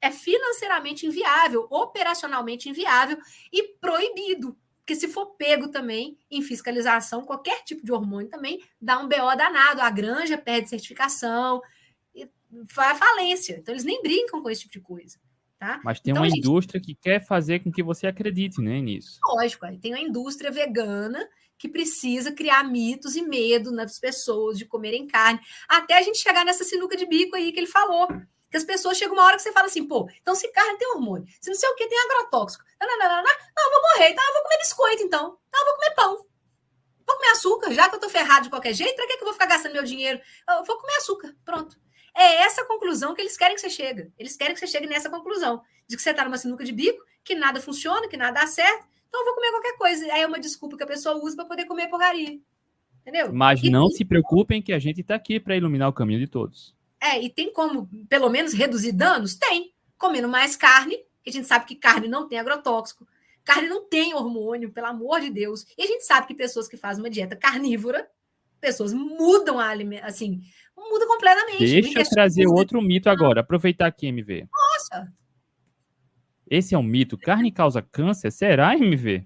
[0.00, 3.18] é financeiramente inviável, operacionalmente inviável
[3.52, 4.56] e proibido.
[4.78, 9.36] Porque se for pego também em fiscalização, qualquer tipo de hormônio também dá um BO
[9.36, 9.82] danado.
[9.82, 11.60] A granja perde certificação,
[12.74, 13.56] vai à falência.
[13.58, 15.18] Então, eles nem brincam com esse tipo de coisa.
[15.58, 15.78] Tá?
[15.84, 19.18] Mas tem então, uma gente, indústria que quer fazer com que você acredite né, nisso.
[19.22, 21.28] Lógico, tem uma indústria vegana
[21.58, 26.42] que precisa criar mitos e medo nas pessoas de comerem carne, até a gente chegar
[26.46, 28.08] nessa sinuca de bico aí que ele falou.
[28.50, 30.88] Que as pessoas chegam uma hora que você fala assim, pô, então se carne tem
[30.88, 33.82] hormônio, se não sei o que tem agrotóxico, não, não, não, não, não, eu vou
[33.92, 35.38] morrer, então eu vou comer biscoito, então.
[35.48, 36.16] Então eu vou comer pão.
[37.06, 39.26] Vou comer açúcar, já que eu tô ferrado de qualquer jeito, para que, que eu
[39.26, 40.18] vou ficar gastando meu dinheiro?
[40.48, 41.76] Eu vou comer açúcar, pronto.
[42.16, 44.10] É essa conclusão que eles querem que você chegue.
[44.18, 45.62] Eles querem que você chegue nessa conclusão.
[45.88, 48.86] De que você está numa sinuca de bico, que nada funciona, que nada dá certo.
[49.08, 50.04] Então eu vou comer qualquer coisa.
[50.12, 52.38] Aí é uma desculpa que a pessoa usa para poder comer porcaria.
[53.00, 53.32] Entendeu?
[53.32, 56.26] Mas e, não se preocupem que a gente está aqui para iluminar o caminho de
[56.26, 56.74] todos.
[57.00, 59.34] É, e tem como, pelo menos, reduzir danos?
[59.34, 59.72] Tem.
[59.96, 63.06] Comendo mais carne, que a gente sabe que carne não tem agrotóxico,
[63.44, 65.64] carne não tem hormônio, pelo amor de Deus.
[65.76, 68.08] E a gente sabe que pessoas que fazem uma dieta carnívora,
[68.60, 70.42] pessoas mudam a alimentação, assim,
[70.88, 71.58] muda completamente.
[71.58, 74.48] Deixa eu trazer outro mito agora, aproveitar aqui, MV.
[74.50, 75.12] Nossa!
[76.48, 77.16] Esse é um mito.
[77.16, 78.32] Carne causa câncer?
[78.32, 79.24] Será, MV?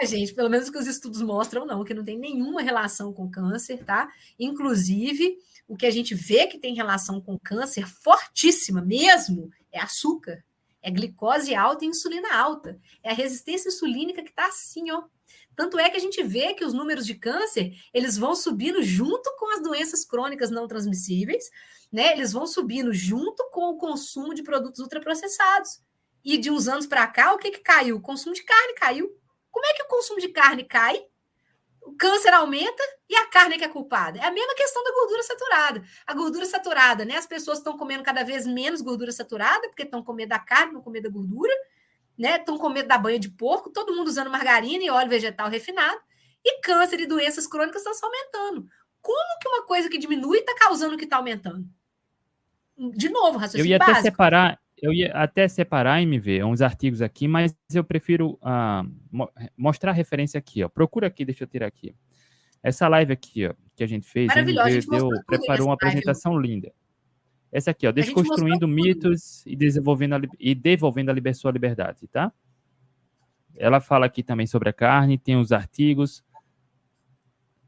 [0.00, 3.30] A gente, pelo menos que os estudos mostram, não, que não tem nenhuma relação com
[3.30, 4.08] câncer, tá?
[4.38, 10.42] Inclusive, o que a gente vê que tem relação com câncer fortíssima mesmo é açúcar.
[10.82, 12.80] É glicose alta e insulina alta.
[13.02, 15.04] É a resistência insulínica que está assim, ó.
[15.54, 19.30] Tanto é que a gente vê que os números de câncer, eles vão subindo junto
[19.38, 21.50] com as doenças crônicas não transmissíveis,
[21.92, 22.12] né?
[22.12, 25.80] Eles vão subindo junto com o consumo de produtos ultraprocessados.
[26.24, 27.96] E de uns anos para cá, o que, que caiu?
[27.96, 29.10] O consumo de carne caiu.
[29.50, 31.02] Como é que o consumo de carne cai?
[31.90, 34.16] O câncer aumenta e a carne é que é culpada.
[34.20, 35.82] É a mesma questão da gordura saturada.
[36.06, 37.16] A gordura saturada, né?
[37.16, 40.72] As pessoas estão comendo cada vez menos gordura saturada, porque estão com medo da carne,
[40.72, 41.52] não com medo da gordura,
[42.16, 42.36] né?
[42.36, 46.00] Estão com medo da banha de porco, todo mundo usando margarina e óleo vegetal refinado.
[46.44, 48.68] E câncer e doenças crônicas estão aumentando.
[49.02, 51.66] Como que uma coisa que diminui está causando que está aumentando?
[52.78, 53.98] De novo, raciocínio Eu ia básico.
[53.98, 58.38] até separar, eu ia até separar, MV, uns artigos aqui, mas eu prefiro
[59.10, 60.62] mo mostrar a referência aqui.
[60.62, 60.68] Ó.
[60.68, 61.94] Procura aqui, deixa eu tirar aqui.
[62.62, 65.74] Essa live aqui, ó, que a gente fez, Maravilhosa, MV a gente deu, preparou uma
[65.74, 66.48] apresentação live.
[66.48, 66.72] linda.
[67.52, 72.32] Essa aqui, ó, Desconstruindo Mitos e, desenvolvendo a, e Devolvendo a liber, Sua Liberdade, tá?
[73.56, 76.24] Ela fala aqui também sobre a carne, tem os artigos.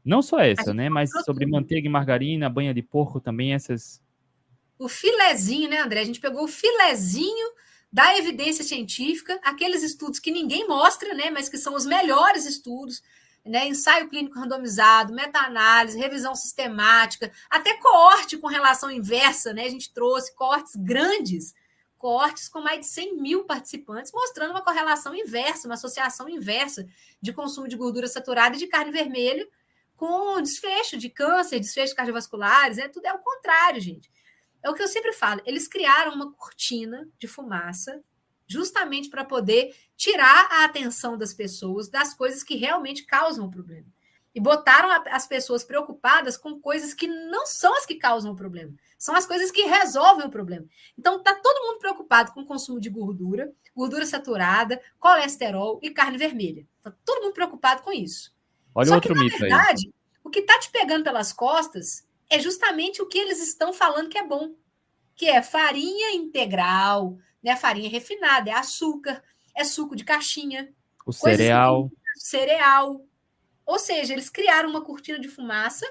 [0.03, 0.89] Não só essa, né?
[0.89, 4.02] Mas sobre manteiga e margarina, banha de porco também, essas
[4.85, 6.01] o filezinho, né, André?
[6.01, 7.51] A gente pegou o filezinho
[7.91, 13.03] da evidência científica, aqueles estudos que ninguém mostra, né, mas que são os melhores estudos,
[13.45, 19.65] né, ensaio clínico randomizado, meta-análise, revisão sistemática, até coorte com relação inversa, né?
[19.65, 21.53] A gente trouxe coortes grandes,
[21.97, 26.87] coortes com mais de 100 mil participantes, mostrando uma correlação inversa, uma associação inversa
[27.21, 29.47] de consumo de gordura saturada e de carne vermelha
[29.95, 34.11] com desfecho de câncer, desfechos cardiovasculares, é tudo é o contrário, gente.
[34.63, 38.01] É o que eu sempre falo, eles criaram uma cortina de fumaça
[38.47, 43.87] justamente para poder tirar a atenção das pessoas das coisas que realmente causam o problema.
[44.35, 48.73] E botaram as pessoas preocupadas com coisas que não são as que causam o problema,
[48.97, 50.65] são as coisas que resolvem o problema.
[50.97, 56.17] Então tá todo mundo preocupado com o consumo de gordura, gordura saturada, colesterol e carne
[56.17, 56.65] vermelha.
[56.81, 58.33] Tá todo mundo preocupado com isso.
[58.73, 59.93] Olha Só outro que, na mito verdade, aí.
[60.23, 64.17] o que tá te pegando pelas costas é justamente o que eles estão falando que
[64.17, 64.55] é bom,
[65.15, 67.55] que é farinha integral, né?
[67.55, 69.23] Farinha refinada, é açúcar,
[69.55, 70.73] é suco de caixinha,
[71.05, 73.05] o cereal, cereal.
[73.65, 75.85] Ou seja, eles criaram uma cortina de fumaça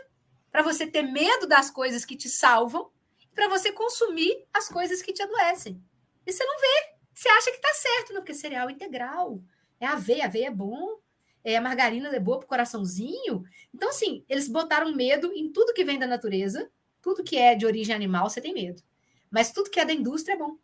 [0.51, 2.91] para você ter medo das coisas que te salvam
[3.21, 5.83] e para você consumir as coisas que te adoecem.
[6.27, 6.93] E você não vê.
[7.15, 9.41] Você acha que está certo, não, porque cereal integral.
[9.81, 10.99] É aveia, aveia é bom,
[11.45, 13.45] é, a margarina é boa para o coraçãozinho.
[13.75, 16.71] Então, assim, eles botaram medo em tudo que vem da natureza,
[17.01, 18.83] tudo que é de origem animal, você tem medo.
[19.31, 20.57] Mas tudo que é da indústria é bom.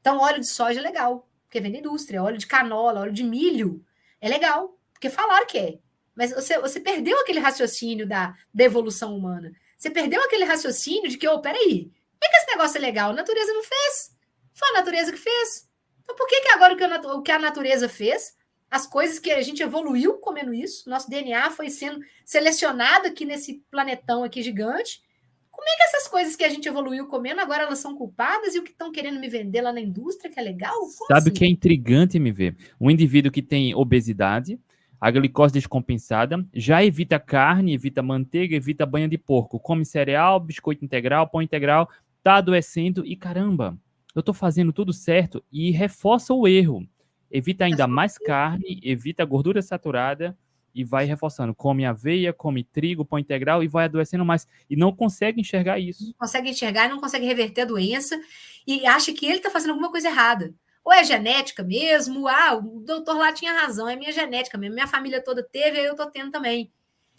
[0.00, 2.22] Então, óleo de soja é legal, porque vem da indústria.
[2.22, 3.84] Óleo de canola, óleo de milho
[4.20, 5.78] é legal, porque falaram que é.
[6.14, 9.52] Mas você, você perdeu aquele raciocínio da, evolução humana.
[9.78, 11.90] Você perdeu aquele raciocínio de que, oh, peraí,
[12.20, 13.10] por que esse negócio é legal?
[13.10, 14.14] A natureza não fez.
[14.52, 15.68] Foi a natureza que fez.
[16.02, 16.74] Então, por que, que agora
[17.16, 18.36] o que a natureza fez
[18.72, 23.62] as coisas que a gente evoluiu comendo isso, nosso DNA foi sendo selecionado aqui nesse
[23.70, 25.02] planetão aqui gigante.
[25.50, 28.58] Como é que essas coisas que a gente evoluiu comendo agora elas são culpadas e
[28.58, 30.72] o que estão querendo me vender lá na indústria que é legal?
[30.72, 31.28] Como Sabe assim?
[31.28, 32.56] o que é intrigante me ver?
[32.80, 34.58] Um indivíduo que tem obesidade,
[34.98, 40.82] a glicose descompensada, já evita carne, evita manteiga, evita banha de porco, come cereal, biscoito
[40.82, 41.90] integral, pão integral,
[42.22, 43.76] tá adoecendo e caramba,
[44.14, 46.88] eu tô fazendo tudo certo e reforça o erro
[47.32, 50.36] evita ainda mais carne, evita gordura saturada
[50.74, 51.54] e vai reforçando.
[51.54, 54.46] Come aveia, come trigo, pão integral e vai adoecendo mais.
[54.68, 56.06] E não consegue enxergar isso.
[56.06, 58.20] Não consegue enxergar e não consegue reverter a doença
[58.66, 60.54] e acha que ele está fazendo alguma coisa errada.
[60.84, 64.88] Ou é genética mesmo, ah, o doutor lá tinha razão, é minha genética mesmo, minha
[64.88, 66.72] família toda teve, aí eu tô tendo também.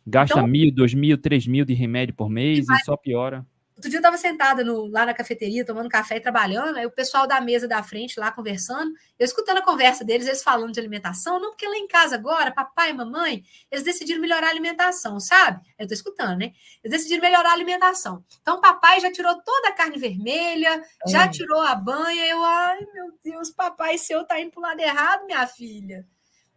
[0.06, 3.46] Gasta então, mil, dois mil, três mil de remédio por mês e, e só piora.
[3.76, 6.92] Outro dia eu estava sentada no, lá na cafeteria, tomando café e trabalhando, aí o
[6.92, 10.80] pessoal da mesa da frente lá conversando, eu escutando a conversa deles, eles falando de
[10.80, 15.20] alimentação, não, porque lá em casa agora, papai e mamãe, eles decidiram melhorar a alimentação,
[15.20, 15.60] sabe?
[15.78, 16.52] Eu estou escutando, né?
[16.84, 18.24] Eles decidiram melhorar a alimentação.
[18.42, 23.12] Então, papai já tirou toda a carne vermelha, já tirou a banha, eu, ai meu
[23.24, 26.06] Deus, papai seu tá indo pro lado errado, minha filha.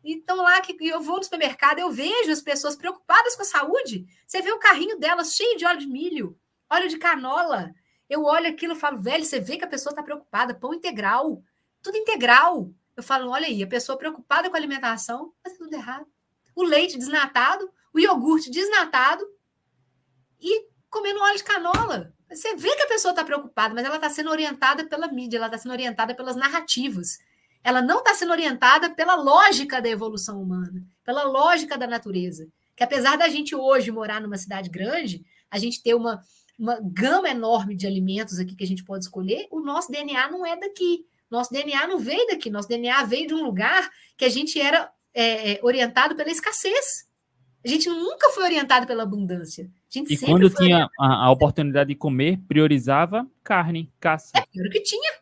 [0.04, 4.06] Então, lá que eu vou no supermercado, eu vejo as pessoas preocupadas com a saúde.
[4.26, 6.38] Você vê o carrinho delas cheio de óleo de milho
[6.70, 7.74] óleo de canola.
[8.08, 11.42] Eu olho aquilo e falo, velho, você vê que a pessoa está preocupada, pão integral,
[11.82, 12.70] tudo integral.
[12.96, 16.06] Eu falo, olha aí, a pessoa preocupada com a alimentação, mas tudo errado.
[16.54, 19.26] O leite desnatado, o iogurte desnatado,
[20.40, 22.14] e comendo óleo de canola.
[22.30, 25.46] Você vê que a pessoa está preocupada, mas ela está sendo orientada pela mídia, ela
[25.46, 27.18] está sendo orientada pelas narrativas.
[27.62, 32.48] Ela não está sendo orientada pela lógica da evolução humana, pela lógica da natureza.
[32.74, 36.20] Que apesar da gente hoje morar numa cidade grande, a gente ter uma,
[36.58, 40.44] uma gama enorme de alimentos aqui que a gente pode escolher, o nosso DNA não
[40.44, 41.06] é daqui.
[41.30, 44.90] Nosso DNA não veio daqui, nosso DNA veio de um lugar que a gente era
[45.12, 47.06] é, é orientado pela escassez.
[47.64, 49.68] A gente nunca foi orientado pela abundância.
[49.92, 54.30] e quando tinha a, a, oportunidade de comer, priorizava carne, caça.
[54.36, 55.12] É, era o que tinha.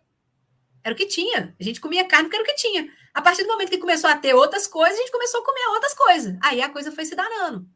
[0.84, 1.54] Era o que tinha.
[1.58, 2.86] A gente comia carne porque era o que tinha.
[3.14, 5.66] A partir do momento que começou a ter outras coisas, a gente começou a comer
[5.70, 6.36] outras coisas.
[6.42, 7.66] Aí a coisa foi se danando.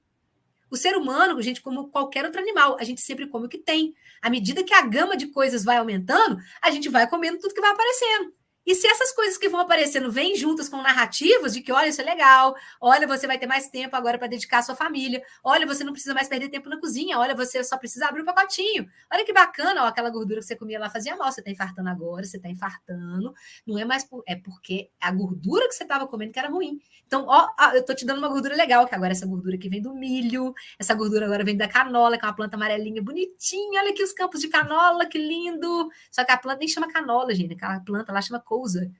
[0.70, 3.95] O ser humano, gente, como qualquer outro animal, a gente sempre come o que tem.
[4.20, 7.61] À medida que a gama de coisas vai aumentando, a gente vai comendo tudo que
[7.61, 8.38] vai aparecendo.
[8.69, 12.03] E se essas coisas que vão aparecendo vêm juntas com narrativas de que, olha, isso
[12.03, 15.66] é legal, olha, você vai ter mais tempo agora para dedicar à sua família, olha,
[15.66, 18.86] você não precisa mais perder tempo na cozinha, olha, você só precisa abrir um pacotinho.
[19.11, 21.89] Olha que bacana, ó, aquela gordura que você comia lá fazia mal, você está infartando
[21.89, 23.32] agora, você está infartando.
[23.66, 26.78] Não é mais por, é porque a gordura que você estava comendo que era ruim.
[27.07, 29.81] Então, ó, eu tô te dando uma gordura legal, que agora essa gordura aqui vem
[29.81, 33.81] do milho, essa gordura agora vem da canola, que é uma planta amarelinha bonitinha.
[33.81, 35.89] Olha aqui os campos de canola, que lindo.
[36.11, 38.91] Só que a planta nem chama canola, gente, aquela planta lá chama cousa.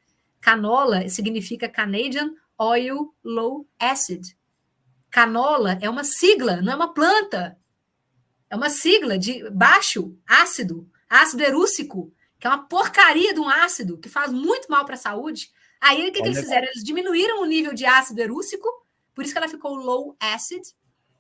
[0.41, 4.37] Canola significa Canadian Oil Low Acid.
[5.11, 7.59] Canola é uma sigla, não é uma planta.
[8.49, 13.99] É uma sigla de baixo ácido, ácido erúcico, que é uma porcaria de um ácido
[13.99, 15.51] que faz muito mal para a saúde.
[15.81, 16.69] Aí o que, que eles fizeram?
[16.69, 18.69] Eles diminuíram o nível de ácido erúcico,
[19.15, 20.63] por isso que ela ficou low acid.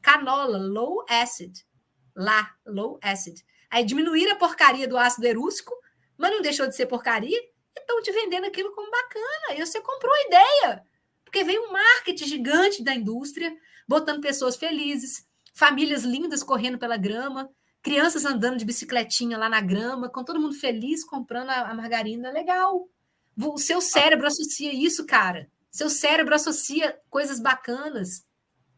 [0.00, 1.66] Canola, low acid.
[2.14, 3.44] Lá, low acid.
[3.68, 5.74] Aí diminuíram a porcaria do ácido erúcico,
[6.16, 7.38] mas não deixou de ser porcaria,
[7.78, 9.56] estão te vendendo aquilo como bacana.
[9.56, 10.84] E você comprou a ideia.
[11.24, 13.54] Porque veio um marketing gigante da indústria,
[13.86, 17.50] botando pessoas felizes, famílias lindas correndo pela grama,
[17.82, 22.30] crianças andando de bicicletinha lá na grama, com todo mundo feliz comprando a, a margarina.
[22.30, 22.88] Legal.
[23.36, 25.50] O seu cérebro associa isso, cara.
[25.70, 28.24] Seu cérebro associa coisas bacanas.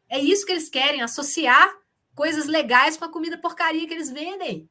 [0.09, 1.71] É isso que eles querem, associar
[2.15, 4.69] coisas legais com a comida porcaria que eles vendem.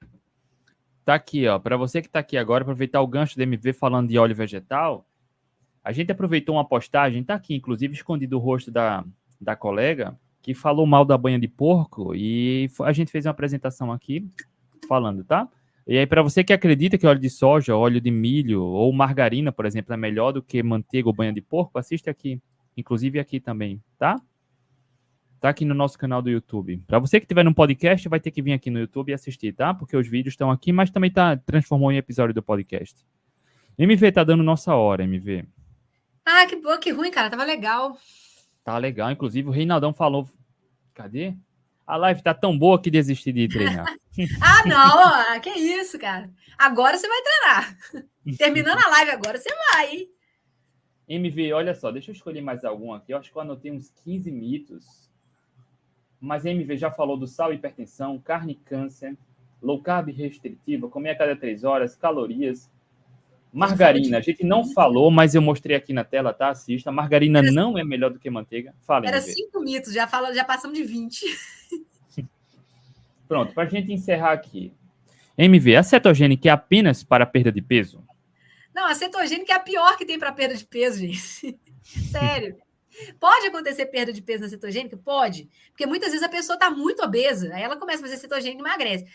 [1.10, 1.58] Tá aqui, ó.
[1.58, 5.08] Para você que está aqui agora, aproveitar o gancho do MV falando de óleo vegetal.
[5.84, 9.04] A gente aproveitou uma postagem, tá aqui, inclusive, escondido o rosto da,
[9.42, 13.92] da colega, que falou mal da banha de porco e a gente fez uma apresentação
[13.92, 14.30] aqui
[14.88, 15.50] falando, tá?
[15.88, 19.52] E aí, para você que acredita que óleo de soja, óleo de milho ou margarina,
[19.52, 22.40] por exemplo, é melhor do que manteiga ou banha de porco, assiste aqui.
[22.78, 24.22] Inclusive aqui também, tá?
[25.40, 26.84] Tá aqui no nosso canal do YouTube.
[26.86, 29.54] Para você que estiver no podcast, vai ter que vir aqui no YouTube e assistir,
[29.54, 29.74] tá?
[29.74, 33.06] Porque os vídeos estão aqui, mas também tá transformou em episódio do podcast.
[33.78, 35.46] MV tá dando nossa hora, MV.
[36.26, 37.30] Ah, que boa, que ruim, cara.
[37.30, 37.98] Tava legal.
[38.66, 39.10] Tá legal.
[39.12, 40.30] Inclusive, o Reinaldão falou.
[40.94, 41.34] Cadê?
[41.88, 43.86] A live tá tão boa que desisti de treinar.
[44.44, 46.30] ah, não, que isso, cara.
[46.58, 47.78] Agora você vai treinar.
[48.38, 50.08] Terminando a live agora, você vai.
[51.08, 53.14] MV, olha só, deixa eu escolher mais algum aqui.
[53.14, 55.09] Eu acho que eu anotei uns 15 mitos.
[56.20, 59.18] Mas MV já falou do sal, hipertensão, carne câncer,
[59.62, 62.70] low carb restritiva, comer a cada três horas, calorias,
[63.52, 66.50] Margarina, a gente não falou, mas eu mostrei aqui na tela, tá?
[66.50, 66.92] Assista.
[66.92, 67.52] Margarina Era...
[67.52, 68.76] não é melhor do que manteiga.
[68.82, 69.08] Fala.
[69.08, 71.26] Era cinco mitos, já, fala, já passamos de 20.
[73.28, 74.72] Pronto, para a gente encerrar aqui.
[75.38, 78.04] MV, a cetogênica é apenas para perda de peso?
[78.74, 81.58] Não, a cetogênica é a pior que tem para perda de peso, gente.
[81.82, 82.56] Sério.
[83.20, 84.98] Pode acontecer perda de peso na cetogênica?
[84.98, 85.50] Pode.
[85.70, 88.66] Porque muitas vezes a pessoa está muito obesa, aí ela começa a fazer cetogênica e
[88.66, 89.06] emagrece.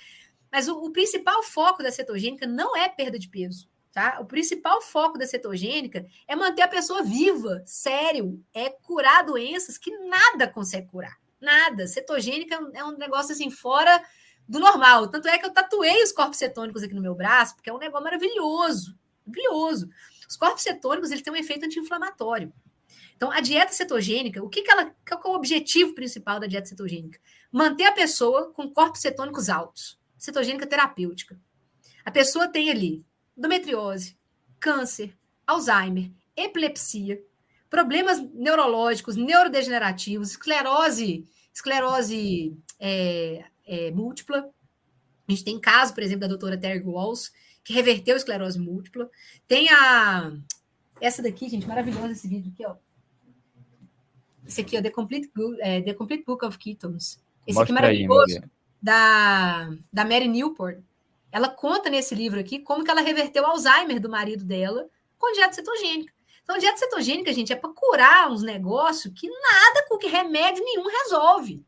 [0.51, 3.69] Mas o, o principal foco da cetogênica não é perda de peso.
[3.93, 4.19] Tá?
[4.20, 9.97] O principal foco da cetogênica é manter a pessoa viva, sério, é curar doenças que
[10.09, 11.16] nada consegue curar.
[11.40, 11.86] Nada.
[11.86, 14.02] Cetogênica é um negócio assim fora
[14.48, 15.09] do normal.
[15.09, 17.78] Tanto é que eu tatuei os corpos cetônicos aqui no meu braço, porque é um
[17.78, 18.98] negócio maravilhoso.
[19.24, 19.89] Maravilhoso.
[20.28, 22.52] Os corpos cetônicos eles têm um efeito anti-inflamatório.
[23.16, 24.95] Então, a dieta cetogênica, o que, que ela.
[25.07, 27.19] Qual é o objetivo principal da dieta cetogênica?
[27.51, 29.99] Manter a pessoa com corpos cetônicos altos.
[30.19, 31.39] Cetogênica terapêutica.
[32.05, 33.05] A pessoa tem ali
[33.36, 34.16] endometriose,
[34.61, 35.16] câncer,
[35.47, 37.23] Alzheimer, epilepsia,
[37.69, 44.51] problemas neurológicos, neurodegenerativos, esclerose, esclerose é, é, múltipla.
[45.28, 47.32] A gente tem caso, por exemplo, da doutora Terry Walls,
[47.62, 49.11] que reverteu a esclerose múltipla.
[49.47, 50.32] Tem a.
[51.01, 52.77] Essa daqui, gente, maravilhosa esse vídeo aqui, ó.
[54.47, 55.31] Esse aqui, ó, The Complete,
[55.61, 57.21] é, The Complete Book of Ketones.
[57.47, 58.39] Esse Mostra aqui é maravilhoso.
[58.43, 58.51] Aí,
[58.85, 60.79] da, da Mary Newport.
[61.33, 64.87] Ela conta nesse livro aqui como que ela reverteu o Alzheimer do marido dela
[65.19, 66.12] com dieta cetogênica.
[66.43, 70.87] Então, dieta cetogênica, gente, é para curar uns negócios que nada com que remédio nenhum
[70.87, 71.65] resolve.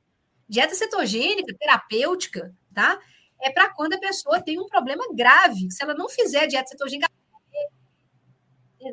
[0.47, 3.01] Dieta cetogênica, terapêutica, tá?
[3.41, 5.71] É para quando a pessoa tem um problema grave.
[5.71, 7.11] Se ela não fizer dieta cetogênica,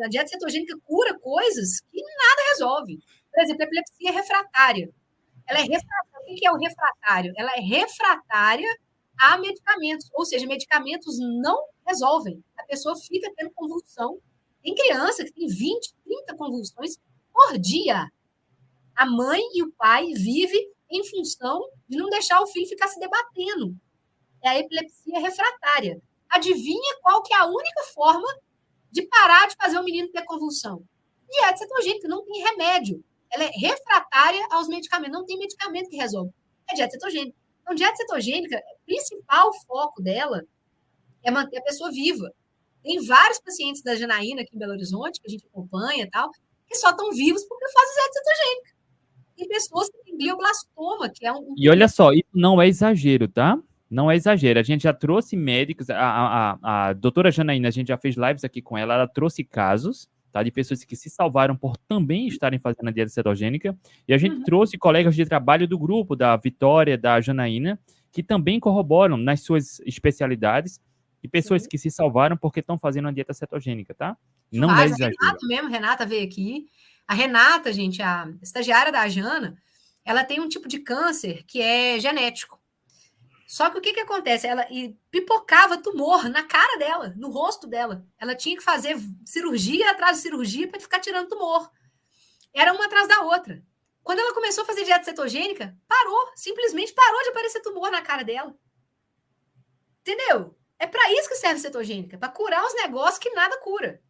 [0.02, 3.00] a dieta cetogênica cura coisas que nada resolve.
[3.34, 4.94] Por exemplo, a epilepsia refratária.
[5.48, 6.04] Ela é refratária.
[6.22, 7.34] O que é o refratário?
[7.36, 8.70] Ela é refratária
[9.20, 12.44] a medicamentos, ou seja, medicamentos não resolvem.
[12.58, 14.20] A pessoa fica tendo convulsão.
[14.62, 16.98] Tem criança que tem 20, 30 convulsões
[17.32, 18.08] por dia.
[18.96, 23.00] A mãe e o pai vivem em função de não deixar o filho ficar se
[23.00, 23.76] debatendo.
[24.44, 26.02] É a epilepsia refratária.
[26.30, 28.28] Adivinha qual que é a única forma
[28.92, 30.84] de parar de fazer o menino ter convulsão?
[31.30, 33.04] Dieta cetogênica, não tem remédio.
[33.34, 36.32] Ela é refratária aos medicamentos, não tem medicamento que resolve.
[36.70, 37.36] É dieta cetogênica.
[37.62, 40.44] Então, dieta cetogênica, o principal foco dela
[41.24, 42.32] é manter a pessoa viva.
[42.84, 46.30] Tem vários pacientes da Janaína aqui em Belo Horizonte, que a gente acompanha e tal,
[46.68, 48.74] que só estão vivos porque fazem dieta cetogênica.
[49.36, 51.56] Tem pessoas que têm glioblastoma, que é um.
[51.58, 53.58] E olha só, isso não é exagero, tá?
[53.90, 54.60] Não é exagero.
[54.60, 58.44] A gente já trouxe médicos, a, a, a doutora Janaína, a gente já fez lives
[58.44, 62.60] aqui com ela, ela trouxe casos tá, de pessoas que se salvaram por também estarem
[62.60, 63.78] fazendo a dieta cetogênica.
[64.08, 64.44] E a gente uhum.
[64.44, 67.80] trouxe colegas de trabalho do grupo, da Vitória, da Janaína,
[68.12, 70.82] que também corroboram nas suas especialidades
[71.22, 71.70] e pessoas Sim.
[71.70, 74.18] que se salvaram porque estão fazendo a dieta cetogênica, tá?
[74.52, 75.16] Não Faz, é exagero.
[75.22, 76.66] Renata mesmo, Renata veio aqui.
[77.08, 79.56] A Renata, gente, a estagiária da Jana,
[80.04, 82.60] ela tem um tipo de câncer que é genético.
[83.54, 84.48] Só que o que, que acontece?
[84.48, 84.66] Ela
[85.12, 88.04] pipocava tumor na cara dela, no rosto dela.
[88.18, 91.70] Ela tinha que fazer cirurgia atrás de cirurgia para ficar tirando tumor.
[92.52, 93.64] Era uma atrás da outra.
[94.02, 98.24] Quando ela começou a fazer dieta cetogênica, parou, simplesmente parou de aparecer tumor na cara
[98.24, 98.56] dela.
[100.02, 100.58] Entendeu?
[100.80, 104.02] É para isso que serve a cetogênica, para curar os negócios que nada cura.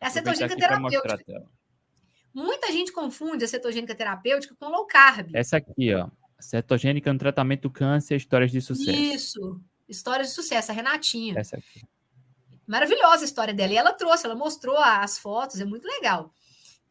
[0.00, 1.42] É a cetogênica terapêutica.
[2.32, 5.34] Muita gente confunde a cetogênica terapêutica com low carb.
[5.34, 6.08] Essa aqui, ó.
[6.40, 8.90] Cetogênica no tratamento do câncer, histórias de sucesso.
[8.90, 11.38] Isso, histórias de sucesso, a Renatinha.
[11.38, 11.82] Essa aqui.
[12.66, 13.72] Maravilhosa a história dela.
[13.72, 16.32] E ela trouxe, ela mostrou as fotos, é muito legal.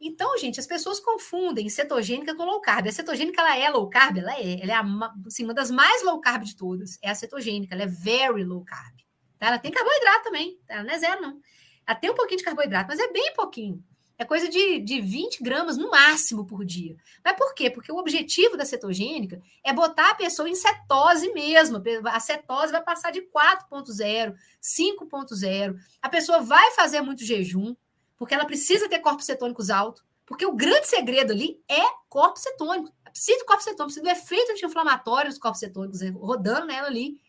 [0.00, 2.86] Então, gente, as pessoas confundem cetogênica com low carb.
[2.86, 4.18] A cetogênica, ela é low carb?
[4.18, 4.60] Ela é.
[4.60, 4.84] Ela é a,
[5.26, 6.98] assim, uma das mais low carb de todas.
[7.00, 8.94] É a cetogênica, ela é very low carb.
[9.38, 9.46] Tá?
[9.48, 10.58] Ela tem carboidrato também.
[10.66, 10.74] Tá?
[10.74, 11.40] Ela não é zero, não.
[11.86, 13.82] Ela tem um pouquinho de carboidrato, mas é bem pouquinho.
[14.16, 16.96] É coisa de, de 20 gramas no máximo por dia.
[17.24, 17.68] Mas por quê?
[17.68, 21.82] Porque o objetivo da cetogênica é botar a pessoa em cetose mesmo.
[22.06, 25.76] A cetose vai passar de 4,0, 5,0.
[26.00, 27.74] A pessoa vai fazer muito jejum,
[28.16, 30.04] porque ela precisa ter corpos cetônicos altos.
[30.24, 32.92] Porque o grande segredo ali é corpo cetônico.
[33.04, 37.20] Precisa do corpo cetônico, precisa do efeito anti-inflamatório dos corpos cetônicos rodando nela ali.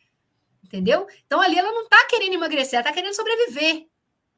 [0.63, 1.07] Entendeu?
[1.25, 3.87] Então ali ela não está querendo emagrecer, ela está querendo sobreviver.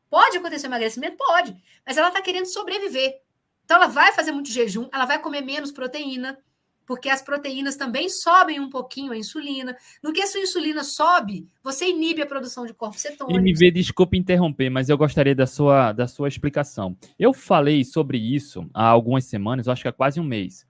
[0.10, 1.18] Pode acontecer emagrecimento?
[1.18, 1.56] Pode,
[1.86, 3.22] mas ela está querendo sobreviver.
[3.66, 6.38] Então, ela vai fazer muito jejum, ela vai comer menos proteína,
[6.86, 9.76] porque as proteínas também sobem um pouquinho a insulina.
[10.02, 13.38] No que a sua insulina sobe, você inibe a produção de corpos cetônicos.
[13.38, 16.96] MV, desculpe interromper, mas eu gostaria da sua, da sua explicação.
[17.20, 20.66] Eu falei sobre isso há algumas semanas, acho que há quase um mês.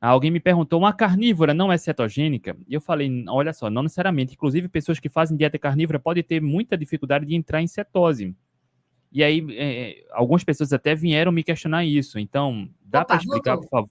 [0.00, 2.56] Alguém me perguntou, uma carnívora não é cetogênica?
[2.68, 4.34] E eu falei, olha só, não necessariamente.
[4.34, 8.36] Inclusive, pessoas que fazem dieta carnívora podem ter muita dificuldade de entrar em cetose.
[9.10, 12.18] E aí, é, algumas pessoas até vieram me questionar isso.
[12.18, 13.90] Então, dá para explicar, por favor?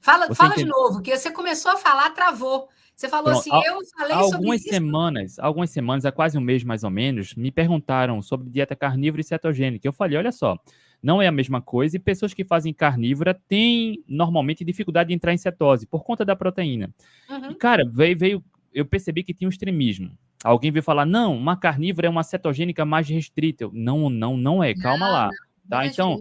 [0.00, 2.68] Fala, fala de novo, que você começou a falar, travou.
[2.94, 4.68] Você falou Pronto, assim, eu falei algumas sobre isso.
[4.68, 9.20] semanas, algumas semanas, há quase um mês mais ou menos, me perguntaram sobre dieta carnívora
[9.20, 9.86] e cetogênica.
[9.86, 10.58] Eu falei, olha só,
[11.02, 15.34] não é a mesma coisa e pessoas que fazem carnívora têm normalmente dificuldade de entrar
[15.34, 16.88] em cetose por conta da proteína.
[17.28, 17.50] Uhum.
[17.50, 20.16] E, cara, veio, veio, eu percebi que tinha um extremismo.
[20.46, 23.68] Alguém veio falar, não, uma carnívora é uma cetogênica mais restrita.
[23.72, 24.74] não, não, não é.
[24.74, 25.30] Calma não, lá.
[25.68, 25.84] Tá?
[25.84, 26.20] Então,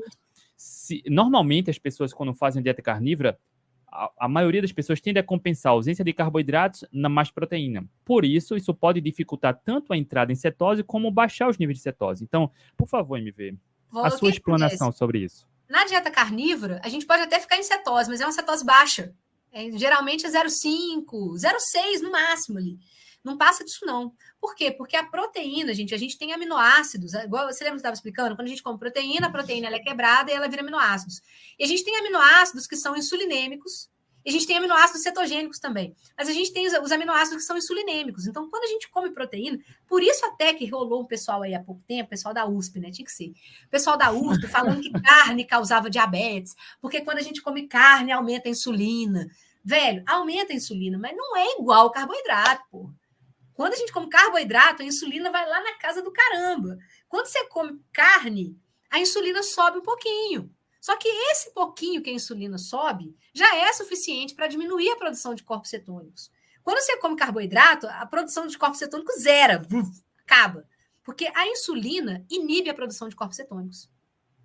[0.58, 3.38] se, normalmente as pessoas, quando fazem dieta carnívora,
[3.88, 7.86] a, a, maioria das pessoas tende a compensar a ausência de carboidratos na mais proteína.
[8.04, 11.84] Por isso, isso pode dificultar tanto a entrada em cetose como baixar os níveis de
[11.84, 12.24] cetose.
[12.24, 13.56] Então, por favor, MV,
[13.94, 15.48] a sua explanação sobre isso.
[15.70, 19.14] Na dieta carnívora, a gente pode até ficar em cetose, mas é uma cetose baixa.
[19.52, 22.80] É, geralmente é 0,5, 0,6 no máximo ali.
[23.26, 24.14] Não passa disso, não.
[24.40, 24.72] Por quê?
[24.72, 27.16] Porque a proteína, gente, a gente tem aminoácidos.
[27.16, 28.36] É igual você lembra que estava explicando?
[28.36, 31.22] Quando a gente come proteína, a proteína ela é quebrada e ela vira aminoácidos.
[31.58, 33.90] E a gente tem aminoácidos que são insulinêmicos,
[34.26, 35.96] e a gente tem aminoácidos cetogênicos também.
[36.18, 38.26] Mas a gente tem os, os, aminoácidos que são insulinêmicos.
[38.26, 41.60] Então, quando a gente come proteína, por isso até que rolou um pessoal aí há
[41.60, 42.90] pouco tempo, pessoal da USP, né?
[42.90, 43.30] Tinha que ser.
[43.68, 48.12] O pessoal da USP falando que carne causava diabetes, porque quando a gente come carne,
[48.12, 49.30] aumenta a insulina.
[49.64, 52.90] Velho, aumenta a insulina, mas não é igual o carboidrato, pô.
[53.56, 56.78] Quando a gente come carboidrato, a insulina vai lá na casa do caramba.
[57.08, 58.60] Quando você come carne,
[58.92, 60.54] a insulina sobe um pouquinho.
[60.82, 65.34] Só que esse pouquinho que a insulina sobe já é suficiente para diminuir a produção
[65.34, 66.30] de corpos cetônicos.
[66.62, 69.66] Quando você come carboidrato, a produção de corpos cetônicos zera,
[70.22, 70.68] acaba.
[71.02, 73.90] Porque a insulina inibe a produção de corpos cetônicos.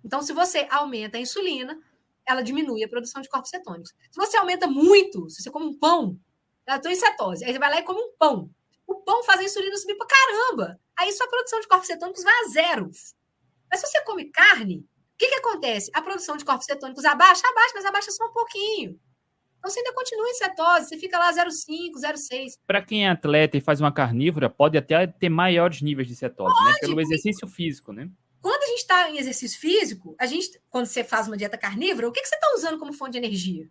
[0.05, 1.77] Então, se você aumenta a insulina,
[2.25, 3.93] ela diminui a produção de corpos cetônicos.
[4.09, 6.17] Se você aumenta muito, se você come um pão,
[6.65, 8.49] eu estou em cetose, aí você vai lá e come um pão.
[8.87, 10.79] O pão faz a insulina subir para caramba.
[10.97, 12.91] Aí sua produção de corpos cetônicos vai a zero.
[13.69, 15.89] Mas se você come carne, o que, que acontece?
[15.93, 18.99] A produção de corpos cetônicos abaixa, abaixa, mas abaixa só um pouquinho.
[19.61, 22.57] Então você ainda continua em cetose, você fica lá 0,5, 0,6.
[22.65, 26.51] Para quem é atleta e faz uma carnívora, pode até ter maiores níveis de cetose,
[26.51, 26.77] pode, né?
[26.79, 28.09] Pelo exercício físico, né?
[28.41, 32.07] Quando a gente está em exercício físico, a gente, quando você faz uma dieta carnívora,
[32.09, 33.69] o que, que você está usando como fonte de energia?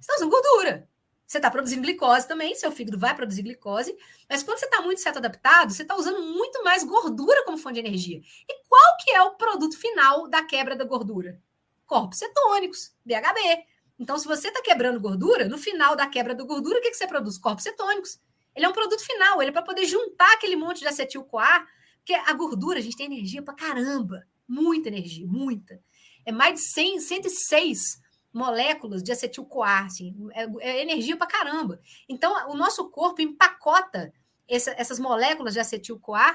[0.00, 0.89] Você está usando gordura.
[1.30, 3.96] Você está produzindo glicose também, seu fígado vai produzir glicose,
[4.28, 7.74] mas quando você está muito certo adaptado, você está usando muito mais gordura como fonte
[7.74, 8.20] de energia.
[8.48, 11.40] E qual que é o produto final da quebra da gordura?
[11.86, 13.64] Corpos cetônicos, BHB.
[13.96, 16.96] Então, se você está quebrando gordura, no final da quebra da gordura, o que, que
[16.96, 17.38] você produz?
[17.38, 18.18] Corpos cetônicos.
[18.52, 21.64] Ele é um produto final, ele é para poder juntar aquele monte de acetil-CoA,
[21.98, 25.80] porque a gordura, a gente tem energia para caramba, muita energia, muita.
[26.26, 27.99] É mais de 100, 106
[28.32, 31.80] moléculas de acetil-CoA, assim, é, é energia para caramba.
[32.08, 34.12] Então, o nosso corpo empacota
[34.48, 36.34] essa, essas moléculas de acetil-CoA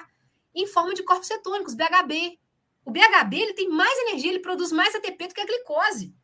[0.54, 2.40] em forma de corpos cetônicos, BHB.
[2.86, 6.16] O BHB ele tem mais energia, ele produz mais ATP do que a glicose.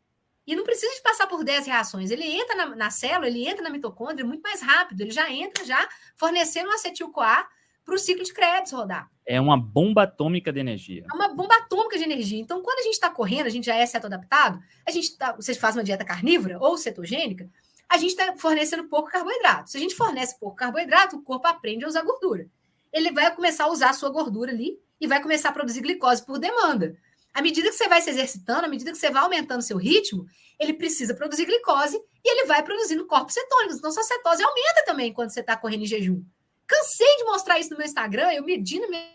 [0.46, 2.12] E não precisa de passar por 10 reações.
[2.12, 5.02] Ele entra na, na célula, ele entra na mitocôndria muito mais rápido.
[5.02, 7.48] Ele já entra já fornecendo um acetil-CoA
[7.92, 9.12] para o ciclo de Krebs rodar.
[9.26, 11.04] É uma bomba atômica de energia.
[11.12, 12.40] É uma bomba atômica de energia.
[12.40, 15.54] Então, quando a gente está correndo, a gente já é adaptado, a gente tá, você
[15.54, 17.50] faz uma dieta carnívora ou cetogênica,
[17.90, 19.72] a gente está fornecendo pouco carboidrato.
[19.72, 22.48] Se a gente fornece pouco carboidrato, o corpo aprende a usar gordura.
[22.94, 26.26] Ele vai começar a usar a sua gordura ali e vai começar a produzir glicose
[26.26, 26.96] por demanda.
[27.34, 30.26] À medida que você vai se exercitando, à medida que você vai aumentando seu ritmo,
[30.58, 33.78] ele precisa produzir glicose e ele vai produzindo corpos cetônicos.
[33.78, 36.24] Então, sua cetose aumenta também quando você está correndo em jejum.
[36.72, 38.90] Cansei de mostrar isso no meu Instagram, eu medindo.
[38.90, 39.12] Minha...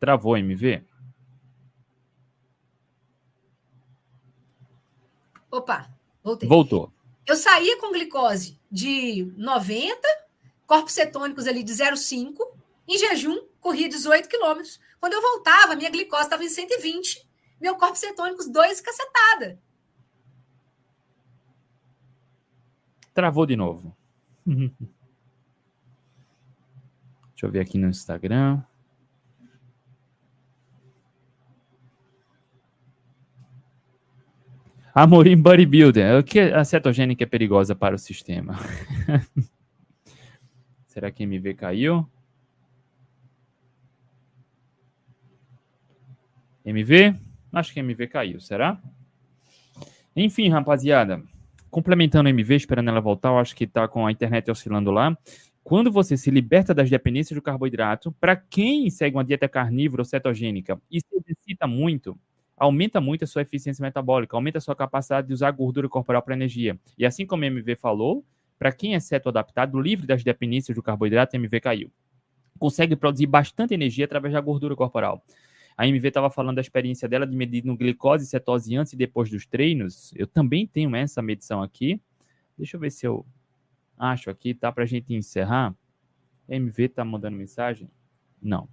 [0.00, 0.84] Travou, MV?
[5.48, 5.88] Opa,
[6.20, 6.48] voltei.
[6.48, 6.92] Voltou.
[7.24, 9.96] Eu saía com glicose de 90,
[10.66, 12.36] corpos cetônicos ali de 0,5,
[12.88, 14.80] em jejum, corria 18 quilômetros.
[14.98, 17.24] Quando eu voltava, minha glicose estava em 120,
[17.60, 19.62] meu corpo cetônicos 2 cacetada.
[23.14, 23.96] Travou de novo.
[24.46, 24.76] Deixa
[27.42, 28.62] eu ver aqui no Instagram.
[34.94, 36.20] Amorim Bodybuilder.
[36.20, 38.54] O que a cetogênica é perigosa para o sistema?
[40.86, 42.06] Será que MV caiu?
[46.64, 47.18] MV?
[47.52, 48.80] Acho que MV caiu, será?
[50.14, 51.22] Enfim, rapaziada
[51.72, 55.16] complementando a MV, esperando ela voltar, eu acho que está com a internet oscilando lá.
[55.64, 60.04] Quando você se liberta das dependências do carboidrato, para quem segue uma dieta carnívora ou
[60.04, 62.14] cetogênica e se exercita muito,
[62.58, 66.34] aumenta muito a sua eficiência metabólica, aumenta a sua capacidade de usar gordura corporal para
[66.34, 66.78] energia.
[66.98, 68.22] E assim como a MV falou,
[68.58, 71.90] para quem é ceto-adaptado, livre das dependências do carboidrato, a MV caiu.
[72.58, 75.24] Consegue produzir bastante energia através da gordura corporal.
[75.76, 78.96] A MV estava falando da experiência dela de medir no glicose e cetose antes e
[78.96, 80.12] depois dos treinos.
[80.14, 82.00] Eu também tenho essa medição aqui.
[82.56, 83.26] Deixa eu ver se eu
[83.98, 84.70] acho aqui, tá?
[84.70, 85.74] Para a gente encerrar.
[86.48, 87.90] A MV está mandando mensagem?
[88.40, 88.68] Não.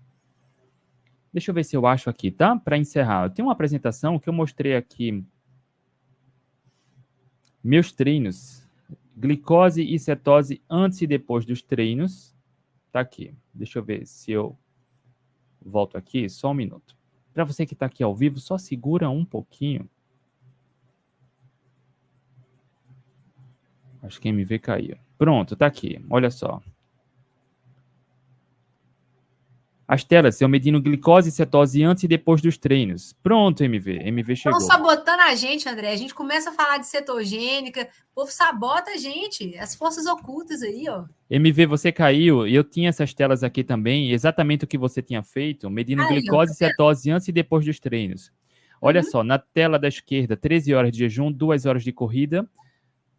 [1.32, 2.58] Deixa eu ver se eu acho aqui, tá?
[2.58, 3.26] Para encerrar.
[3.26, 5.24] Eu tenho uma apresentação que eu mostrei aqui.
[7.64, 8.68] Meus treinos.
[9.16, 12.36] Glicose e cetose antes e depois dos treinos.
[12.92, 13.34] Tá aqui.
[13.54, 14.58] Deixa eu ver se eu
[15.64, 16.96] Volto aqui, só um minuto.
[17.34, 19.90] Para você que está aqui ao vivo, só segura um pouquinho.
[24.02, 24.98] Acho que a MV caiu.
[25.18, 26.04] Pronto, tá aqui.
[26.10, 26.62] Olha só.
[29.90, 33.12] As telas, eu medindo glicose e cetose antes e depois dos treinos.
[33.24, 34.02] Pronto, MV.
[34.04, 34.60] MV chegou.
[34.60, 35.92] Estão sabotando a gente, André.
[35.92, 39.58] A gente começa a falar de cetogênica, o povo sabota a gente.
[39.58, 41.06] As forças ocultas aí, ó.
[41.28, 45.68] MV, você caiu eu tinha essas telas aqui também, exatamente o que você tinha feito,
[45.72, 48.32] medindo aí, glicose e cetose antes e depois dos treinos.
[48.80, 49.10] Olha uhum.
[49.10, 52.48] só, na tela da esquerda, 13 horas de jejum, 2 horas de corrida.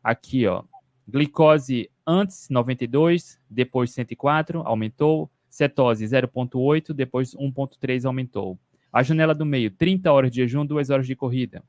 [0.04, 0.62] Aqui, ó,
[1.08, 5.28] glicose antes 92, depois 104, aumentou
[5.60, 8.58] Cetose 0,8, depois 1,3 aumentou.
[8.90, 11.62] A janela do meio, 30 horas de jejum, 2 horas de corrida.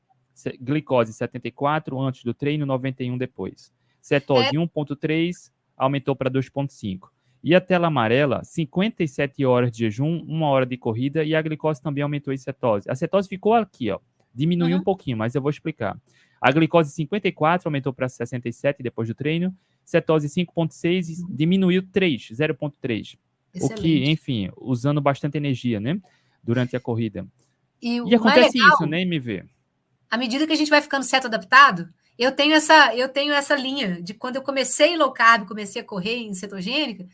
[0.62, 3.70] Glicose 74 antes do treino, 91 depois.
[4.00, 4.58] Cetose é.
[4.58, 7.10] 1,3 aumentou para 2,5.
[7.44, 11.82] E a tela amarela, 57 horas de jejum, uma hora de corrida e a glicose
[11.82, 12.90] também aumentou em cetose.
[12.90, 13.98] A cetose ficou aqui, ó.
[14.34, 14.80] Diminuiu uhum.
[14.80, 16.00] um pouquinho, mas eu vou explicar.
[16.40, 19.54] A glicose 54 aumentou para 67 depois do treino.
[19.84, 23.18] Cetose 5.6 diminuiu 3, 0.3.
[23.60, 26.00] O que, enfim, usando bastante energia, né?
[26.42, 27.26] Durante a corrida.
[27.80, 29.44] E, e acontece legal, isso, né, MV?
[30.10, 31.88] À medida que a gente vai ficando certo adaptado,
[32.18, 35.84] eu tenho essa, eu tenho essa linha de quando eu comecei low carb, comecei a
[35.84, 37.06] correr em cetogênica,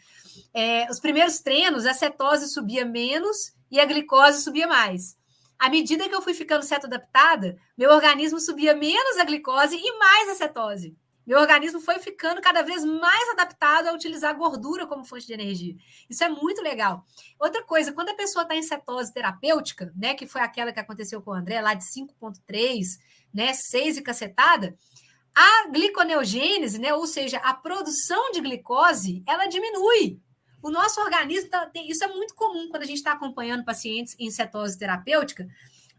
[0.53, 5.17] é, os primeiros treinos, a cetose subia menos e a glicose subia mais.
[5.59, 9.99] À medida que eu fui ficando certo adaptada, meu organismo subia menos a glicose e
[9.99, 10.97] mais a cetose.
[11.29, 15.77] Meu organismo foi ficando cada vez mais adaptado a utilizar gordura como fonte de energia.
[16.09, 17.05] Isso é muito legal.
[17.39, 21.21] Outra coisa, quando a pessoa está em cetose terapêutica, né, que foi aquela que aconteceu
[21.21, 22.99] com o André, lá de 5,3,
[23.35, 24.75] né, 6 e cacetada,
[25.35, 30.19] a gliconeogênese, né, ou seja, a produção de glicose, ela diminui.
[30.63, 34.17] O nosso organismo, tá, tem, isso é muito comum quando a gente está acompanhando pacientes
[34.19, 35.47] em cetose terapêutica.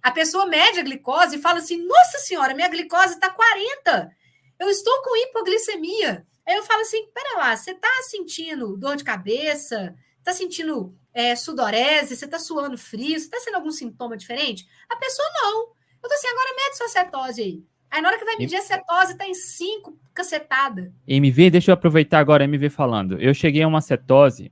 [0.01, 4.17] A pessoa mede a glicose e fala assim: Nossa senhora, minha glicose está 40
[4.59, 6.25] eu estou com hipoglicemia.
[6.45, 9.95] Aí eu falo assim: pera lá, você está sentindo dor de cabeça?
[10.17, 12.15] Está sentindo é, sudorese?
[12.15, 13.19] Você está suando frio?
[13.19, 14.67] Você está sendo algum sintoma diferente?
[14.89, 15.69] A pessoa não.
[16.01, 17.63] Eu tô assim, agora mede sua cetose aí.
[17.91, 20.93] Aí na hora que vai medir a cetose, tá em 5, cacetada.
[21.07, 23.19] MV, deixa eu aproveitar agora MV falando.
[23.19, 24.51] Eu cheguei a uma cetose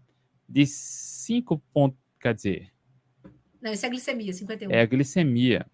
[0.49, 2.71] de 5 pontos, quer dizer...
[3.61, 4.71] Não, isso é glicemia, 51.
[4.71, 5.65] É a glicemia.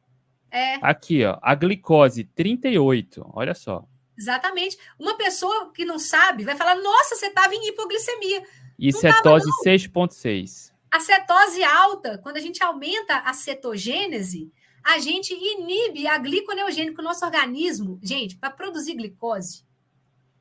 [0.51, 0.75] É.
[0.81, 3.87] Aqui, ó, a glicose, 38, olha só.
[4.17, 4.77] Exatamente.
[4.97, 8.43] Uma pessoa que não sabe vai falar: nossa, você estava em hipoglicemia.
[8.77, 10.71] E não cetose 6,6.
[10.91, 14.51] A cetose alta, quando a gente aumenta a cetogênese,
[14.83, 17.99] a gente inibe a gliconeogênica no nosso organismo.
[18.03, 19.63] Gente, para produzir glicose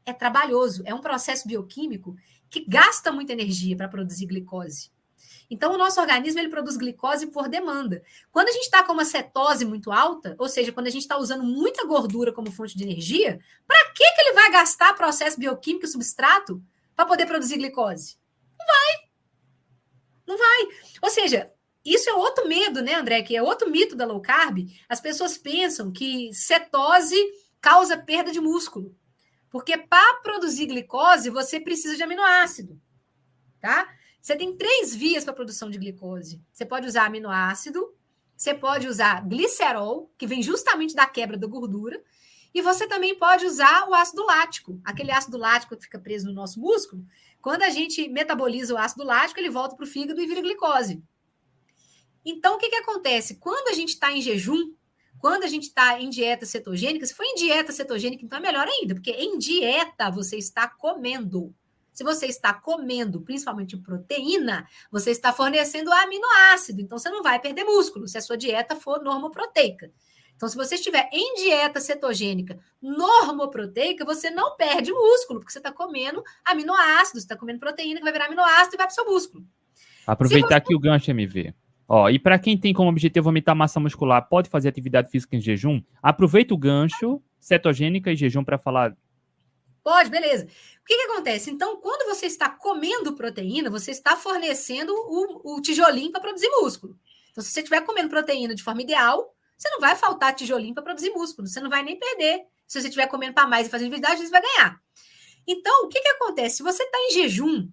[0.05, 2.17] é trabalhoso, é um processo bioquímico
[2.51, 4.91] que gasta muita energia para produzir glicose.
[5.53, 8.03] Então, o nosso organismo ele produz glicose por demanda.
[8.31, 11.19] Quando a gente está com uma cetose muito alta, ou seja, quando a gente está
[11.19, 15.85] usando muita gordura como fonte de energia, para que, que ele vai gastar processo bioquímico
[15.85, 16.65] e substrato
[16.97, 18.17] para poder produzir glicose?
[18.59, 19.11] Não vai.
[20.27, 20.69] Não vai.
[21.03, 21.53] Ou seja,
[21.85, 23.21] isso é outro medo, né, André?
[23.21, 24.67] Que é outro mito da low carb.
[24.89, 27.23] As pessoas pensam que cetose
[27.61, 28.97] causa perda de músculo.
[29.51, 32.81] Porque para produzir glicose, você precisa de aminoácido.
[33.61, 33.87] Tá?
[34.23, 36.41] Você tem três vias para a produção de glicose.
[36.53, 37.93] Você pode usar aminoácido,
[38.37, 42.01] você pode usar glicerol, que vem justamente da quebra da gordura,
[42.55, 46.33] e você também pode usar o ácido lático, aquele ácido lático que fica preso no
[46.33, 47.05] nosso músculo.
[47.41, 51.03] Quando a gente metaboliza o ácido lático, ele volta para o fígado e vira glicose.
[52.25, 53.37] Então, o que, que acontece?
[53.37, 54.73] Quando a gente está em jejum,
[55.19, 58.69] quando a gente está em dieta cetogênica, se for em dieta cetogênica, então é melhor
[58.69, 61.53] ainda, porque em dieta você está comendo.
[61.93, 67.65] Se você está comendo principalmente proteína, você está fornecendo aminoácido, então você não vai perder
[67.65, 69.91] músculo se a sua dieta for normoproteica.
[70.35, 75.71] Então, se você estiver em dieta cetogênica normoproteica, você não perde músculo, porque você está
[75.71, 79.45] comendo aminoácidos, está comendo proteína que vai virar aminoácido e vai para o seu músculo.
[80.05, 80.55] Aproveitar você...
[80.55, 81.55] aqui o gancho MV.
[81.87, 85.37] Ó, e para quem tem como objetivo aumentar a massa muscular, pode fazer atividade física
[85.37, 85.81] em jejum?
[86.03, 88.97] Aproveita o gancho cetogênica e jejum para falar
[89.83, 90.45] Pode, beleza.
[90.45, 91.51] O que, que acontece?
[91.51, 96.99] Então, quando você está comendo proteína, você está fornecendo o, o tijolinho para produzir músculo.
[97.31, 100.83] Então, se você estiver comendo proteína de forma ideal, você não vai faltar tijolinho para
[100.83, 102.45] produzir músculo, você não vai nem perder.
[102.67, 104.81] Se você estiver comendo para mais e fazendo atividade, você vai ganhar.
[105.47, 106.57] Então, o que, que acontece?
[106.57, 107.69] Se você está em jejum,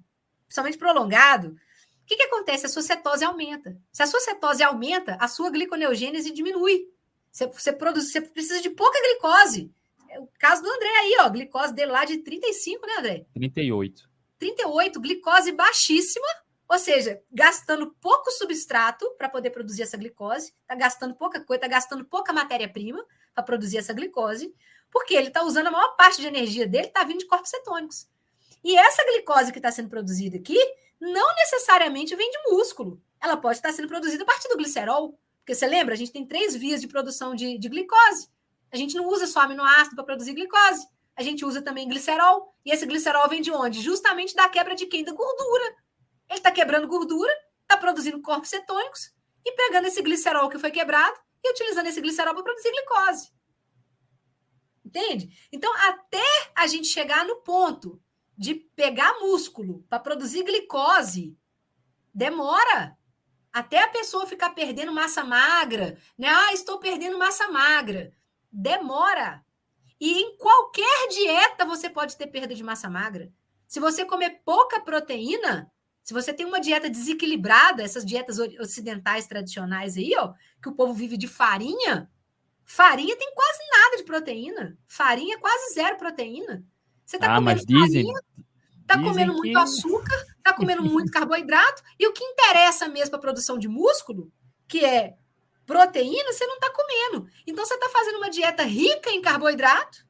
[0.46, 2.66] principalmente prolongado, o que, que acontece?
[2.66, 3.78] A sua cetose aumenta.
[3.92, 6.88] Se a sua cetose aumenta, a sua gliconeogênese diminui.
[7.32, 9.72] Você, você, produz, você precisa de pouca glicose
[10.18, 13.26] o caso do André aí, ó, glicose dele lá de 35, né, André?
[13.34, 14.10] 38.
[14.40, 16.28] 38, glicose baixíssima,
[16.68, 21.68] ou seja, gastando pouco substrato para poder produzir essa glicose, tá gastando pouca coisa, tá
[21.68, 24.54] gastando pouca matéria-prima para produzir essa glicose,
[24.92, 28.08] porque ele está usando a maior parte de energia dele, está vindo de corpos cetônicos.
[28.64, 30.58] E essa glicose que está sendo produzida aqui
[31.00, 33.02] não necessariamente vem de músculo.
[33.22, 35.18] Ela pode estar sendo produzida a partir do glicerol.
[35.40, 38.30] Porque você lembra, a gente tem três vias de produção de, de glicose.
[38.72, 40.88] A gente não usa só aminoácido para produzir glicose.
[41.16, 42.56] A gente usa também glicerol.
[42.66, 43.82] E esse glicerol vem de onde?
[43.82, 45.04] Justamente da quebra de quem?
[45.04, 45.66] Da gordura.
[46.30, 47.32] Ele está quebrando gordura,
[47.62, 49.12] está produzindo corpos cetônicos
[49.44, 53.32] e pegando esse glicerol que foi quebrado e utilizando esse glicerol para produzir glicose.
[54.86, 55.48] Entende?
[55.52, 56.24] Então, até
[56.56, 58.02] a gente chegar no ponto
[58.38, 61.38] de pegar músculo para produzir glicose,
[62.14, 62.98] demora.
[63.52, 66.28] Até a pessoa ficar perdendo massa magra, né?
[66.30, 68.14] Ah, estou perdendo massa magra
[68.52, 69.44] demora.
[70.00, 73.32] E em qualquer dieta você pode ter perda de massa magra.
[73.68, 75.72] Se você comer pouca proteína,
[76.02, 80.92] Se você tem uma dieta desequilibrada, essas dietas ocidentais tradicionais aí, ó, que o povo
[80.92, 82.10] vive de farinha,
[82.66, 84.76] farinha tem quase nada de proteína.
[84.88, 86.66] Farinha é quase zero proteína.
[87.06, 88.22] Você está ah, comendo dizem, farinha,
[88.82, 93.22] está comendo muito açúcar, está comendo muito carboidrato, e o que interessa mesmo para a
[93.22, 94.32] produção de músculo,
[94.68, 95.16] que é
[95.70, 97.30] proteína, você não está comendo.
[97.46, 100.04] Então você está fazendo uma dieta rica em carboidrato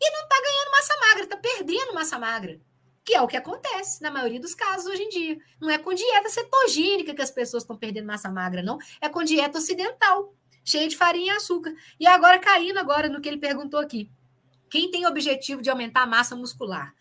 [0.00, 2.60] e não está ganhando massa magra, está perdendo massa magra
[3.04, 5.38] que é o que acontece na maioria dos casos hoje em dia.
[5.60, 8.78] Não é com dieta cetogênica que as pessoas estão perdendo massa magra, não.
[9.00, 10.34] É com dieta ocidental,
[10.64, 11.72] cheia de farinha e açúcar.
[12.00, 14.10] E agora, caindo agora no que ele perguntou aqui.
[14.68, 16.92] Quem tem objetivo de aumentar a massa muscular?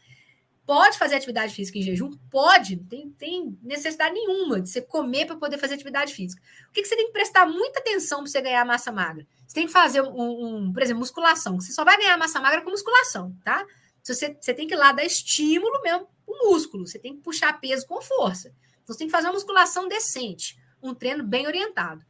[0.66, 2.12] Pode fazer atividade física em jejum?
[2.30, 6.42] Pode, não tem, tem necessidade nenhuma de você comer para poder fazer atividade física.
[6.70, 9.28] O que, que, você tem que prestar muita atenção para você ganhar massa magra?
[9.48, 11.60] Você tem que fazer um, um, por exemplo, musculação.
[11.60, 13.64] Você só vai ganhar massa magra com musculação, tá?
[14.02, 17.60] Você, você tem que ir lá dar estímulo mesmo o músculo, você tem que puxar
[17.60, 18.50] peso com força.
[18.84, 22.04] Então, você tem que fazer uma musculação decente, um treino bem orientado.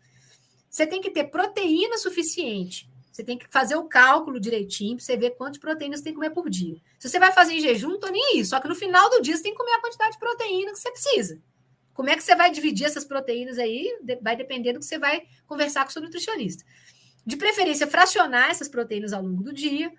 [0.70, 2.90] Você tem que ter proteína suficiente.
[3.16, 6.20] Você tem que fazer o cálculo direitinho para você ver quantas proteínas você tem que
[6.20, 6.82] comer por dia.
[7.00, 8.44] Se você vai fazer em jejum, não nem aí.
[8.44, 10.80] Só que no final do dia você tem que comer a quantidade de proteína que
[10.80, 11.42] você precisa.
[11.94, 13.98] Como é que você vai dividir essas proteínas aí?
[14.22, 16.66] Vai depender do que você vai conversar com o seu nutricionista.
[17.26, 19.90] De preferência, fracionar essas proteínas ao longo do dia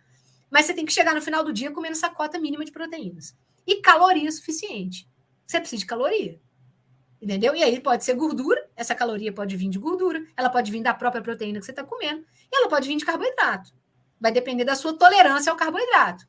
[0.50, 3.36] mas você tem que chegar no final do dia comendo essa cota mínima de proteínas.
[3.66, 5.08] E caloria suficiente.
[5.46, 6.40] Você precisa de caloria.
[7.20, 7.54] Entendeu?
[7.54, 10.92] E aí pode ser gordura, essa caloria pode vir de gordura, ela pode vir da
[10.92, 13.72] própria proteína que você está comendo, e ela pode vir de carboidrato.
[14.20, 16.26] Vai depender da sua tolerância ao carboidrato.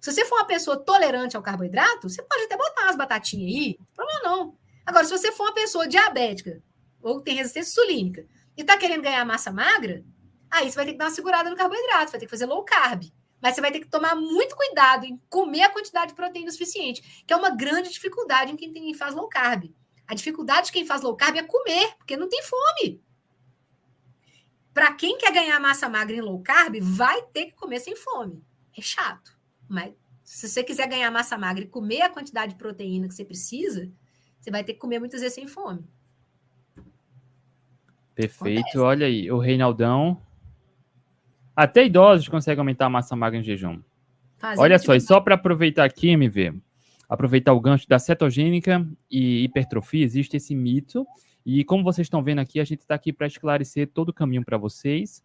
[0.00, 3.78] Se você for uma pessoa tolerante ao carboidrato, você pode até botar umas batatinhas aí,
[3.94, 4.56] problema não.
[4.84, 6.62] Agora, se você for uma pessoa diabética
[7.02, 8.26] ou tem resistência insulínica
[8.56, 10.04] e está querendo ganhar massa magra,
[10.50, 12.62] aí você vai ter que dar uma segurada no carboidrato, vai ter que fazer low
[12.62, 13.04] carb.
[13.40, 17.24] Mas você vai ter que tomar muito cuidado em comer a quantidade de proteína suficiente,
[17.26, 19.74] que é uma grande dificuldade em quem faz low carb.
[20.06, 23.00] A dificuldade de quem faz low carb é comer, porque não tem fome.
[24.72, 28.44] Para quem quer ganhar massa magra em low carb, vai ter que comer sem fome.
[28.76, 29.36] É chato.
[29.68, 33.24] Mas se você quiser ganhar massa magra e comer a quantidade de proteína que você
[33.24, 33.90] precisa,
[34.38, 35.84] você vai ter que comer muitas vezes sem fome.
[38.14, 38.60] Perfeito.
[38.60, 38.78] Acontece.
[38.78, 40.20] Olha aí, o Reinaldão
[41.54, 43.80] até idosos conseguem aumentar a massa magra em jejum.
[44.36, 46.60] Fazendo Olha só, e só para aproveitar aqui, MV,
[47.08, 51.06] aproveitar o gancho da cetogênica e hipertrofia, existe esse mito.
[51.44, 54.44] E como vocês estão vendo aqui, a gente está aqui para esclarecer todo o caminho
[54.44, 55.22] para vocês.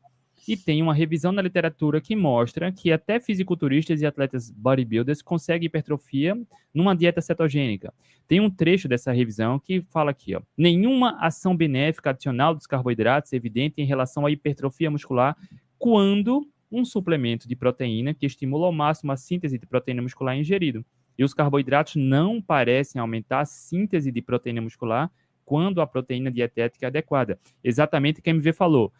[0.48, 5.68] E tem uma revisão na literatura que mostra que até fisiculturistas e atletas bodybuilders conseguem
[5.68, 6.36] hipertrofia
[6.74, 7.94] numa dieta cetogênica.
[8.28, 13.32] Tem um trecho dessa revisão que fala aqui, ó, nenhuma ação benéfica adicional dos carboidratos
[13.34, 15.38] é evidente em relação à hipertrofia muscular
[15.78, 20.40] quando um suplemento de proteína que estimula ao máximo a síntese de proteína muscular é
[20.40, 20.84] ingerido.
[21.18, 25.12] E os carboidratos não parecem aumentar a síntese de proteína muscular
[25.46, 27.40] quando a proteína dietética é adequada.
[27.64, 28.94] Exatamente o que a MV falou.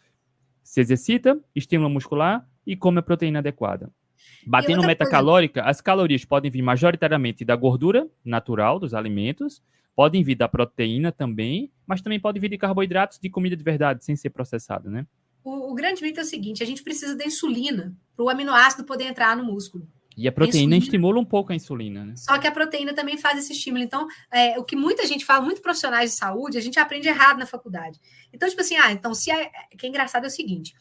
[0.62, 3.90] Se exercita, estímula muscular e come a proteína adequada.
[4.46, 5.10] Batendo meta coisa...
[5.10, 9.62] calórica, as calorias podem vir majoritariamente da gordura natural dos alimentos,
[9.94, 14.04] podem vir da proteína também, mas também podem vir de carboidratos de comida de verdade,
[14.04, 15.06] sem ser processado, né?
[15.44, 18.84] O, o grande mito é o seguinte: a gente precisa da insulina para o aminoácido
[18.84, 19.88] poder entrar no músculo.
[20.16, 22.14] E a proteína a estimula um pouco a insulina, né?
[22.16, 23.82] Só que a proteína também faz esse estímulo.
[23.82, 27.38] Então, é, o que muita gente fala, muitos profissionais de saúde, a gente aprende errado
[27.38, 27.98] na faculdade.
[28.32, 30.74] Então, tipo assim, ah, então se é, que é engraçado é o seguinte: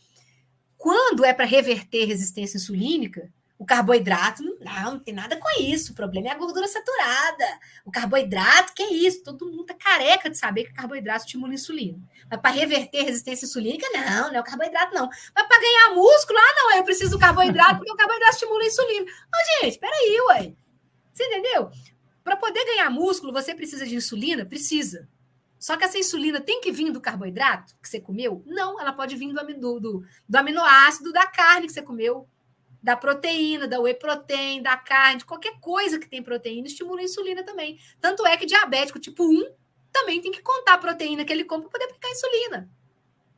[0.78, 3.32] quando é para reverter resistência insulínica,
[3.62, 5.92] o carboidrato, não, não tem nada com isso.
[5.92, 7.46] O problema é a gordura saturada.
[7.86, 9.24] O carboidrato, que é isso?
[9.24, 12.00] Todo mundo tá careca de saber que carboidrato estimula a insulina.
[12.28, 15.08] Mas para reverter a resistência insulínica, não, não é o carboidrato, não.
[15.08, 18.66] Mas para ganhar músculo, ah, não, eu preciso do carboidrato porque o carboidrato estimula a
[18.66, 19.06] insulina.
[19.06, 20.54] Ô, gente, peraí, ué.
[21.14, 21.70] Você entendeu?
[22.24, 24.44] Para poder ganhar músculo, você precisa de insulina?
[24.44, 25.08] Precisa.
[25.60, 28.42] Só que essa insulina tem que vir do carboidrato que você comeu?
[28.48, 32.28] Não, ela pode vir do, do, do aminoácido da carne que você comeu
[32.82, 37.44] da proteína, da whey protein, da carne, qualquer coisa que tem proteína, estimula a insulina
[37.44, 37.80] também.
[38.00, 39.54] Tanto é que diabético tipo 1
[39.92, 42.70] também tem que contar a proteína que ele come para poder aplicar insulina.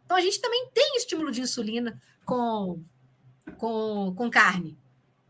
[0.06, 2.82] Então a gente também tem estímulo de insulina com,
[3.58, 4.78] com, com carne,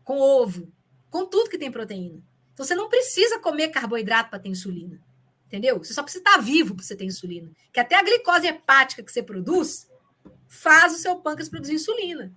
[0.04, 0.70] com ovo,
[1.10, 2.22] com tudo que tem proteína.
[2.52, 5.00] Então você não precisa comer carboidrato para ter insulina.
[5.46, 5.78] Entendeu?
[5.78, 7.50] Você só precisa estar vivo para você ter insulina.
[7.72, 9.88] Que até a glicose hepática que você produz
[10.48, 12.32] faz o seu pâncreas produzir insulina.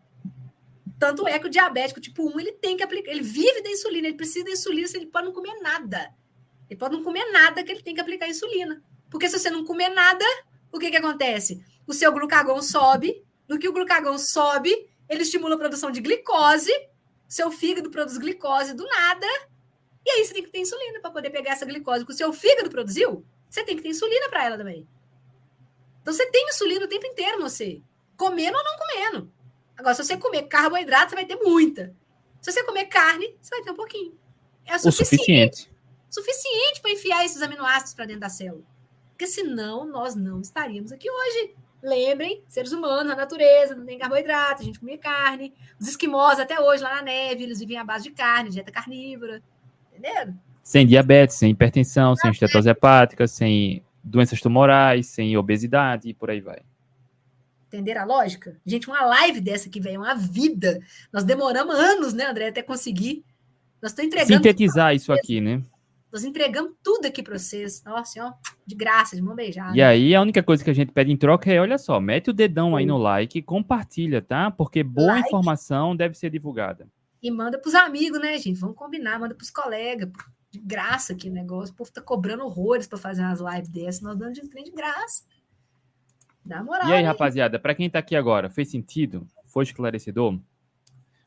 [0.99, 4.07] Tanto é que o diabético tipo 1, ele tem que aplicar, ele vive da insulina,
[4.07, 6.13] ele precisa da insulina, ele pode não comer nada.
[6.69, 8.83] Ele pode não comer nada que ele tem que aplicar insulina.
[9.09, 10.25] Porque se você não comer nada,
[10.71, 11.63] o que, que acontece?
[11.85, 16.71] O seu glucagon sobe, no que o glucagon sobe, ele estimula a produção de glicose,
[17.27, 19.27] seu fígado produz glicose do nada,
[20.05, 22.33] e aí você tem que ter insulina para poder pegar essa glicose que o seu
[22.33, 24.87] fígado produziu, você tem que ter insulina para ela também.
[26.01, 27.81] Então você tem insulina o tempo inteiro você,
[28.17, 29.36] comendo ou não comendo.
[29.77, 31.93] Agora, se você comer carboidrato, você vai ter muita.
[32.41, 34.17] Se você comer carne, você vai ter um pouquinho.
[34.65, 35.69] É o suficiente.
[36.09, 38.63] O suficiente para enfiar esses aminoácidos para dentro da célula.
[39.09, 41.55] Porque senão nós não estaríamos aqui hoje.
[41.81, 45.53] Lembrem, seres humanos, a natureza, não tem carboidrato, a gente comia carne.
[45.79, 49.41] Os esquimós até hoje lá na neve, eles vivem à base de carne, dieta carnívora.
[49.91, 50.33] Entendeu?
[50.63, 56.41] Sem diabetes, sem hipertensão, sem estetose hepática, sem doenças tumorais, sem obesidade e por aí
[56.41, 56.61] vai.
[57.77, 58.59] Entenderam a lógica?
[58.65, 60.79] Gente, uma live dessa que veio uma vida.
[61.13, 63.23] Nós demoramos anos, né, André, até conseguir.
[63.79, 64.33] Nós estamos entregando.
[64.33, 65.61] Sintetizar isso aqui, né?
[66.11, 67.83] Nós entregamos tudo aqui para vocês.
[67.83, 68.33] Nossa, ó,
[68.65, 69.77] de graça, de mão beijada.
[69.77, 72.31] E aí, a única coisa que a gente pede em troca é: olha só, mete
[72.31, 74.49] o dedão aí no like compartilha, tá?
[74.49, 75.27] Porque boa like.
[75.27, 76.87] informação deve ser divulgada.
[77.21, 78.59] E manda para os amigos, né, gente?
[78.59, 80.09] Vamos combinar, manda para os colegas.
[80.49, 81.73] De graça aqui o negócio.
[81.73, 84.01] O povo tá cobrando horrores para fazer umas lives dessas.
[84.01, 85.23] Nós dando de trem de graça.
[86.47, 86.87] Dá moral.
[86.87, 89.27] E aí, rapaziada, para quem tá aqui agora, fez sentido?
[89.45, 90.39] Foi esclarecedor?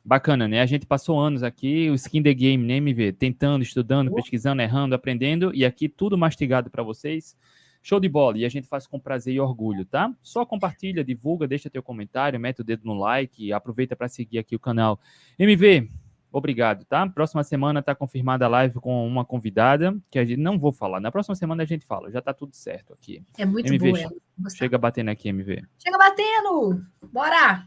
[0.03, 0.63] Bacana, né?
[0.63, 3.13] A gente passou anos aqui, o skin the game, né, MV?
[3.13, 7.37] Tentando, estudando, pesquisando, errando, aprendendo, e aqui tudo mastigado para vocês.
[7.83, 10.11] Show de bola, e a gente faz com prazer e orgulho, tá?
[10.23, 14.57] Só compartilha, divulga, deixa teu comentário, mete o dedo no like, aproveita para seguir aqui
[14.57, 14.99] o canal.
[15.39, 15.91] MV,
[16.33, 17.09] obrigado, tá?
[17.09, 21.01] Próxima semana tá confirmada a live com uma convidada, que a gente não vou falar.
[21.01, 23.23] Na próxima semana a gente fala, já tá tudo certo aqui.
[23.39, 24.51] É muito MV, boa.
[24.57, 25.63] Chega batendo aqui, MV.
[25.79, 26.85] Chega batendo!
[27.13, 27.67] Bora!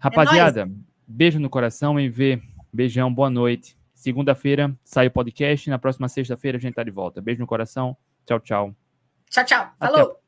[0.00, 0.68] Rapaziada, é
[1.06, 2.42] beijo no coração, MV.
[2.72, 3.76] Beijão, boa noite.
[3.94, 7.20] Segunda-feira sai o podcast, na próxima sexta-feira a gente tá de volta.
[7.20, 7.96] Beijo no coração.
[8.26, 8.76] Tchau, tchau.
[9.30, 9.72] Tchau, tchau.
[9.78, 10.10] Falou!
[10.10, 10.25] Até